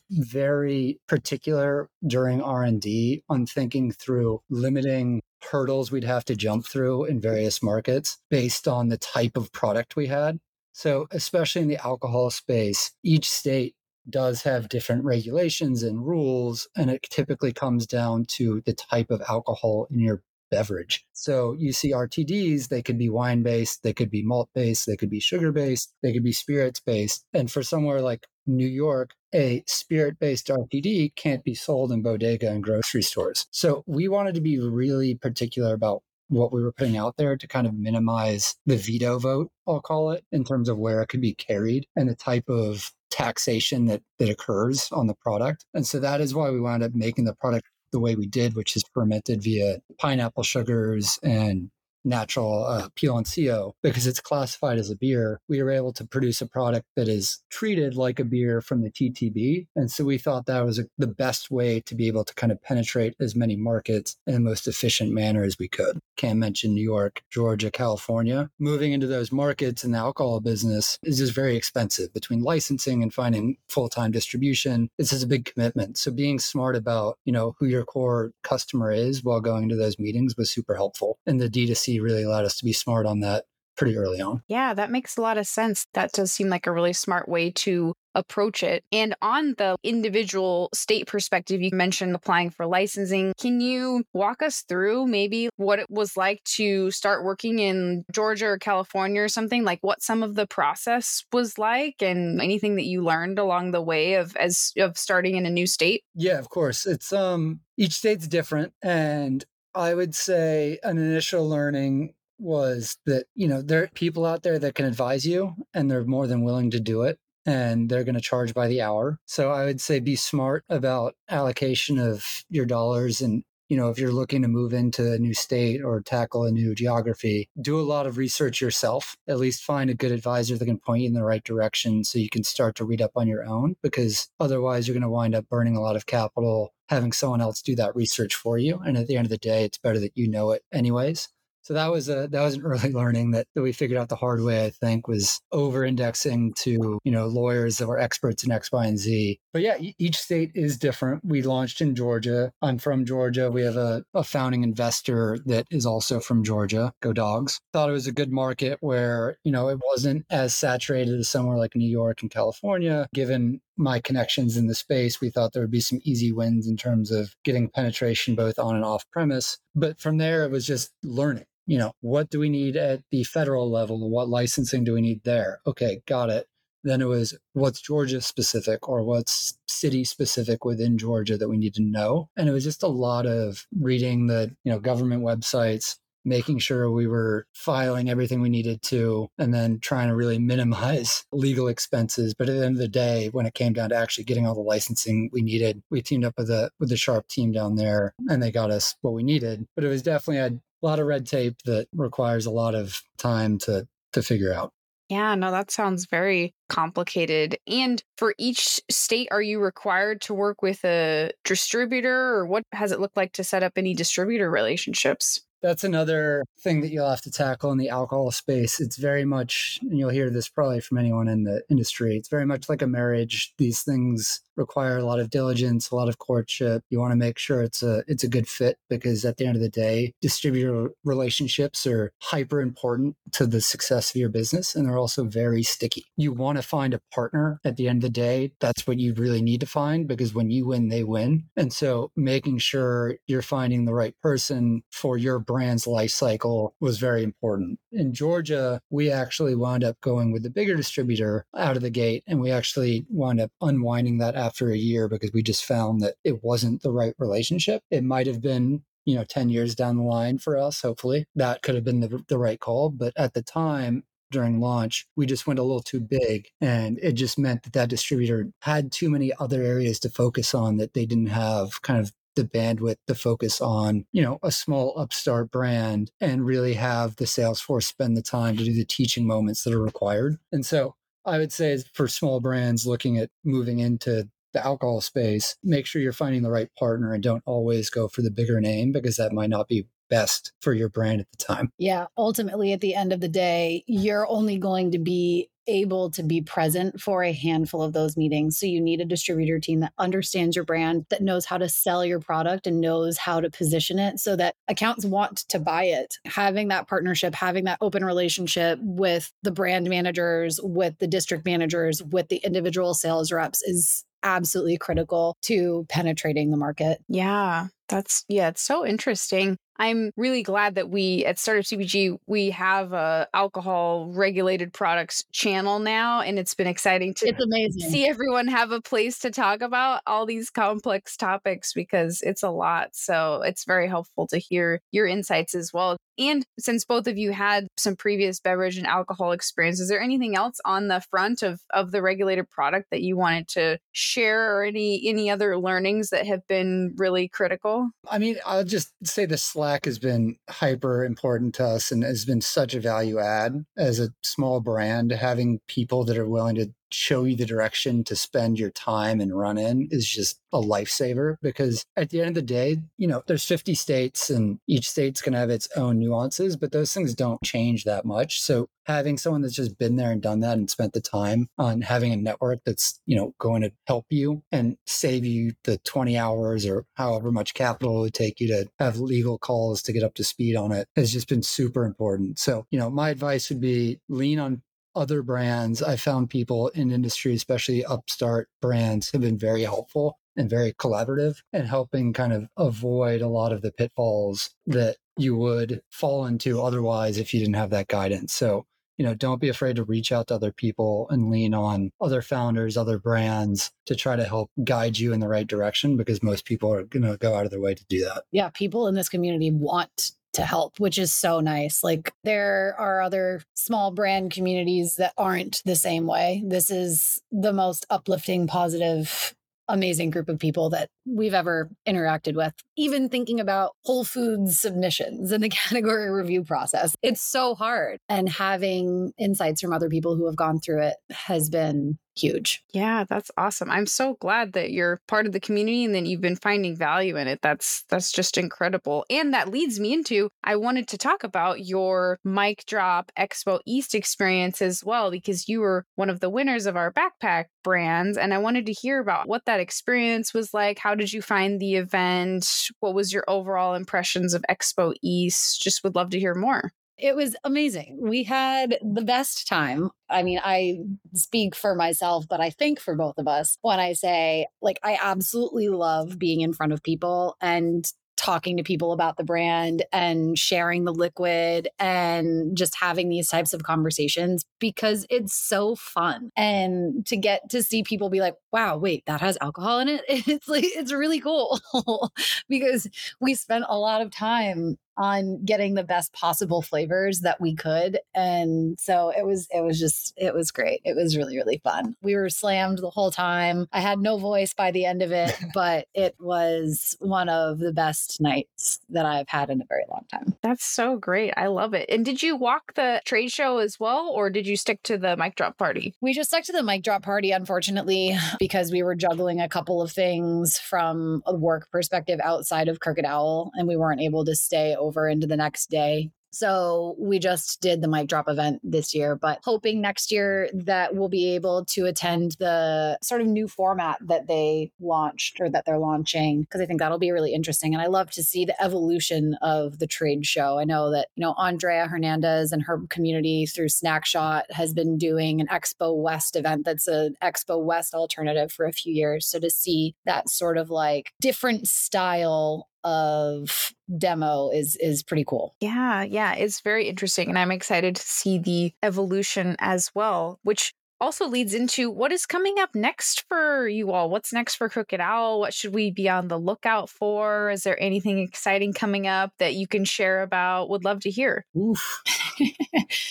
very 0.09 0.99
particular 1.07 1.91
during 2.07 2.41
R&D 2.41 3.25
on 3.29 3.45
thinking 3.45 3.93
through 3.93 4.41
limiting 4.49 5.21
hurdles 5.51 5.93
we'd 5.93 6.05
have 6.05 6.25
to 6.25 6.35
jump 6.35 6.65
through 6.65 7.05
in 7.05 7.21
various 7.21 7.63
markets 7.63 8.17
based 8.31 8.67
on 8.67 8.89
the 8.89 8.97
type 8.97 9.37
of 9.37 9.53
product 9.53 9.95
we 9.95 10.07
had. 10.07 10.39
So, 10.73 11.07
especially 11.11 11.61
in 11.61 11.69
the 11.69 11.85
alcohol 11.85 12.31
space, 12.31 12.93
each 13.03 13.31
state 13.31 13.75
does 14.09 14.43
have 14.45 14.71
different 14.71 15.05
regulations 15.05 15.83
and 15.83 16.07
rules, 16.07 16.69
and 16.75 16.91
it 16.91 17.03
typically 17.11 17.53
comes 17.53 17.87
down 17.87 18.25
to 18.37 18.63
the 18.65 18.73
type 18.73 19.11
of 19.11 19.23
alcohol 19.29 19.87
in 19.91 20.01
your 20.01 20.23
beverage. 20.55 21.05
So 21.13 21.57
you 21.59 21.73
see 21.73 21.93
RTDs, 21.93 22.69
they 22.69 22.81
could 22.81 22.97
be 22.97 23.09
wine 23.09 23.43
based, 23.43 23.83
they 23.83 23.93
could 23.93 24.11
be 24.11 24.23
malt 24.23 24.49
based, 24.55 24.87
they 24.87 24.97
could 24.97 25.11
be 25.11 25.19
sugar 25.19 25.51
based, 25.51 25.93
they 26.01 26.13
could 26.13 26.23
be 26.23 26.33
spirits 26.33 26.81
based. 26.81 27.25
And 27.33 27.51
for 27.51 27.65
somewhere 27.65 28.01
like 28.01 28.29
New 28.47 28.67
York, 28.67 29.11
a 29.35 29.65
spirit 29.67 30.19
based 30.21 30.47
RTD 30.47 31.17
can't 31.17 31.43
be 31.43 31.55
sold 31.55 31.91
in 31.91 32.03
bodega 32.03 32.49
and 32.51 32.63
grocery 32.63 33.03
stores. 33.03 33.47
So 33.51 33.83
we 33.87 34.07
wanted 34.07 34.37
to 34.37 34.41
be 34.41 34.61
really 34.61 35.17
particular 35.17 35.75
about 35.75 36.03
what 36.29 36.53
we 36.53 36.63
were 36.63 36.73
putting 36.73 36.97
out 36.97 37.17
there 37.17 37.37
to 37.37 37.49
kind 37.49 37.67
of 37.67 37.75
minimize 37.75 38.55
the 38.65 38.77
veto 38.77 39.19
vote, 39.19 39.51
I'll 39.67 39.81
call 39.81 40.13
it, 40.13 40.25
in 40.31 40.45
terms 40.45 40.69
of 40.69 40.79
where 40.79 41.03
it 41.03 41.09
could 41.09 41.21
be 41.21 41.35
carried 41.35 41.87
and 41.97 42.09
the 42.09 42.15
type 42.15 42.49
of 42.49 42.93
taxation 43.11 43.87
that 43.87 44.03
that 44.19 44.29
occurs 44.29 44.89
on 44.93 45.07
the 45.07 45.15
product. 45.15 45.65
And 45.75 45.87
so 45.87 46.01
that 46.01 46.21
is 46.21 46.35
why 46.35 46.51
we 46.51 46.61
wound 46.61 46.83
up 46.83 46.93
making 46.95 47.25
the 47.25 47.35
product 47.35 47.69
the 47.95 48.01
way 48.01 48.17
we 48.17 48.27
did, 48.27 48.57
which 48.57 48.77
is 48.77 48.85
fermented 48.93 49.43
via 49.43 49.79
pineapple 49.99 50.43
sugars 50.43 51.19
and 51.23 51.71
natural 52.05 52.65
uh, 52.65 52.89
piloncillo 52.97 53.73
because 53.83 54.07
it's 54.07 54.21
classified 54.21 54.79
as 54.79 54.91
a 54.91 54.97
beer. 54.97 55.41
We 55.49 55.63
were 55.63 55.71
able 55.71 55.93
to 55.95 56.07
produce 56.07 56.41
a 56.41 56.47
product 56.47 56.87
that 56.97 57.09
is 57.09 57.43
treated 57.51 57.97
like 57.97 58.19
a 58.19 58.25
beer 58.25 58.61
from 58.61 58.83
the 58.83 58.91
TTB. 58.91 59.67
And 59.77 59.91
so 59.91 60.05
we 60.05 60.19
thought 60.19 60.47
that 60.47 60.65
was 60.65 60.79
a, 60.79 60.85
the 60.99 61.07
best 61.07 61.51
way 61.51 61.81
to 61.81 61.95
be 61.95 62.07
able 62.09 62.25
to 62.25 62.35
kind 62.35 62.53
of 62.53 62.63
penetrate 62.63 63.15
as 63.21 63.35
many 63.35 63.57
markets 63.57 64.17
in 64.27 64.35
the 64.35 64.41
most 64.41 64.67
efficient 64.67 65.13
manner 65.13 65.45
as 65.45 65.59
we 65.59 65.69
could. 65.69 65.99
Cam 66.17 66.39
mentioned 66.39 66.75
New 66.75 66.83
York, 66.83 67.23
Georgia, 67.31 67.71
California. 67.71 68.51
Moving 68.59 68.93
into 68.93 69.07
those 69.07 69.33
markets 69.33 69.85
in 69.85 69.93
the 69.93 69.99
alcohol 69.99 70.41
business 70.41 70.99
is 71.03 71.19
just 71.19 71.35
very 71.35 71.57
expensive 71.57 72.13
between 72.13 72.43
licensing 72.43 73.03
and 73.03 73.13
finding 73.13 73.57
full-time 73.69 74.11
distribution. 74.11 74.91
This 74.99 75.13
is 75.13 75.23
a 75.23 75.27
big 75.27 75.45
commitment. 75.45 75.99
So 75.99 76.11
being 76.11 76.39
smart 76.39 76.77
about, 76.77 77.19
you 77.25 77.33
know, 77.33 77.57
who 77.59 77.67
your 77.67 77.85
core 77.85 78.33
customer 78.43 78.91
is 78.93 79.23
while 79.25 79.41
going 79.41 79.69
to 79.69 79.77
those 79.77 79.99
meetings 79.99 80.37
was 80.37 80.51
super 80.51 80.75
helpful. 80.75 81.19
And 81.27 81.41
the 81.41 81.49
D2C 81.49 81.94
really 82.01 82.23
allowed 82.23 82.45
us 82.45 82.59
to 82.59 82.65
be 82.65 82.73
smart 82.73 83.07
on 83.07 83.21
that 83.21 83.45
pretty 83.77 83.97
early 83.97 84.21
on. 84.21 84.43
Yeah, 84.49 84.75
that 84.75 84.91
makes 84.91 85.17
a 85.17 85.21
lot 85.21 85.39
of 85.39 85.47
sense. 85.47 85.87
That 85.95 86.13
does 86.13 86.33
seem 86.33 86.49
like 86.49 86.67
a 86.67 86.73
really 86.73 86.93
smart 86.93 87.29
way 87.29 87.51
to 87.51 87.95
approach 88.15 88.63
it. 88.63 88.85
And 88.93 89.17
on 89.21 89.55
the 89.59 89.77
individual 89.83 90.69
state 90.73 91.09
perspective, 91.09 91.61
you 91.61 91.71
mentioned 91.73 92.15
applying 92.15 92.51
for 92.51 92.67
licensing. 92.67 93.35
Can 93.41 93.61
you 93.61 94.05
walk 94.13 94.43
us 94.43 94.63
through 94.63 95.07
maybe 95.07 95.49
what 95.57 95.81
it 95.81 95.91
was 95.91 96.17
like 96.17 96.43
to 96.57 96.93
start 96.93 97.25
working 97.25 97.59
in 97.59 98.05
Georgia 98.13 98.47
or 98.47 98.59
California 98.59 99.23
or 99.23 99.29
something? 99.29 99.65
Like 99.65 99.81
what 99.83 100.03
some 100.03 100.23
of 100.23 100.37
the 100.37 100.47
process 100.47 101.25
was 101.33 101.59
like 101.59 101.97
and 102.01 102.41
anything 102.41 102.77
that 102.77 102.85
you 102.85 103.03
learned 103.03 103.41
along 103.41 103.73
the 103.73 103.83
way 103.83 104.15
of 104.15 104.37
as 104.37 104.73
of 104.79 104.97
starting 104.97 105.35
in 105.37 105.47
a 105.47 105.51
new 105.51 105.67
state? 105.67 106.05
Yeah, 106.15 106.39
of 106.39 106.49
course. 106.49 106.87
It's 106.87 107.13
um 107.13 107.61
each 107.77 107.95
state's 107.95 108.29
different 108.29 108.73
and 108.83 109.45
I 109.75 109.95
would 109.95 110.15
say 110.15 110.79
an 110.83 110.99
initial 110.99 111.49
learning 111.49 112.15
was 112.39 112.97
that, 113.07 113.27
you 113.35 113.49
know, 113.49 113.63
there 113.63 113.85
are 113.85 113.89
people 113.95 114.27
out 114.27 114.43
there 114.43 114.59
that 114.59 114.75
can 114.75 114.87
advise 114.87 115.27
you 115.27 115.55
and 115.73 115.91
they're 115.91 116.05
more 116.05 116.27
than 116.27 116.45
willing 116.45 116.71
to 116.73 116.81
do 116.81 117.03
it 117.03 117.19
and 117.47 117.89
they're 117.89 118.05
going 118.05 118.15
to 118.15 118.21
charge 118.21 118.55
by 118.55 118.69
the 118.69 118.83
hour. 118.83 119.19
So 119.27 119.51
I 119.51 119.65
would 119.65 119.81
say 119.81 120.01
be 120.01 120.17
smart 120.17 120.65
about 120.69 121.15
allocation 121.29 121.99
of 121.99 122.45
your 122.49 122.67
dollars 122.67 123.21
and 123.21 123.45
you 123.71 123.79
know, 123.79 123.89
if 123.89 123.99
you're 123.99 124.13
looking 124.13 124.43
to 124.43 124.49
move 124.49 124.75
into 124.75 125.13
a 125.13 125.19
new 125.19 125.33
state 125.33 125.83
or 125.83 126.01
tackle 126.03 126.45
a 126.45 126.51
new 126.51 126.75
geography, 126.75 127.49
do 127.61 127.81
a 127.81 127.83
lot 127.83 128.07
of 128.07 128.19
research 128.19 128.61
yourself. 128.61 129.17
At 129.27 129.39
least 129.39 129.65
find 129.65 129.89
a 129.89 129.95
good 129.95 130.13
advisor 130.13 130.59
that 130.59 130.67
can 130.67 130.79
point 130.79 131.03
you 131.03 131.09
in 131.09 131.15
the 131.15 131.25
right 131.25 131.43
direction 131.43 132.05
so 132.05 132.19
you 132.19 132.29
can 132.29 132.45
start 132.45 132.77
to 132.77 132.85
read 132.85 133.01
up 133.01 133.13
on 133.17 133.27
your 133.27 133.45
own 133.45 133.77
because 133.83 134.29
otherwise 134.39 134.87
you're 134.87 134.95
going 134.95 135.03
to 135.03 135.09
wind 135.09 135.35
up 135.35 135.49
burning 135.49 135.77
a 135.77 135.81
lot 135.81 135.97
of 135.97 136.05
capital 136.05 136.74
having 136.89 137.13
someone 137.13 137.41
else 137.41 137.63
do 137.63 137.75
that 137.77 137.97
research 137.97 138.35
for 138.35 138.59
you. 138.59 138.79
And 138.79 138.97
at 138.97 139.07
the 139.07 139.17
end 139.17 139.27
of 139.27 139.31
the 139.31 139.39
day, 139.39 139.65
it's 139.65 139.79
better 139.79 139.99
that 140.01 140.17
you 140.17 140.29
know 140.29 140.53
it 140.53 140.63
anyways. 140.73 141.29
So 141.65 141.73
that 141.73 141.91
was 141.91 142.11
a 142.11 142.29
that 142.29 142.43
was 142.43 142.55
an 142.57 142.63
early 142.65 142.93
learning 142.93 143.31
that, 143.31 143.47
that 143.55 143.63
we 143.63 143.73
figured 143.73 143.99
out 143.99 144.11
the 144.11 144.17
hard 144.17 144.43
way, 144.43 144.67
I 144.67 144.71
think, 144.71 145.09
was 145.09 145.41
over 145.51 145.83
indexing 145.83 146.53
to, 146.59 146.99
you 147.03 147.11
know, 147.11 147.27
lawyers 147.27 147.79
that 147.79 147.89
were 147.89 147.99
experts 147.99 148.45
in 148.45 148.53
X, 148.53 148.71
Y, 148.71 148.85
and 148.85 148.99
Z. 148.99 149.41
But 149.53 149.63
yeah, 149.63 149.79
each 149.99 150.19
state 150.19 150.53
is 150.55 150.77
different. 150.77 151.25
We 151.25 151.41
launched 151.41 151.81
in 151.81 151.95
Georgia. 151.95 152.53
I'm 152.61 152.79
from 152.79 153.07
Georgia. 153.07 153.51
We 153.51 153.63
have 153.63 153.77
a, 153.77 154.05
a 154.13 154.23
founding 154.23 154.63
investor 154.63 155.39
that 155.47 155.67
is 155.71 155.87
also 155.87 156.21
from 156.21 156.45
Georgia. 156.45 156.93
Go 157.01 157.15
dogs. 157.15 157.61
Thought 157.73 157.89
it 157.89 157.93
was 157.93 158.07
a 158.07 158.13
good 158.13 158.31
market 158.31 158.77
where, 158.81 159.39
you 159.43 159.51
know, 159.51 159.69
it 159.69 159.79
wasn't 159.91 160.27
as 160.31 160.55
saturated 160.55 161.19
as 161.19 161.31
somewhere 161.31 161.57
like 161.57 161.75
New 161.75 161.89
York 161.89 162.21
and 162.21 162.31
California, 162.31 163.09
given 163.15 163.63
my 163.77 164.01
connections 164.01 164.57
in 164.57 164.67
the 164.67 164.75
space, 164.75 165.21
we 165.21 165.31
thought 165.31 165.53
there 165.53 165.63
would 165.63 165.71
be 165.71 165.81
some 165.81 166.01
easy 166.05 166.33
wins 166.33 166.67
in 166.69 166.77
terms 166.77 167.11
of 167.11 167.35
getting 167.45 167.69
penetration 167.69 168.35
both 168.35 168.59
on 168.59 168.77
and 168.77 168.85
off 168.85 169.09
premise. 169.11 169.59
But 169.75 169.99
from 169.99 170.19
there, 170.19 170.45
it 170.45 170.51
was 170.51 170.67
just 170.67 170.93
learning. 171.03 171.47
You 171.67 171.79
know, 171.79 171.93
what 172.01 172.31
do 172.31 172.39
we 172.39 172.51
need 172.51 172.77
at 172.77 173.01
the 173.11 173.25
federal 173.25 173.71
level? 173.71 174.11
What 174.11 174.29
licensing 174.29 174.85
do 174.85 174.93
we 174.93 175.01
need 175.01 175.23
there? 175.25 175.61
Okay, 175.67 176.03
got 176.07 176.31
it. 176.31 176.47
Then 176.85 177.01
it 177.01 177.07
was 177.07 177.35
what's 177.55 177.81
Georgia 177.81 178.21
specific 178.21 178.87
or 178.87 179.03
what's 179.03 179.59
city 179.67 180.05
specific 180.05 180.67
within 180.67 180.99
Georgia 180.99 181.39
that 181.39 181.49
we 181.49 181.57
need 181.57 181.73
to 181.75 181.83
know. 181.83 182.29
And 182.37 182.47
it 182.47 182.53
was 182.53 182.65
just 182.65 182.83
a 182.83 182.89
lot 182.89 183.25
of 183.25 183.67
reading 183.81 184.27
the, 184.27 184.55
you 184.65 184.71
know, 184.71 184.79
government 184.79 185.23
websites, 185.23 185.97
making 186.25 186.59
sure 186.59 186.91
we 186.91 187.07
were 187.07 187.47
filing 187.55 188.11
everything 188.11 188.41
we 188.41 188.49
needed 188.49 188.83
to, 188.83 189.29
and 189.39 189.53
then 189.53 189.79
trying 189.81 190.09
to 190.09 190.15
really 190.15 190.39
minimize 190.39 191.25
legal 191.33 191.69
expenses. 191.69 192.35
But 192.35 192.49
at 192.49 192.57
the 192.57 192.67
end 192.67 192.77
of 192.77 192.81
the 192.81 192.89
day, 192.89 193.29
when 193.33 193.47
it 193.47 193.55
came 193.55 193.73
down 193.73 193.91
to 193.91 193.97
actually 193.97 194.25
getting 194.25 194.47
all 194.47 194.55
the 194.55 194.61
licensing 194.61 195.31
we 195.33 195.43
needed, 195.43 195.83
we 195.91 196.03
teamed 196.03 196.25
up 196.25 196.35
with 196.37 196.49
the 196.49 196.71
with 196.79 196.89
the 196.89 196.97
Sharp 196.97 197.29
team 197.29 197.53
down 197.53 197.77
there, 197.77 198.15
and 198.29 198.43
they 198.43 198.51
got 198.51 198.71
us 198.71 198.97
what 199.03 199.15
we 199.15 199.23
needed. 199.23 199.67
But 199.75 199.85
it 199.85 199.89
was 199.89 200.03
definitely 200.03 200.39
a 200.39 200.87
lot 200.87 200.99
of 200.99 201.07
red 201.07 201.27
tape 201.27 201.57
that 201.65 201.89
requires 201.95 202.47
a 202.47 202.51
lot 202.51 202.75
of 202.75 203.03
time 203.19 203.59
to 203.59 203.87
to 204.13 204.23
figure 204.23 204.53
out. 204.53 204.73
Yeah, 205.11 205.35
no, 205.35 205.51
that 205.51 205.71
sounds 205.71 206.07
very 206.07 206.55
complicated. 206.69 207.59
And 207.67 208.03
for 208.17 208.35
each 208.39 208.81
state, 208.91 209.29
are 209.31 209.43
you 209.43 209.61
required 209.61 210.23
to 210.23 210.35
work 210.35 210.63
with 210.63 210.83
a 210.85 211.31
distributor 211.45 212.35
or 212.35 212.47
what 212.47 212.65
has 212.73 212.91
it 212.91 213.01
looked 213.01 213.17
like 213.17 213.33
to 213.35 213.45
set 213.45 213.63
up 213.63 213.75
any 213.77 213.95
distributor 213.95 214.51
relationships? 214.51 215.41
That's 215.65 215.83
another 215.83 216.45
thing 216.61 216.83
that 216.83 216.91
you'll 216.91 217.09
have 217.09 217.23
to 217.23 217.31
tackle 217.31 217.73
in 217.73 217.79
the 217.79 217.89
alcohol 217.89 218.31
space. 218.31 218.83
It's 218.83 218.99
very 218.99 219.25
much, 219.25 219.79
and 219.81 219.99
you'll 219.99 220.11
hear 220.11 220.29
this 220.29 220.47
probably 220.47 220.81
from 220.81 220.99
anyone 220.99 221.27
in 221.27 221.45
the 221.45 221.63
industry, 221.71 222.17
it's 222.19 222.29
very 222.29 222.45
much 222.45 222.69
like 222.69 222.83
a 222.83 222.87
marriage. 222.87 223.55
These 223.57 223.81
things 223.83 224.41
require 224.57 224.99
a 224.99 225.05
lot 225.05 225.21
of 225.21 225.31
diligence, 225.31 225.91
a 225.91 225.97
lot 225.97 226.09
of 226.09 226.19
courtship. 226.19 226.83
You 226.91 227.01
want 227.01 227.13
to 227.13 227.17
make 227.17 227.39
sure 227.39 227.63
it's 227.63 227.83
a 227.83 228.05
it's 228.07 228.25
a 228.25 228.29
good 228.29 228.49
fit 228.49 228.79
because 228.89 229.25
at 229.25 229.37
the 229.37 229.47
end 229.47 229.57
of 229.57 229.63
the 229.63 229.69
day, 229.69 230.15
distributor 230.21 230.91
relationships 231.05 231.87
are 231.87 232.13
hyper 232.23 232.61
important 232.61 233.17
to 233.33 233.47
the 233.47 233.61
success 233.61 234.11
of 234.11 234.17
your 234.17 234.29
business 234.29 234.75
and 234.75 234.87
they're 234.87 234.99
also 234.99 235.25
very 235.25 235.63
sticky. 235.63 236.05
You 236.17 236.33
want 236.33 236.57
to 236.59 236.63
find 236.63 236.95
a 236.95 237.01
partner 237.13 237.61
at 237.65 237.77
the 237.77 237.89
end 237.89 237.99
of 237.99 238.03
the 238.03 238.11
day. 238.11 238.53
That's 238.61 238.87
what 238.87 238.99
you 238.99 239.15
really 239.15 239.43
need 239.43 239.61
to 239.61 239.67
find 239.67 240.07
because 240.07 240.35
when 240.35 240.51
you 240.51 240.67
win, 240.67 240.89
they 240.89 241.05
win. 241.05 241.45
And 241.57 241.73
so 241.73 242.11
making 242.17 242.59
sure 242.59 243.17
you're 243.27 243.43
finding 243.43 243.85
the 243.85 243.95
right 243.95 244.15
person 244.23 244.83
for 244.91 245.17
your 245.17 245.39
brand's 245.39 245.87
life 245.87 246.11
cycle 246.11 246.75
was 246.81 246.99
very 246.99 247.23
important. 247.23 247.79
In 247.93 248.13
Georgia, 248.13 248.81
we 248.91 249.11
actually 249.11 249.55
wound 249.55 249.85
up 249.85 250.01
going 250.01 250.33
with 250.33 250.43
the 250.43 250.51
bigger 250.51 250.77
distributor 250.77 251.47
out 251.57 251.77
of 251.77 251.83
the 251.83 251.91
gate 251.91 252.25
and 252.27 252.41
we 252.41 252.51
actually 252.51 253.07
wound 253.09 253.41
up 253.41 253.51
unwinding 253.61 254.19
that 254.19 254.37
after 254.45 254.71
a 254.71 254.77
year 254.77 255.09
because 255.09 255.33
we 255.33 255.43
just 255.43 255.65
found 255.65 256.01
that 256.01 256.15
it 256.25 256.43
wasn't 256.43 256.83
the 256.83 256.93
right 256.93 257.15
relationship. 257.19 257.83
It 257.91 258.05
might 258.05 258.27
have 258.27 258.41
been 258.41 258.83
you 259.05 259.15
know 259.15 259.25
10 259.25 259.51
years 259.51 259.75
down 259.75 259.99
the 259.99 260.03
line 260.03 260.39
for 260.39 260.57
us 260.57 260.81
hopefully 260.81 261.27
that 261.35 261.61
could 261.61 261.75
have 261.75 261.85
been 261.85 262.01
the, 262.01 262.25
the 262.29 262.39
right 262.39 262.59
call 262.59 262.89
but 262.89 263.13
at 263.19 263.35
the 263.35 263.43
time 263.43 264.03
during 264.31 264.61
launch 264.61 265.07
we 265.15 265.27
just 265.27 265.47
went 265.47 265.59
a 265.59 265.63
little 265.63 265.83
too 265.83 266.01
big 266.01 266.49
and 266.63 266.99
it 267.03 267.13
just 267.13 267.39
meant 267.39 267.65
that 267.65 267.75
that 267.75 267.91
distributor 267.91 268.49
had 268.63 268.91
too 268.91 269.11
many 269.11 269.31
other 269.39 269.63
areas 269.63 269.99
to 270.01 270.09
focus 270.09 270.55
on 270.55 270.79
that 270.79 270.95
they 270.95 271.05
didn't 271.05 271.27
have 271.27 271.83
kind 271.83 272.01
of 272.01 272.13
the 272.35 272.45
bandwidth 272.45 272.97
to 273.07 273.15
focus 273.15 273.61
on, 273.61 274.07
you 274.13 274.23
know, 274.23 274.39
a 274.43 274.51
small 274.51 274.95
upstart 274.99 275.51
brand 275.51 276.11
and 276.21 276.45
really 276.45 276.75
have 276.75 277.17
the 277.17 277.27
sales 277.27 277.61
force 277.61 277.87
spend 277.87 278.17
the 278.17 278.23
time 278.23 278.57
to 278.57 278.65
do 278.65 278.73
the 278.73 278.85
teaching 278.85 279.27
moments 279.27 279.65
that 279.65 279.73
are 279.73 279.83
required. 279.83 280.39
And 280.53 280.65
so 280.65 280.95
I 281.25 281.39
would 281.39 281.53
say 281.53 281.79
for 281.95 282.09
small 282.09 282.41
brands 282.41 282.87
looking 282.87 283.19
at 283.19 283.31
moving 283.45 283.79
into 283.79 284.29
the 284.55 284.65
alcohol 284.65 285.01
space, 285.01 285.57
make 285.63 285.87
sure 285.87 286.01
you're 286.01 286.13
finding 286.13 286.43
the 286.43 286.51
right 286.51 286.71
partner 286.79 287.13
and 287.13 287.23
don't 287.23 287.43
always 287.45 287.91
go 287.91 288.09
for 288.09 288.23
the 288.23 288.31
bigger 288.31 288.61
name 288.61 288.93
because 288.93 289.17
that 289.17 289.33
might 289.33 289.51
not 289.51 289.69
be 289.69 289.87
best 290.09 290.53
for 290.61 290.73
your 290.73 290.89
brand 290.89 291.21
at 291.21 291.27
the 291.31 291.45
time. 291.45 291.71
Yeah. 291.79 292.07
Ultimately, 292.17 292.73
at 292.73 292.81
the 292.81 292.95
end 292.95 293.13
of 293.13 293.21
the 293.21 293.29
day, 293.29 293.85
you're 293.87 294.27
only 294.29 294.59
going 294.59 294.93
to 294.93 294.99
be 294.99 295.51
able 295.67 296.11
to 296.11 296.23
be 296.23 296.43
present 296.43 297.01
for 297.01 297.23
a 297.23 297.33
handful 297.33 297.83
of 297.83 297.93
those 297.93 298.17
meetings. 298.17 298.59
So 298.59 298.67
you 298.67 298.81
need 298.81 299.01
a 299.01 299.07
distributor 299.07 299.59
team 299.59 299.81
that 299.81 299.93
understands 299.99 300.57
your 300.57 300.65
brand, 300.65 301.07
that 301.09 301.23
knows 301.23 301.47
how 301.47 301.59
to 301.59 301.69
sell 301.69 302.05
your 302.05 302.21
product 302.21 302.67
and 302.67 302.81
knows 302.81 303.17
how 303.17 303.41
to 303.41 303.51
position 303.51 303.99
it 303.99 304.21
so 304.21 304.37
that 304.37 304.57
accounts 304.69 305.05
want 305.05 305.39
to 305.49 305.59
buy 305.59 305.85
it. 305.85 306.17
Having 306.27 306.69
that 306.69 306.87
partnership, 306.87 307.35
having 307.35 307.65
that 307.65 307.79
open 307.81 308.05
relationship 308.05 308.79
with 308.83 309.33
the 309.43 309.53
brand 309.53 309.89
managers, 309.89 310.61
with 310.63 310.99
the 310.99 311.07
district 311.07 311.45
managers, 311.47 312.03
with 312.03 312.29
the 312.29 312.43
individual 312.45 312.95
sales 312.95 313.33
reps 313.33 313.63
is 313.63 314.05
absolutely 314.25 314.77
critical 314.79 315.37
to 315.43 315.87
penetrating 315.89 316.51
the 316.51 316.57
market. 316.57 316.99
Yeah. 317.09 317.69
That's 317.89 318.25
yeah, 318.29 318.49
it's 318.49 318.63
so 318.63 318.87
interesting. 318.87 319.59
I'm 319.77 320.13
really 320.17 320.45
glad 320.45 320.77
that 320.77 320.89
we 320.89 321.25
at 321.25 321.39
Startup 321.39 321.65
CPG 321.65 322.17
we 322.27 322.51
have 322.51 322.93
a 322.93 323.27
alcohol 323.35 324.07
regulated 324.13 324.73
products 324.73 325.25
channel 325.33 325.81
now, 325.81 326.21
and 326.21 326.39
it's 326.39 326.55
been 326.55 326.67
exciting 326.69 327.13
to 327.15 327.27
it's 327.27 327.43
amazing 327.43 327.91
see 327.91 328.07
everyone 328.07 328.47
have 328.49 328.71
a 328.71 328.81
place 328.81 329.19
to 329.21 329.31
talk 329.31 329.61
about 329.61 330.01
all 330.07 330.27
these 330.27 330.49
complex 330.49 331.17
topics 331.17 331.73
because 331.73 332.23
it's 332.23 332.43
a 332.43 332.51
lot. 332.51 332.91
So 332.93 333.43
it's 333.43 333.65
very 333.65 333.89
helpful 333.89 334.27
to 334.29 334.39
hear 334.39 334.81
your 334.93 335.07
insights 335.07 335.55
as 335.55 335.73
well. 335.73 335.97
And 336.17 336.45
since 336.59 336.85
both 336.85 337.09
of 337.09 337.19
you 337.19 337.33
had 337.33 337.67
some 337.77 337.97
previous 337.97 338.39
beverage 338.39 338.79
and 338.79 338.87
alcohol 338.87 339.33
experience, 339.33 339.81
is 339.81 339.89
there 339.89 340.01
anything 340.01 340.37
else 340.37 340.61
on 340.65 340.87
the 340.89 341.03
front 341.11 341.43
of 341.43 341.61
of 341.71 341.91
the 341.91 342.01
regulated 342.01 342.49
product 342.49 342.87
that 342.93 343.03
you 343.03 343.17
wanted 343.17 343.49
to 343.49 343.79
share, 343.93 344.57
or 344.57 344.63
any 344.65 345.03
any 345.09 345.29
other 345.29 345.59
learnings 345.59 346.11
that 346.11 346.27
have 346.27 346.47
been 346.47 346.95
really 346.97 347.29
critical? 347.29 347.74
I 348.09 348.19
mean, 348.19 348.37
I'll 348.45 348.65
just 348.65 348.93
say 349.05 349.27
the 349.27 349.37
Slack 349.37 349.85
has 349.85 349.99
been 349.99 350.37
hyper 350.49 351.05
important 351.05 351.55
to 351.57 351.65
us 351.65 351.91
and 351.91 352.03
has 352.03 352.25
been 352.25 352.41
such 352.41 352.75
a 352.75 352.81
value 352.81 353.19
add 353.19 353.65
as 353.77 354.01
a 354.01 354.11
small 354.23 354.61
brand. 354.61 355.13
Having 355.13 355.61
people 355.69 356.05
that 356.05 356.19
are 356.19 356.29
willing 356.29 356.57
to 356.57 356.73
show 356.95 357.25
you 357.25 357.37
the 357.37 357.47
direction 357.47 358.05
to 358.05 358.17
spend 358.17 358.59
your 358.59 358.71
time 358.71 359.21
and 359.21 359.37
run 359.37 359.59
in 359.59 359.89
is 359.91 360.09
just 360.09 360.41
a 360.53 360.59
lifesaver 360.59 361.37
because 361.43 361.85
at 361.97 362.11
the 362.11 362.21
end 362.21 362.29
of 362.29 362.35
the 362.35 362.43
day, 362.43 362.79
you 362.97 363.09
know, 363.09 363.23
there's 363.27 363.45
50 363.45 363.75
states 363.75 364.31
and 364.31 364.59
each 364.69 364.89
state's 364.89 365.21
going 365.21 365.33
to 365.33 365.39
have 365.39 365.51
its 365.51 365.69
own 365.77 365.99
nuances, 365.99 366.57
but 366.57 366.73
those 366.73 366.95
things 366.95 367.15
don't 367.15 367.43
change 367.43 367.85
that 367.85 368.05
much. 368.05 368.41
So 368.41 368.69
having 368.87 369.19
someone 369.19 369.43
that's 369.43 369.55
just 369.55 369.79
been 369.79 369.97
there 369.97 370.13
and 370.13 370.23
done 370.23 370.41
that 370.41 370.57
and 370.57 370.71
spent 370.71 370.93
the 370.93 371.01
time 371.01 371.49
on 371.59 371.81
having 371.81 372.13
a 372.13 372.17
network 372.17 372.61
that's, 372.65 373.01
you 373.05 373.17
know, 373.17 373.35
going 373.39 373.63
to 373.63 373.73
help 373.87 374.07
you 374.11 374.43
and 374.53 374.77
save 374.87 375.25
you 375.25 375.53
the 375.65 375.79
20 375.79 376.17
hours 376.17 376.67
or 376.67 376.85
however 376.95 377.33
much 377.33 377.55
capital 377.55 377.99
it 377.99 378.03
would 378.03 378.15
take 378.15 378.41
you 378.41 378.49
to 378.49 378.67
have 378.79 378.99
legal 378.99 379.39
calls 379.39 379.83
to 379.83 379.93
get 379.93 380.05
up 380.05 380.15
to 380.15 380.25
speed 380.25 380.55
on 380.55 380.71
it 380.71 380.89
has 380.95 381.13
just 381.13 381.29
been 381.29 381.43
super 381.43 381.85
important. 381.85 382.39
So, 382.39 382.67
you 382.71 382.79
know, 382.79 382.91
my 382.91 383.11
advice 383.11 383.49
would 383.49 383.61
be 383.61 384.01
lean 384.09 384.39
on 384.39 384.63
other 384.95 385.23
brands, 385.23 385.83
I 385.83 385.97
found 385.97 386.31
people 386.31 386.69
in 386.69 386.91
industry, 386.91 387.35
especially 387.35 387.85
upstart 387.85 388.49
brands, 388.61 389.11
have 389.13 389.21
been 389.21 389.39
very 389.39 389.63
helpful 389.63 390.19
and 390.37 390.51
very 390.51 390.73
collaborative 390.73 391.37
and 391.53 391.67
helping 391.69 392.13
kind 392.13 392.33
of 392.33 392.49
avoid 392.57 393.21
a 393.21 393.29
lot 393.29 393.53
of 393.53 393.63
the 393.63 393.73
pitfalls 393.73 394.51
that 394.67 394.97
you 395.17 395.37
would 395.37 395.81
fall 395.91 396.27
into 396.27 396.61
otherwise 396.61 397.19
if 397.19 397.33
you 397.33 397.41
didn't 397.41 397.55
have 397.55 397.71
that 397.71 397.89
guidance. 397.89 398.33
So, 398.33 398.67
you 398.97 399.05
know, 399.05 399.15
don't 399.15 399.41
be 399.41 399.49
afraid 399.49 399.77
to 399.77 399.85
reach 399.85 400.13
out 400.13 400.29
to 400.29 400.35
other 400.35 400.53
people 400.53 401.07
and 401.11 401.31
lean 401.31 401.55
on 401.55 401.91
other 402.01 402.23
founders, 402.23 402.77
other 402.77 402.99
brands 402.99 403.71
to 403.87 403.95
try 403.95 404.17
to 404.17 404.25
help 404.25 404.51
guide 404.65 404.99
you 404.99 405.13
in 405.13 405.21
the 405.21 405.29
right 405.29 405.47
direction 405.47 405.97
because 405.97 406.23
most 406.23 406.45
people 406.45 406.73
are 406.73 406.85
going 406.85 407.03
to 407.05 407.17
go 407.17 407.35
out 407.35 407.45
of 407.45 407.51
their 407.51 407.61
way 407.61 407.75
to 407.75 407.85
do 407.89 408.05
that. 408.05 408.25
Yeah, 408.33 408.51
people 408.51 408.89
in 408.89 408.95
this 408.95 409.09
community 409.09 409.51
want 409.53 410.13
to 410.35 410.43
help, 410.45 410.79
which 410.79 410.99
is 410.99 411.13
so 411.13 411.41
nice. 411.41 411.83
Like 411.83 412.13
there 412.25 412.75
are 412.79 413.01
other 413.01 413.43
small 413.55 413.91
brand 413.91 414.33
communities 414.33 414.97
that 414.97 415.13
aren't 415.17 415.63
the 415.65 415.77
same 415.77 416.07
way. 416.07 416.43
This 416.47 416.71
is 416.71 417.21
the 417.33 417.53
most 417.53 417.87
uplifting, 417.91 418.47
positive, 418.47 419.35
amazing 419.69 420.11
group 420.11 420.29
of 420.29 420.39
people 420.39 420.71
that 420.71 420.91
we've 421.07 421.35
ever 421.35 421.71
interacted 421.89 422.35
with. 422.35 422.53
Even 422.77 423.09
thinking 423.09 423.41
about 423.41 423.73
Whole 423.85 424.05
Foods 424.05 424.59
submissions 424.61 425.33
and 425.33 425.43
the 425.43 425.49
category 425.51 426.11
review 426.11 426.45
process, 426.45 426.95
it's 427.03 427.23
so 427.23 427.55
hard. 427.55 427.99
And 428.09 428.29
having 428.29 429.13
insights 429.19 429.61
from 429.61 429.73
other 429.73 429.89
people 429.89 430.17
who 430.17 430.27
have 430.27 430.37
gone 430.37 430.61
through 430.61 430.83
it 430.83 430.97
has 431.11 431.49
been 431.49 431.99
huge. 432.17 432.63
Yeah, 432.73 433.05
that's 433.09 433.31
awesome. 433.37 433.71
I'm 433.71 433.87
so 433.87 434.15
glad 434.21 434.53
that 434.53 434.71
you're 434.71 435.01
part 435.09 435.27
of 435.27 435.33
the 435.33 435.41
community 435.41 435.85
and 435.85 435.95
that 435.95 436.07
you've 436.07 436.21
been 436.21 436.37
finding 436.37 436.77
value 436.77 437.17
in 437.17 437.29
it. 437.29 437.41
That's 437.43 437.85
that's 437.89 438.13
just 438.13 438.39
incredible. 438.39 439.05
And 439.11 439.33
that 439.35 439.51
leads 439.51 439.81
me 439.81 439.93
into 439.93 440.29
I 440.43 440.57
wanted 440.57 440.89
to 440.89 440.99
talk 440.99 441.25
about 441.25 441.65
your 441.65 442.19
mic 442.25 442.65
drop 442.67 443.13
Expo 443.19 443.61
East 443.67 443.95
experience 443.95 444.63
as 444.63 444.85
well 444.85 445.11
because 445.11 445.49
you 445.49 445.61
were 445.61 445.87
one 445.97 446.11
of 446.11 446.21
the 446.21 446.31
winners 446.31 446.67
of 446.67 446.77
our 446.77 446.93
backpack 446.93 447.47
brands 447.63 448.19
and 448.19 448.35
I 448.35 448.39
wanted 448.39 448.67
to 448.67 448.73
hear 448.73 449.01
about 449.01 449.29
what 449.29 449.45
that 449.47 449.61
experience 449.61 450.35
was 450.35 450.55
like. 450.55 450.79
How 450.79 450.95
did 450.95 451.13
you 451.13 451.23
find 451.23 451.61
the 451.61 451.77
event? 451.77 452.47
What 452.81 452.95
was 452.95 453.13
your 453.13 453.25
overall 453.29 453.75
impressions 453.75 454.35
of 454.35 454.45
Expo 454.49 454.95
East? 455.03 455.63
Just 455.63 455.83
would 455.85 455.95
love 455.95 456.11
to 456.11 456.19
hear 456.21 456.35
more. 456.35 456.73
It 456.97 457.17
was 457.17 457.35
amazing. 457.43 457.99
We 458.01 458.23
had 458.23 458.79
the 458.81 459.03
best 459.03 459.49
time. 459.49 459.91
I 460.09 460.23
mean, 460.23 460.41
I 460.43 460.79
speak 461.15 461.57
for 461.57 461.75
myself, 461.75 462.27
but 462.29 462.41
I 462.41 462.51
think 462.51 462.79
for 462.79 462.95
both 462.95 463.19
of 463.19 463.27
us 463.27 463.59
when 463.63 463.81
I 463.81 463.95
say, 463.95 464.47
like, 464.63 464.79
I 464.83 464.97
absolutely 465.03 465.69
love 465.69 466.19
being 466.19 466.41
in 466.41 466.53
front 466.53 466.73
of 466.73 466.83
people 466.85 467.37
and 467.41 467.85
talking 468.17 468.57
to 468.57 468.63
people 468.63 468.93
about 468.93 469.17
the 469.17 469.25
brand 469.25 469.85
and 469.93 470.39
sharing 470.39 470.85
the 470.85 470.93
liquid 470.95 471.69
and 471.81 472.57
just 472.57 472.77
having 472.81 473.09
these 473.09 473.29
types 473.29 473.53
of 473.53 473.65
conversations 473.65 474.45
because 474.61 475.05
it's 475.11 475.35
so 475.35 475.75
fun. 475.75 476.31
And 476.37 477.05
to 477.07 477.17
get 477.17 477.51
to 477.51 477.61
see 477.61 477.83
people 477.83 478.11
be 478.11 478.21
like, 478.21 478.37
wow, 478.53 478.77
wait, 478.77 479.03
that 479.07 479.21
has 479.21 479.37
alcohol 479.41 479.81
in 479.81 479.89
it. 479.89 480.03
It's 480.29 480.47
like, 480.49 480.65
it's 480.65 480.93
really 480.93 481.21
cool 481.21 481.59
because 482.49 482.89
we 483.21 483.35
spent 483.35 483.65
a 483.69 483.77
lot 483.77 484.01
of 484.01 484.13
time 484.13 484.77
on 484.97 485.45
getting 485.45 485.75
the 485.75 485.85
best 485.85 486.13
possible 486.13 486.63
flavors 486.63 487.21
that 487.21 487.41
we 487.41 487.55
could. 487.55 487.99
And 488.15 488.79
so 488.79 489.13
it 489.17 489.25
was 489.25 489.49
it 489.51 489.63
was 489.63 489.79
just 489.79 490.15
it 490.17 490.35
was 490.35 490.51
great. 490.51 490.81
It 490.85 490.97
was 490.97 491.17
really 491.17 491.37
really 491.37 491.61
fun. 491.63 491.97
We 492.03 492.15
were 492.15 492.29
slammed 492.29 492.79
the 492.79 492.91
whole 492.91 493.11
time. 493.11 493.69
I 493.73 493.81
had 493.81 493.99
no 493.99 494.19
voice 494.19 494.55
by 494.55 494.71
the 494.71 494.85
end 494.85 495.03
of 495.03 495.13
it 495.13 495.37
but 495.55 495.87
it 495.95 496.15
was 496.19 496.97
one 497.01 497.29
of 497.29 497.59
the 497.59 497.73
best 497.73 498.21
nights 498.21 498.81
that 498.89 499.07
i've 499.07 499.29
had 499.29 499.51
in 499.51 499.61
a 499.61 499.65
very 499.67 499.85
long 499.91 500.05
time. 500.11 500.35
That's 500.43 500.65
so 500.65 500.97
great. 500.97 501.33
I 501.37 501.47
love 501.47 501.75
it. 501.75 501.89
And 501.89 502.05
did 502.05 502.23
you 502.23 502.37
walk 502.37 502.75
the 502.75 503.01
trade 503.05 503.31
show 503.31 503.59
as 503.59 503.79
well 503.79 504.11
or 504.15 504.31
did 504.31 504.47
you 504.47 504.57
stick 504.57 504.83
to 504.85 504.99
the 504.99 505.17
mic 505.17 505.37
drop 505.37 505.59
party? 505.59 505.95
We 506.01 506.13
just 506.13 506.31
stuck 506.31 506.45
to 506.45 506.53
the 506.53 506.63
mic 506.63 506.83
drop 506.83 507.03
party 507.03 507.31
unfortunately 507.31 508.17
because 508.39 508.71
we 508.71 508.83
were 508.83 508.95
juggling 508.95 509.41
a 509.41 509.49
couple 509.49 509.83
of 509.83 509.93
things 509.93 510.59
from 510.59 511.23
a 511.27 511.35
work 511.35 511.71
perspective 511.71 512.21
outside 512.23 512.69
of 512.69 512.81
crooked 512.81 513.05
owl 513.05 513.51
and 513.55 513.69
we 513.69 513.77
weren't 513.77 514.01
able 514.01 514.25
to 514.25 514.35
stay 514.35 514.75
over 514.85 515.09
into 515.09 515.27
the 515.27 515.37
next 515.37 515.71
day. 515.71 516.11
So 516.33 516.97
we 516.99 517.21
just 517.21 517.61
did 517.61 517.81
the 517.81 517.87
mic 517.87 518.09
drop 518.09 518.29
event 518.29 518.61
this 518.65 518.93
year, 518.93 519.15
but 519.15 519.39
hoping 519.45 519.81
next 519.81 520.11
year 520.11 520.51
that 520.53 520.97
we'll 520.97 521.09
be 521.09 521.37
able 521.37 521.65
to 521.67 521.87
attend 521.87 522.35
the 522.41 522.99
sort 523.05 523.21
of 523.21 523.29
new 523.29 523.47
format 523.47 523.99
that 524.01 524.27
they 524.27 524.73
launched 524.81 525.41
or 525.41 525.49
that 525.51 525.65
they're 525.65 525.79
launching, 525.79 526.41
because 526.41 526.61
I 526.61 526.67
think 526.67 526.81
that'll 526.81 526.99
be 526.99 527.13
really 527.13 527.33
interesting. 527.33 527.73
And 527.73 527.81
I 527.81 527.87
love 527.87 528.11
to 528.11 528.25
see 528.25 528.45
the 528.45 528.61
evolution 528.61 529.37
of 529.43 529.79
the 529.79 529.87
trade 529.87 530.27
show. 530.27 530.59
I 530.59 530.65
know 530.65 530.91
that, 530.91 531.07
you 531.15 531.23
know, 531.23 531.35
Andrea 531.39 531.87
Hernandez 531.87 532.51
and 532.51 532.65
her 532.65 532.81
community 532.89 533.47
through 533.47 533.69
Snaxshot 533.69 534.51
has 534.51 534.75
been 534.75 534.99
doing 534.99 535.41
an 535.41 535.47
Expo 535.47 535.97
West 535.97 536.35
event 536.35 536.65
that's 536.65 536.89
an 536.89 537.15
Expo 537.23 537.63
West 537.63 537.95
alternative 537.95 538.51
for 538.51 538.67
a 538.67 538.73
few 538.73 538.93
years. 538.93 539.29
So 539.29 539.39
to 539.39 539.51
see 539.51 539.95
that 540.05 540.29
sort 540.29 540.59
of 540.59 540.69
like 540.69 541.13
different 541.21 541.69
style 541.69 542.67
of 542.85 543.73
demo 543.99 544.51
is 544.51 544.77
is 544.77 545.03
pretty 545.03 545.25
cool. 545.27 545.55
Yeah, 545.61 546.03
yeah, 546.03 546.35
it's 546.35 546.61
very 546.61 546.89
interesting 546.89 547.29
and 547.29 547.39
I'm 547.39 547.51
excited 547.51 547.97
to 547.97 548.03
see 548.03 548.39
the 548.39 548.73
evolution 548.83 549.57
as 549.59 549.91
well, 549.95 550.39
which 550.43 550.75
also 551.05 551.29
leads 551.29 551.53
into 551.53 551.91
what 551.91 552.13
is 552.13 552.25
coming 552.25 552.59
up 552.59 552.75
next 552.75 553.25
for 553.29 553.69
you 553.69 553.93
all. 553.93 554.09
What's 554.09 554.33
next 554.33 554.55
for 554.55 554.71
Crooked 554.71 555.01
Owl? 555.01 555.39
What 555.39 555.53
should 555.53 555.75
we 555.75 555.91
be 555.91 556.09
on 556.09 556.29
the 556.29 556.39
lookout 556.39 556.89
for? 556.89 557.51
Is 557.51 557.63
there 557.63 557.81
anything 557.81 558.21
exciting 558.21 558.73
coming 558.73 559.07
up 559.07 559.33
that 559.39 559.53
you 559.53 559.67
can 559.67 559.85
share 559.85 560.23
about? 560.23 560.71
Would 560.71 560.83
love 560.83 561.01
to 561.01 561.11
hear. 561.11 561.45
Oof. 561.55 562.03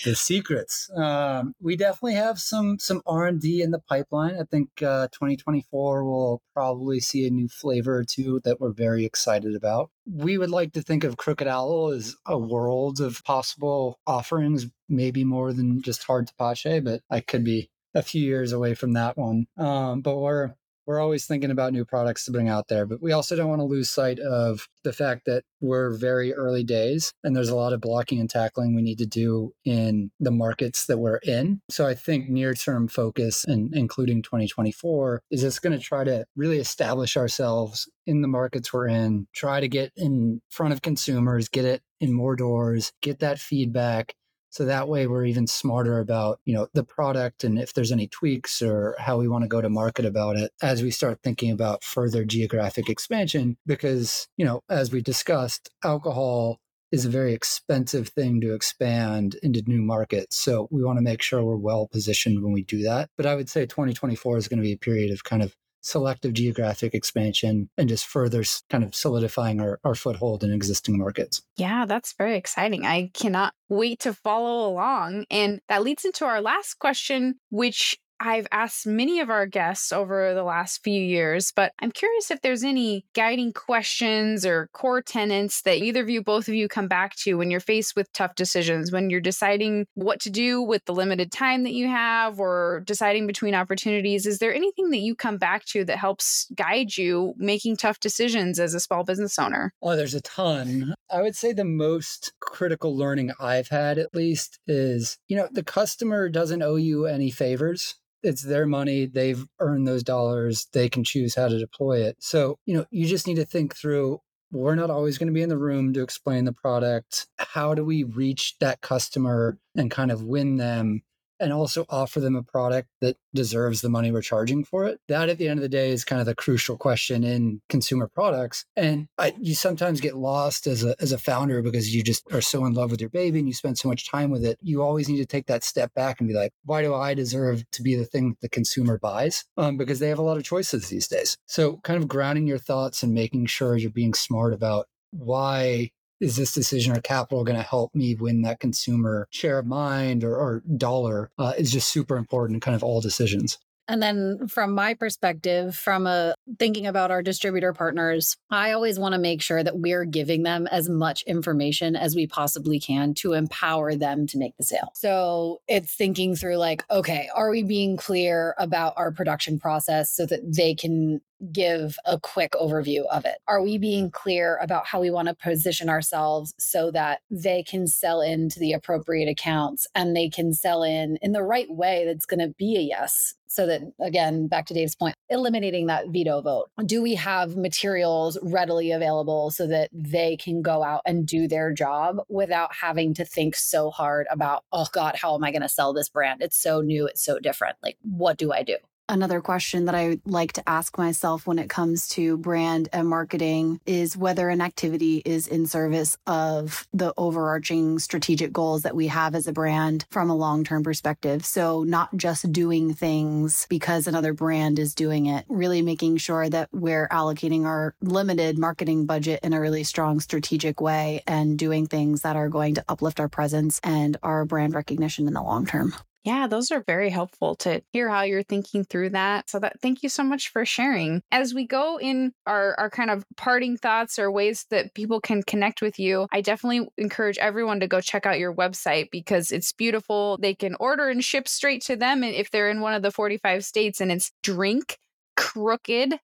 the 0.04 0.16
secrets. 0.16 0.90
Um, 0.96 1.54
we 1.60 1.76
definitely 1.76 2.14
have 2.14 2.40
some 2.40 2.80
some 2.80 3.00
R 3.06 3.26
and 3.26 3.40
D 3.40 3.62
in 3.62 3.70
the 3.70 3.78
pipeline. 3.78 4.40
I 4.40 4.44
think 4.44 4.82
uh, 4.82 5.06
2024 5.12 6.04
will 6.04 6.42
probably 6.52 6.98
see 6.98 7.28
a 7.28 7.30
new 7.30 7.48
flavor 7.48 7.98
or 7.98 8.04
two 8.04 8.40
that 8.42 8.60
we're 8.60 8.72
very 8.72 9.04
excited 9.04 9.54
about. 9.54 9.90
We 10.04 10.36
would 10.36 10.50
like 10.50 10.72
to 10.72 10.82
think 10.82 11.04
of 11.04 11.16
Crooked 11.16 11.46
Owl 11.46 11.92
as 11.92 12.16
a 12.26 12.36
world 12.36 13.00
of 13.00 13.22
possible 13.22 14.00
offerings, 14.04 14.66
maybe 14.88 15.22
more 15.22 15.52
than 15.52 15.80
just 15.80 16.02
hard 16.02 16.26
tepache, 16.26 16.80
but 16.80 17.00
I 17.08 17.20
could 17.20 17.44
be 17.44 17.70
a 17.94 18.02
few 18.02 18.22
years 18.22 18.52
away 18.52 18.74
from 18.74 18.92
that 18.92 19.16
one. 19.16 19.46
Um, 19.56 20.00
but 20.00 20.16
we're 20.16 20.54
we're 20.86 21.00
always 21.00 21.26
thinking 21.26 21.50
about 21.50 21.72
new 21.72 21.84
products 21.84 22.24
to 22.24 22.30
bring 22.30 22.48
out 22.48 22.68
there, 22.68 22.86
but 22.86 23.02
we 23.02 23.12
also 23.12 23.36
don't 23.36 23.48
want 23.48 23.60
to 23.60 23.64
lose 23.64 23.90
sight 23.90 24.18
of 24.18 24.68
the 24.82 24.92
fact 24.92 25.24
that 25.26 25.44
we're 25.60 25.96
very 25.96 26.34
early 26.34 26.62
days 26.62 27.12
and 27.22 27.34
there's 27.34 27.48
a 27.48 27.56
lot 27.56 27.72
of 27.72 27.80
blocking 27.80 28.20
and 28.20 28.28
tackling 28.28 28.74
we 28.74 28.82
need 28.82 28.98
to 28.98 29.06
do 29.06 29.52
in 29.64 30.10
the 30.20 30.30
markets 30.30 30.86
that 30.86 30.98
we're 30.98 31.20
in. 31.22 31.60
So 31.70 31.86
I 31.86 31.94
think 31.94 32.28
near 32.28 32.54
term 32.54 32.88
focus 32.88 33.44
and 33.44 33.74
including 33.74 34.22
2024 34.22 35.22
is 35.30 35.40
just 35.40 35.62
going 35.62 35.76
to 35.76 35.82
try 35.82 36.04
to 36.04 36.26
really 36.36 36.58
establish 36.58 37.16
ourselves 37.16 37.88
in 38.06 38.20
the 38.20 38.28
markets 38.28 38.72
we're 38.72 38.88
in, 38.88 39.26
try 39.34 39.60
to 39.60 39.68
get 39.68 39.92
in 39.96 40.42
front 40.50 40.74
of 40.74 40.82
consumers, 40.82 41.48
get 41.48 41.64
it 41.64 41.82
in 42.00 42.12
more 42.12 42.36
doors, 42.36 42.92
get 43.00 43.20
that 43.20 43.38
feedback 43.38 44.14
So 44.54 44.66
that 44.66 44.86
way 44.86 45.08
we're 45.08 45.24
even 45.24 45.48
smarter 45.48 45.98
about, 45.98 46.38
you 46.44 46.54
know, 46.54 46.68
the 46.74 46.84
product 46.84 47.42
and 47.42 47.58
if 47.58 47.74
there's 47.74 47.90
any 47.90 48.06
tweaks 48.06 48.62
or 48.62 48.94
how 49.00 49.18
we 49.18 49.26
want 49.26 49.42
to 49.42 49.48
go 49.48 49.60
to 49.60 49.68
market 49.68 50.04
about 50.04 50.36
it 50.36 50.52
as 50.62 50.80
we 50.80 50.92
start 50.92 51.18
thinking 51.24 51.50
about 51.50 51.82
further 51.82 52.24
geographic 52.24 52.88
expansion. 52.88 53.56
Because, 53.66 54.28
you 54.36 54.44
know, 54.44 54.60
as 54.70 54.92
we 54.92 55.02
discussed, 55.02 55.70
alcohol 55.82 56.60
is 56.92 57.04
a 57.04 57.08
very 57.10 57.32
expensive 57.32 58.10
thing 58.10 58.40
to 58.42 58.54
expand 58.54 59.34
into 59.42 59.60
new 59.66 59.82
markets. 59.82 60.36
So 60.36 60.68
we 60.70 60.84
want 60.84 60.98
to 60.98 61.02
make 61.02 61.20
sure 61.20 61.42
we're 61.42 61.56
well 61.56 61.88
positioned 61.88 62.40
when 62.40 62.52
we 62.52 62.62
do 62.62 62.80
that. 62.82 63.10
But 63.16 63.26
I 63.26 63.34
would 63.34 63.50
say 63.50 63.66
2024 63.66 64.36
is 64.36 64.46
going 64.46 64.58
to 64.58 64.62
be 64.62 64.74
a 64.74 64.78
period 64.78 65.10
of 65.10 65.24
kind 65.24 65.42
of 65.42 65.56
selective 65.84 66.32
geographic 66.32 66.94
expansion 66.94 67.68
and 67.76 67.88
just 67.88 68.06
further 68.06 68.42
kind 68.70 68.82
of 68.82 68.94
solidifying 68.94 69.60
our, 69.60 69.78
our 69.84 69.94
foothold 69.94 70.42
in 70.42 70.52
existing 70.52 70.98
markets. 70.98 71.42
Yeah, 71.56 71.84
that's 71.86 72.14
very 72.14 72.36
exciting. 72.36 72.86
I 72.86 73.10
cannot 73.12 73.52
wait 73.68 74.00
to 74.00 74.14
follow 74.14 74.68
along. 74.68 75.26
And 75.30 75.60
that 75.68 75.82
leads 75.82 76.04
into 76.04 76.24
our 76.24 76.40
last 76.40 76.78
question, 76.78 77.34
which 77.50 77.98
I've 78.26 78.46
asked 78.50 78.86
many 78.86 79.20
of 79.20 79.28
our 79.28 79.44
guests 79.44 79.92
over 79.92 80.32
the 80.32 80.44
last 80.44 80.82
few 80.82 80.98
years, 80.98 81.52
but 81.54 81.72
I'm 81.78 81.92
curious 81.92 82.30
if 82.30 82.40
there's 82.40 82.64
any 82.64 83.04
guiding 83.14 83.52
questions 83.52 84.46
or 84.46 84.70
core 84.72 85.02
tenets 85.02 85.60
that 85.62 85.76
either 85.76 86.00
of 86.00 86.08
you, 86.08 86.22
both 86.22 86.48
of 86.48 86.54
you 86.54 86.66
come 86.66 86.88
back 86.88 87.16
to 87.16 87.34
when 87.34 87.50
you're 87.50 87.60
faced 87.60 87.94
with 87.94 88.10
tough 88.14 88.34
decisions, 88.34 88.90
when 88.90 89.10
you're 89.10 89.20
deciding 89.20 89.86
what 89.92 90.20
to 90.20 90.30
do 90.30 90.62
with 90.62 90.86
the 90.86 90.94
limited 90.94 91.32
time 91.32 91.64
that 91.64 91.74
you 91.74 91.86
have 91.86 92.40
or 92.40 92.82
deciding 92.86 93.26
between 93.26 93.54
opportunities. 93.54 94.24
Is 94.24 94.38
there 94.38 94.54
anything 94.54 94.88
that 94.88 95.00
you 95.00 95.14
come 95.14 95.36
back 95.36 95.66
to 95.66 95.84
that 95.84 95.98
helps 95.98 96.46
guide 96.54 96.96
you 96.96 97.34
making 97.36 97.76
tough 97.76 98.00
decisions 98.00 98.58
as 98.58 98.72
a 98.72 98.80
small 98.80 99.04
business 99.04 99.38
owner? 99.38 99.74
Oh, 99.82 99.96
there's 99.96 100.14
a 100.14 100.22
ton. 100.22 100.94
I 101.10 101.20
would 101.20 101.36
say 101.36 101.52
the 101.52 101.66
most 101.66 102.32
critical 102.40 102.96
learning 102.96 103.32
I've 103.38 103.68
had, 103.68 103.98
at 103.98 104.14
least, 104.14 104.60
is 104.66 105.18
you 105.28 105.36
know, 105.36 105.46
the 105.52 105.62
customer 105.62 106.30
doesn't 106.30 106.62
owe 106.62 106.76
you 106.76 107.04
any 107.04 107.30
favors 107.30 107.96
it's 108.24 108.42
their 108.42 108.66
money. 108.66 109.06
They've 109.06 109.44
earned 109.60 109.86
those 109.86 110.02
dollars. 110.02 110.66
They 110.72 110.88
can 110.88 111.04
choose 111.04 111.34
how 111.34 111.48
to 111.48 111.58
deploy 111.58 112.02
it. 112.02 112.16
So, 112.18 112.58
you 112.66 112.76
know, 112.76 112.86
you 112.90 113.06
just 113.06 113.26
need 113.26 113.36
to 113.36 113.44
think 113.44 113.76
through 113.76 114.20
we're 114.50 114.74
not 114.76 114.90
always 114.90 115.18
going 115.18 115.26
to 115.26 115.32
be 115.32 115.42
in 115.42 115.48
the 115.48 115.58
room 115.58 115.92
to 115.92 116.02
explain 116.02 116.44
the 116.44 116.52
product. 116.52 117.26
How 117.38 117.74
do 117.74 117.84
we 117.84 118.04
reach 118.04 118.56
that 118.60 118.80
customer 118.80 119.58
and 119.76 119.90
kind 119.90 120.10
of 120.10 120.22
win 120.22 120.56
them 120.56 121.02
and 121.40 121.52
also 121.52 121.84
offer 121.88 122.20
them 122.20 122.36
a 122.36 122.42
product 122.42 122.88
that 123.00 123.16
deserves 123.34 123.80
the 123.80 123.88
money 123.88 124.12
we're 124.12 124.22
charging 124.22 124.64
for 124.64 124.86
it? 124.86 125.00
That 125.08 125.28
at 125.28 125.38
the 125.38 125.48
end 125.48 125.58
of 125.58 125.62
the 125.62 125.68
day 125.68 125.90
is 125.90 126.04
kind 126.04 126.20
of 126.20 126.26
the 126.26 126.34
crucial 126.34 126.76
question 126.76 127.24
in 127.24 127.60
consumer 127.68 128.08
products. 128.08 128.64
And 128.76 129.08
I, 129.18 129.34
you 129.40 129.54
sometimes 129.54 130.00
get 130.00 130.16
lost 130.16 130.66
as 130.66 130.84
a, 130.84 130.94
as 131.00 131.12
a 131.12 131.18
founder 131.18 131.62
because 131.62 131.94
you 131.94 132.02
just 132.02 132.24
are 132.32 132.40
so 132.40 132.64
in 132.64 132.74
love 132.74 132.90
with 132.90 133.00
your 133.00 133.10
baby 133.10 133.38
and 133.38 133.48
you 133.48 133.54
spend 133.54 133.78
so 133.78 133.88
much 133.88 134.08
time 134.08 134.30
with 134.30 134.44
it. 134.44 134.58
You 134.62 134.82
always 134.82 135.08
need 135.08 135.18
to 135.18 135.26
take 135.26 135.46
that 135.46 135.64
step 135.64 135.92
back 135.94 136.20
and 136.20 136.28
be 136.28 136.34
like, 136.34 136.52
why 136.64 136.82
do 136.82 136.94
I 136.94 137.14
deserve 137.14 137.64
to 137.72 137.82
be 137.82 137.94
the 137.94 138.04
thing 138.04 138.30
that 138.30 138.40
the 138.40 138.48
consumer 138.48 138.98
buys? 138.98 139.44
Um, 139.56 139.76
because 139.76 139.98
they 139.98 140.08
have 140.08 140.18
a 140.18 140.22
lot 140.22 140.36
of 140.36 140.44
choices 140.44 140.88
these 140.88 141.08
days. 141.08 141.36
So 141.46 141.78
kind 141.78 142.00
of 142.00 142.08
grounding 142.08 142.46
your 142.46 142.58
thoughts 142.58 143.02
and 143.02 143.12
making 143.12 143.46
sure 143.46 143.76
you're 143.76 143.90
being 143.90 144.14
smart 144.14 144.52
about 144.52 144.86
why 145.10 145.90
is 146.24 146.36
this 146.36 146.54
decision 146.54 146.96
or 146.96 147.00
capital 147.00 147.44
going 147.44 147.56
to 147.56 147.62
help 147.62 147.94
me 147.94 148.14
win 148.14 148.42
that 148.42 148.58
consumer 148.58 149.28
share 149.30 149.58
of 149.58 149.66
mind 149.66 150.24
or, 150.24 150.34
or 150.36 150.62
dollar 150.76 151.30
uh, 151.38 151.52
is 151.58 151.70
just 151.70 151.88
super 151.88 152.16
important 152.16 152.56
in 152.56 152.60
kind 152.60 152.74
of 152.74 152.82
all 152.82 153.00
decisions. 153.00 153.58
And 153.86 154.02
then 154.02 154.48
from 154.48 154.74
my 154.74 154.94
perspective, 154.94 155.76
from 155.76 156.06
a 156.06 156.34
thinking 156.58 156.86
about 156.86 157.10
our 157.10 157.22
distributor 157.22 157.74
partners, 157.74 158.36
I 158.50 158.72
always 158.72 158.98
want 158.98 159.12
to 159.12 159.18
make 159.18 159.42
sure 159.42 159.62
that 159.62 159.78
we're 159.78 160.06
giving 160.06 160.42
them 160.42 160.66
as 160.68 160.88
much 160.88 161.22
information 161.24 161.94
as 161.94 162.16
we 162.16 162.26
possibly 162.26 162.80
can 162.80 163.12
to 163.14 163.34
empower 163.34 163.94
them 163.94 164.26
to 164.28 164.38
make 164.38 164.56
the 164.56 164.64
sale. 164.64 164.90
So 164.94 165.60
it's 165.68 165.94
thinking 165.94 166.34
through 166.34 166.56
like, 166.56 166.82
okay, 166.90 167.28
are 167.34 167.50
we 167.50 167.62
being 167.62 167.98
clear 167.98 168.54
about 168.58 168.94
our 168.96 169.12
production 169.12 169.58
process 169.58 170.10
so 170.10 170.24
that 170.26 170.40
they 170.44 170.74
can 170.74 171.20
give 171.52 171.96
a 172.04 172.18
quick 172.18 172.52
overview 172.52 173.04
of 173.12 173.24
it? 173.24 173.36
Are 173.46 173.62
we 173.62 173.78
being 173.78 174.10
clear 174.10 174.58
about 174.62 174.86
how 174.86 175.00
we 175.00 175.10
want 175.10 175.28
to 175.28 175.34
position 175.34 175.88
ourselves 175.88 176.54
so 176.58 176.90
that 176.92 177.20
they 177.30 177.62
can 177.62 177.86
sell 177.86 178.20
into 178.20 178.58
the 178.58 178.72
appropriate 178.72 179.28
accounts 179.28 179.86
and 179.94 180.16
they 180.16 180.28
can 180.28 180.52
sell 180.52 180.82
in 180.82 181.18
in 181.22 181.32
the 181.32 181.42
right 181.42 181.70
way 181.70 182.04
that's 182.06 182.26
going 182.26 182.40
to 182.40 182.54
be 182.58 182.76
a 182.76 182.80
yes? 182.80 183.34
So 183.46 183.66
that, 183.66 183.82
again, 184.00 184.48
back 184.48 184.66
to 184.66 184.74
Dave's 184.74 184.96
point, 184.96 185.14
eliminating 185.28 185.86
that 185.86 186.08
veto 186.08 186.40
vote. 186.40 186.70
Do 186.86 187.00
we 187.00 187.14
have 187.14 187.56
materials 187.56 188.36
readily 188.42 188.90
available 188.90 189.50
so 189.50 189.68
that 189.68 189.90
they 189.92 190.36
can 190.36 190.60
go 190.60 190.82
out 190.82 191.02
and 191.06 191.24
do 191.24 191.46
their 191.46 191.72
job 191.72 192.16
without 192.28 192.74
having 192.74 193.14
to 193.14 193.24
think 193.24 193.54
so 193.54 193.90
hard 193.90 194.26
about, 194.28 194.64
oh 194.72 194.86
God, 194.92 195.14
how 195.14 195.36
am 195.36 195.44
I 195.44 195.52
going 195.52 195.62
to 195.62 195.68
sell 195.68 195.92
this 195.92 196.08
brand? 196.08 196.42
It's 196.42 196.60
so 196.60 196.80
new, 196.80 197.06
it's 197.06 197.24
so 197.24 197.38
different. 197.38 197.76
Like, 197.80 197.96
what 198.02 198.38
do 198.38 198.52
I 198.52 198.64
do? 198.64 198.76
Another 199.06 199.42
question 199.42 199.84
that 199.84 199.94
I 199.94 200.18
like 200.24 200.54
to 200.54 200.66
ask 200.66 200.96
myself 200.96 201.46
when 201.46 201.58
it 201.58 201.68
comes 201.68 202.08
to 202.10 202.38
brand 202.38 202.88
and 202.90 203.06
marketing 203.06 203.78
is 203.84 204.16
whether 204.16 204.48
an 204.48 204.62
activity 204.62 205.20
is 205.26 205.46
in 205.46 205.66
service 205.66 206.16
of 206.26 206.88
the 206.94 207.12
overarching 207.18 207.98
strategic 207.98 208.50
goals 208.50 208.82
that 208.82 208.96
we 208.96 209.08
have 209.08 209.34
as 209.34 209.46
a 209.46 209.52
brand 209.52 210.06
from 210.10 210.30
a 210.30 210.34
long 210.34 210.64
term 210.64 210.82
perspective. 210.82 211.44
So, 211.44 211.82
not 211.82 212.16
just 212.16 212.50
doing 212.50 212.94
things 212.94 213.66
because 213.68 214.06
another 214.06 214.32
brand 214.32 214.78
is 214.78 214.94
doing 214.94 215.26
it, 215.26 215.44
really 215.50 215.82
making 215.82 216.16
sure 216.16 216.48
that 216.48 216.70
we're 216.72 217.08
allocating 217.08 217.66
our 217.66 217.94
limited 218.00 218.58
marketing 218.58 219.04
budget 219.04 219.40
in 219.42 219.52
a 219.52 219.60
really 219.60 219.84
strong 219.84 220.18
strategic 220.20 220.80
way 220.80 221.22
and 221.26 221.58
doing 221.58 221.86
things 221.86 222.22
that 222.22 222.36
are 222.36 222.48
going 222.48 222.76
to 222.76 222.84
uplift 222.88 223.20
our 223.20 223.28
presence 223.28 223.80
and 223.84 224.16
our 224.22 224.46
brand 224.46 224.74
recognition 224.74 225.28
in 225.28 225.34
the 225.34 225.42
long 225.42 225.66
term. 225.66 225.94
Yeah, 226.24 226.46
those 226.46 226.70
are 226.70 226.82
very 226.86 227.10
helpful 227.10 227.54
to 227.56 227.82
hear 227.92 228.08
how 228.08 228.22
you're 228.22 228.42
thinking 228.42 228.82
through 228.84 229.10
that. 229.10 229.50
So 229.50 229.58
that 229.58 229.78
thank 229.82 230.02
you 230.02 230.08
so 230.08 230.22
much 230.24 230.48
for 230.48 230.64
sharing. 230.64 231.22
As 231.30 231.52
we 231.52 231.66
go 231.66 231.98
in 232.00 232.32
our 232.46 232.74
our 232.78 232.88
kind 232.88 233.10
of 233.10 233.24
parting 233.36 233.76
thoughts 233.76 234.18
or 234.18 234.30
ways 234.30 234.64
that 234.70 234.94
people 234.94 235.20
can 235.20 235.42
connect 235.42 235.82
with 235.82 235.98
you, 235.98 236.26
I 236.32 236.40
definitely 236.40 236.88
encourage 236.96 237.36
everyone 237.38 237.78
to 237.80 237.86
go 237.88 238.00
check 238.00 238.24
out 238.24 238.38
your 238.38 238.54
website 238.54 239.10
because 239.10 239.52
it's 239.52 239.72
beautiful. 239.72 240.38
They 240.40 240.54
can 240.54 240.76
order 240.80 241.10
and 241.10 241.22
ship 241.22 241.46
straight 241.46 241.82
to 241.82 241.96
them 241.96 242.24
if 242.24 242.50
they're 242.50 242.70
in 242.70 242.80
one 242.80 242.94
of 242.94 243.02
the 243.02 243.10
45 243.10 243.62
states 243.62 244.00
and 244.00 244.10
it's 244.10 244.32
drink 244.42 244.96
crooked. 245.36 246.18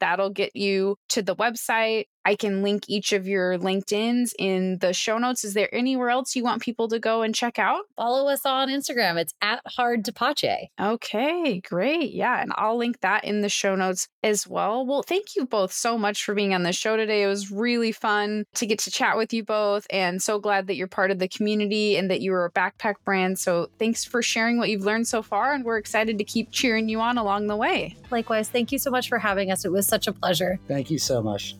That'll 0.00 0.30
get 0.30 0.54
you 0.56 0.96
to 1.10 1.22
the 1.22 1.36
website. 1.36 2.04
I 2.28 2.34
can 2.34 2.62
link 2.62 2.84
each 2.88 3.14
of 3.14 3.26
your 3.26 3.56
LinkedIn's 3.56 4.34
in 4.38 4.80
the 4.80 4.92
show 4.92 5.16
notes. 5.16 5.44
Is 5.44 5.54
there 5.54 5.74
anywhere 5.74 6.10
else 6.10 6.36
you 6.36 6.44
want 6.44 6.60
people 6.60 6.86
to 6.88 6.98
go 6.98 7.22
and 7.22 7.34
check 7.34 7.58
out? 7.58 7.84
Follow 7.96 8.28
us 8.28 8.44
on 8.44 8.68
Instagram. 8.68 9.16
It's 9.16 9.32
at 9.40 9.62
Hard 9.66 10.04
Tepache. 10.04 10.68
Okay, 10.78 11.60
great. 11.60 12.12
Yeah, 12.12 12.38
and 12.42 12.52
I'll 12.56 12.76
link 12.76 13.00
that 13.00 13.24
in 13.24 13.40
the 13.40 13.48
show 13.48 13.74
notes 13.74 14.08
as 14.22 14.46
well. 14.46 14.84
Well, 14.84 15.02
thank 15.02 15.36
you 15.36 15.46
both 15.46 15.72
so 15.72 15.96
much 15.96 16.22
for 16.22 16.34
being 16.34 16.52
on 16.52 16.64
the 16.64 16.72
show 16.74 16.98
today. 16.98 17.22
It 17.22 17.28
was 17.28 17.50
really 17.50 17.92
fun 17.92 18.44
to 18.56 18.66
get 18.66 18.80
to 18.80 18.90
chat 18.90 19.16
with 19.16 19.32
you 19.32 19.42
both, 19.42 19.86
and 19.88 20.22
so 20.22 20.38
glad 20.38 20.66
that 20.66 20.76
you're 20.76 20.86
part 20.86 21.10
of 21.10 21.18
the 21.18 21.28
community 21.28 21.96
and 21.96 22.10
that 22.10 22.20
you 22.20 22.34
are 22.34 22.44
a 22.44 22.52
backpack 22.52 22.96
brand. 23.06 23.38
So 23.38 23.70
thanks 23.78 24.04
for 24.04 24.20
sharing 24.20 24.58
what 24.58 24.68
you've 24.68 24.84
learned 24.84 25.08
so 25.08 25.22
far, 25.22 25.54
and 25.54 25.64
we're 25.64 25.78
excited 25.78 26.18
to 26.18 26.24
keep 26.24 26.50
cheering 26.50 26.90
you 26.90 27.00
on 27.00 27.16
along 27.16 27.46
the 27.46 27.56
way. 27.56 27.96
Likewise, 28.10 28.50
thank 28.50 28.70
you 28.70 28.78
so 28.78 28.90
much 28.90 29.08
for 29.08 29.18
having 29.18 29.50
us. 29.50 29.64
It 29.64 29.72
was 29.72 29.88
such 29.88 30.06
a 30.06 30.12
pleasure. 30.12 30.60
Thank 30.68 30.90
you 30.90 30.98
so 30.98 31.22
much. 31.22 31.56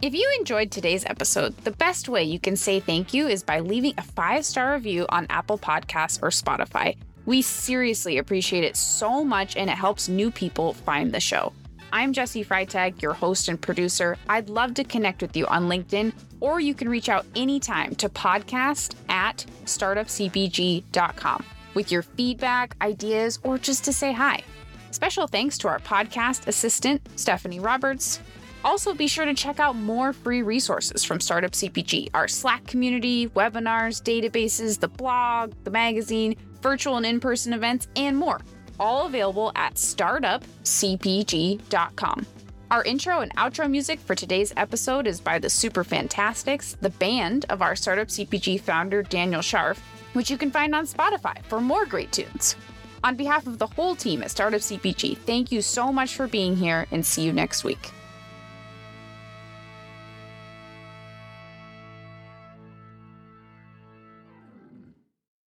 If 0.00 0.14
you 0.14 0.32
enjoyed 0.38 0.70
today's 0.70 1.04
episode, 1.06 1.56
the 1.64 1.72
best 1.72 2.08
way 2.08 2.22
you 2.22 2.38
can 2.38 2.54
say 2.54 2.78
thank 2.78 3.12
you 3.12 3.26
is 3.26 3.42
by 3.42 3.58
leaving 3.58 3.94
a 3.98 4.02
five 4.02 4.46
star 4.46 4.74
review 4.74 5.06
on 5.08 5.26
Apple 5.28 5.58
Podcasts 5.58 6.22
or 6.22 6.28
Spotify. 6.28 6.96
We 7.26 7.42
seriously 7.42 8.18
appreciate 8.18 8.62
it 8.62 8.76
so 8.76 9.24
much 9.24 9.56
and 9.56 9.68
it 9.68 9.76
helps 9.76 10.08
new 10.08 10.30
people 10.30 10.72
find 10.72 11.12
the 11.12 11.18
show. 11.18 11.52
I'm 11.92 12.12
Jessi 12.12 12.46
Freitag, 12.46 13.02
your 13.02 13.12
host 13.12 13.48
and 13.48 13.60
producer. 13.60 14.16
I'd 14.28 14.48
love 14.48 14.74
to 14.74 14.84
connect 14.84 15.20
with 15.20 15.36
you 15.36 15.46
on 15.46 15.68
LinkedIn, 15.68 16.12
or 16.38 16.60
you 16.60 16.74
can 16.74 16.88
reach 16.88 17.08
out 17.08 17.26
anytime 17.34 17.96
to 17.96 18.08
podcast 18.08 18.94
at 19.08 19.44
startupcpg.com 19.64 21.44
with 21.74 21.90
your 21.90 22.02
feedback, 22.02 22.76
ideas, 22.80 23.40
or 23.42 23.58
just 23.58 23.84
to 23.86 23.92
say 23.92 24.12
hi. 24.12 24.44
Special 24.92 25.26
thanks 25.26 25.58
to 25.58 25.68
our 25.68 25.80
podcast 25.80 26.46
assistant, 26.46 27.02
Stephanie 27.16 27.60
Roberts, 27.60 28.20
also, 28.64 28.94
be 28.94 29.06
sure 29.06 29.24
to 29.24 29.34
check 29.34 29.60
out 29.60 29.76
more 29.76 30.12
free 30.12 30.42
resources 30.42 31.04
from 31.04 31.20
Startup 31.20 31.52
CPG 31.52 32.08
our 32.14 32.26
Slack 32.26 32.66
community, 32.66 33.28
webinars, 33.28 34.02
databases, 34.02 34.80
the 34.80 34.88
blog, 34.88 35.52
the 35.64 35.70
magazine, 35.70 36.34
virtual 36.60 36.96
and 36.96 37.06
in 37.06 37.20
person 37.20 37.52
events, 37.52 37.86
and 37.96 38.16
more. 38.16 38.40
All 38.80 39.06
available 39.06 39.52
at 39.54 39.74
startupcpg.com. 39.74 42.26
Our 42.70 42.84
intro 42.84 43.20
and 43.20 43.34
outro 43.36 43.70
music 43.70 43.98
for 43.98 44.14
today's 44.14 44.52
episode 44.56 45.06
is 45.06 45.20
by 45.20 45.38
the 45.38 45.48
Super 45.48 45.84
Fantastics, 45.84 46.76
the 46.80 46.90
band 46.90 47.46
of 47.48 47.62
our 47.62 47.74
Startup 47.74 48.08
CPG 48.08 48.60
founder 48.60 49.02
Daniel 49.02 49.40
Scharf, 49.40 49.78
which 50.12 50.30
you 50.30 50.36
can 50.36 50.50
find 50.50 50.74
on 50.74 50.86
Spotify 50.86 51.42
for 51.44 51.60
more 51.60 51.86
great 51.86 52.12
tunes. 52.12 52.56
On 53.04 53.16
behalf 53.16 53.46
of 53.46 53.58
the 53.58 53.66
whole 53.66 53.94
team 53.94 54.22
at 54.22 54.30
Startup 54.30 54.60
CPG, 54.60 55.16
thank 55.18 55.50
you 55.50 55.62
so 55.62 55.92
much 55.92 56.14
for 56.14 56.26
being 56.26 56.56
here 56.56 56.86
and 56.90 57.06
see 57.06 57.22
you 57.22 57.32
next 57.32 57.64
week. 57.64 57.90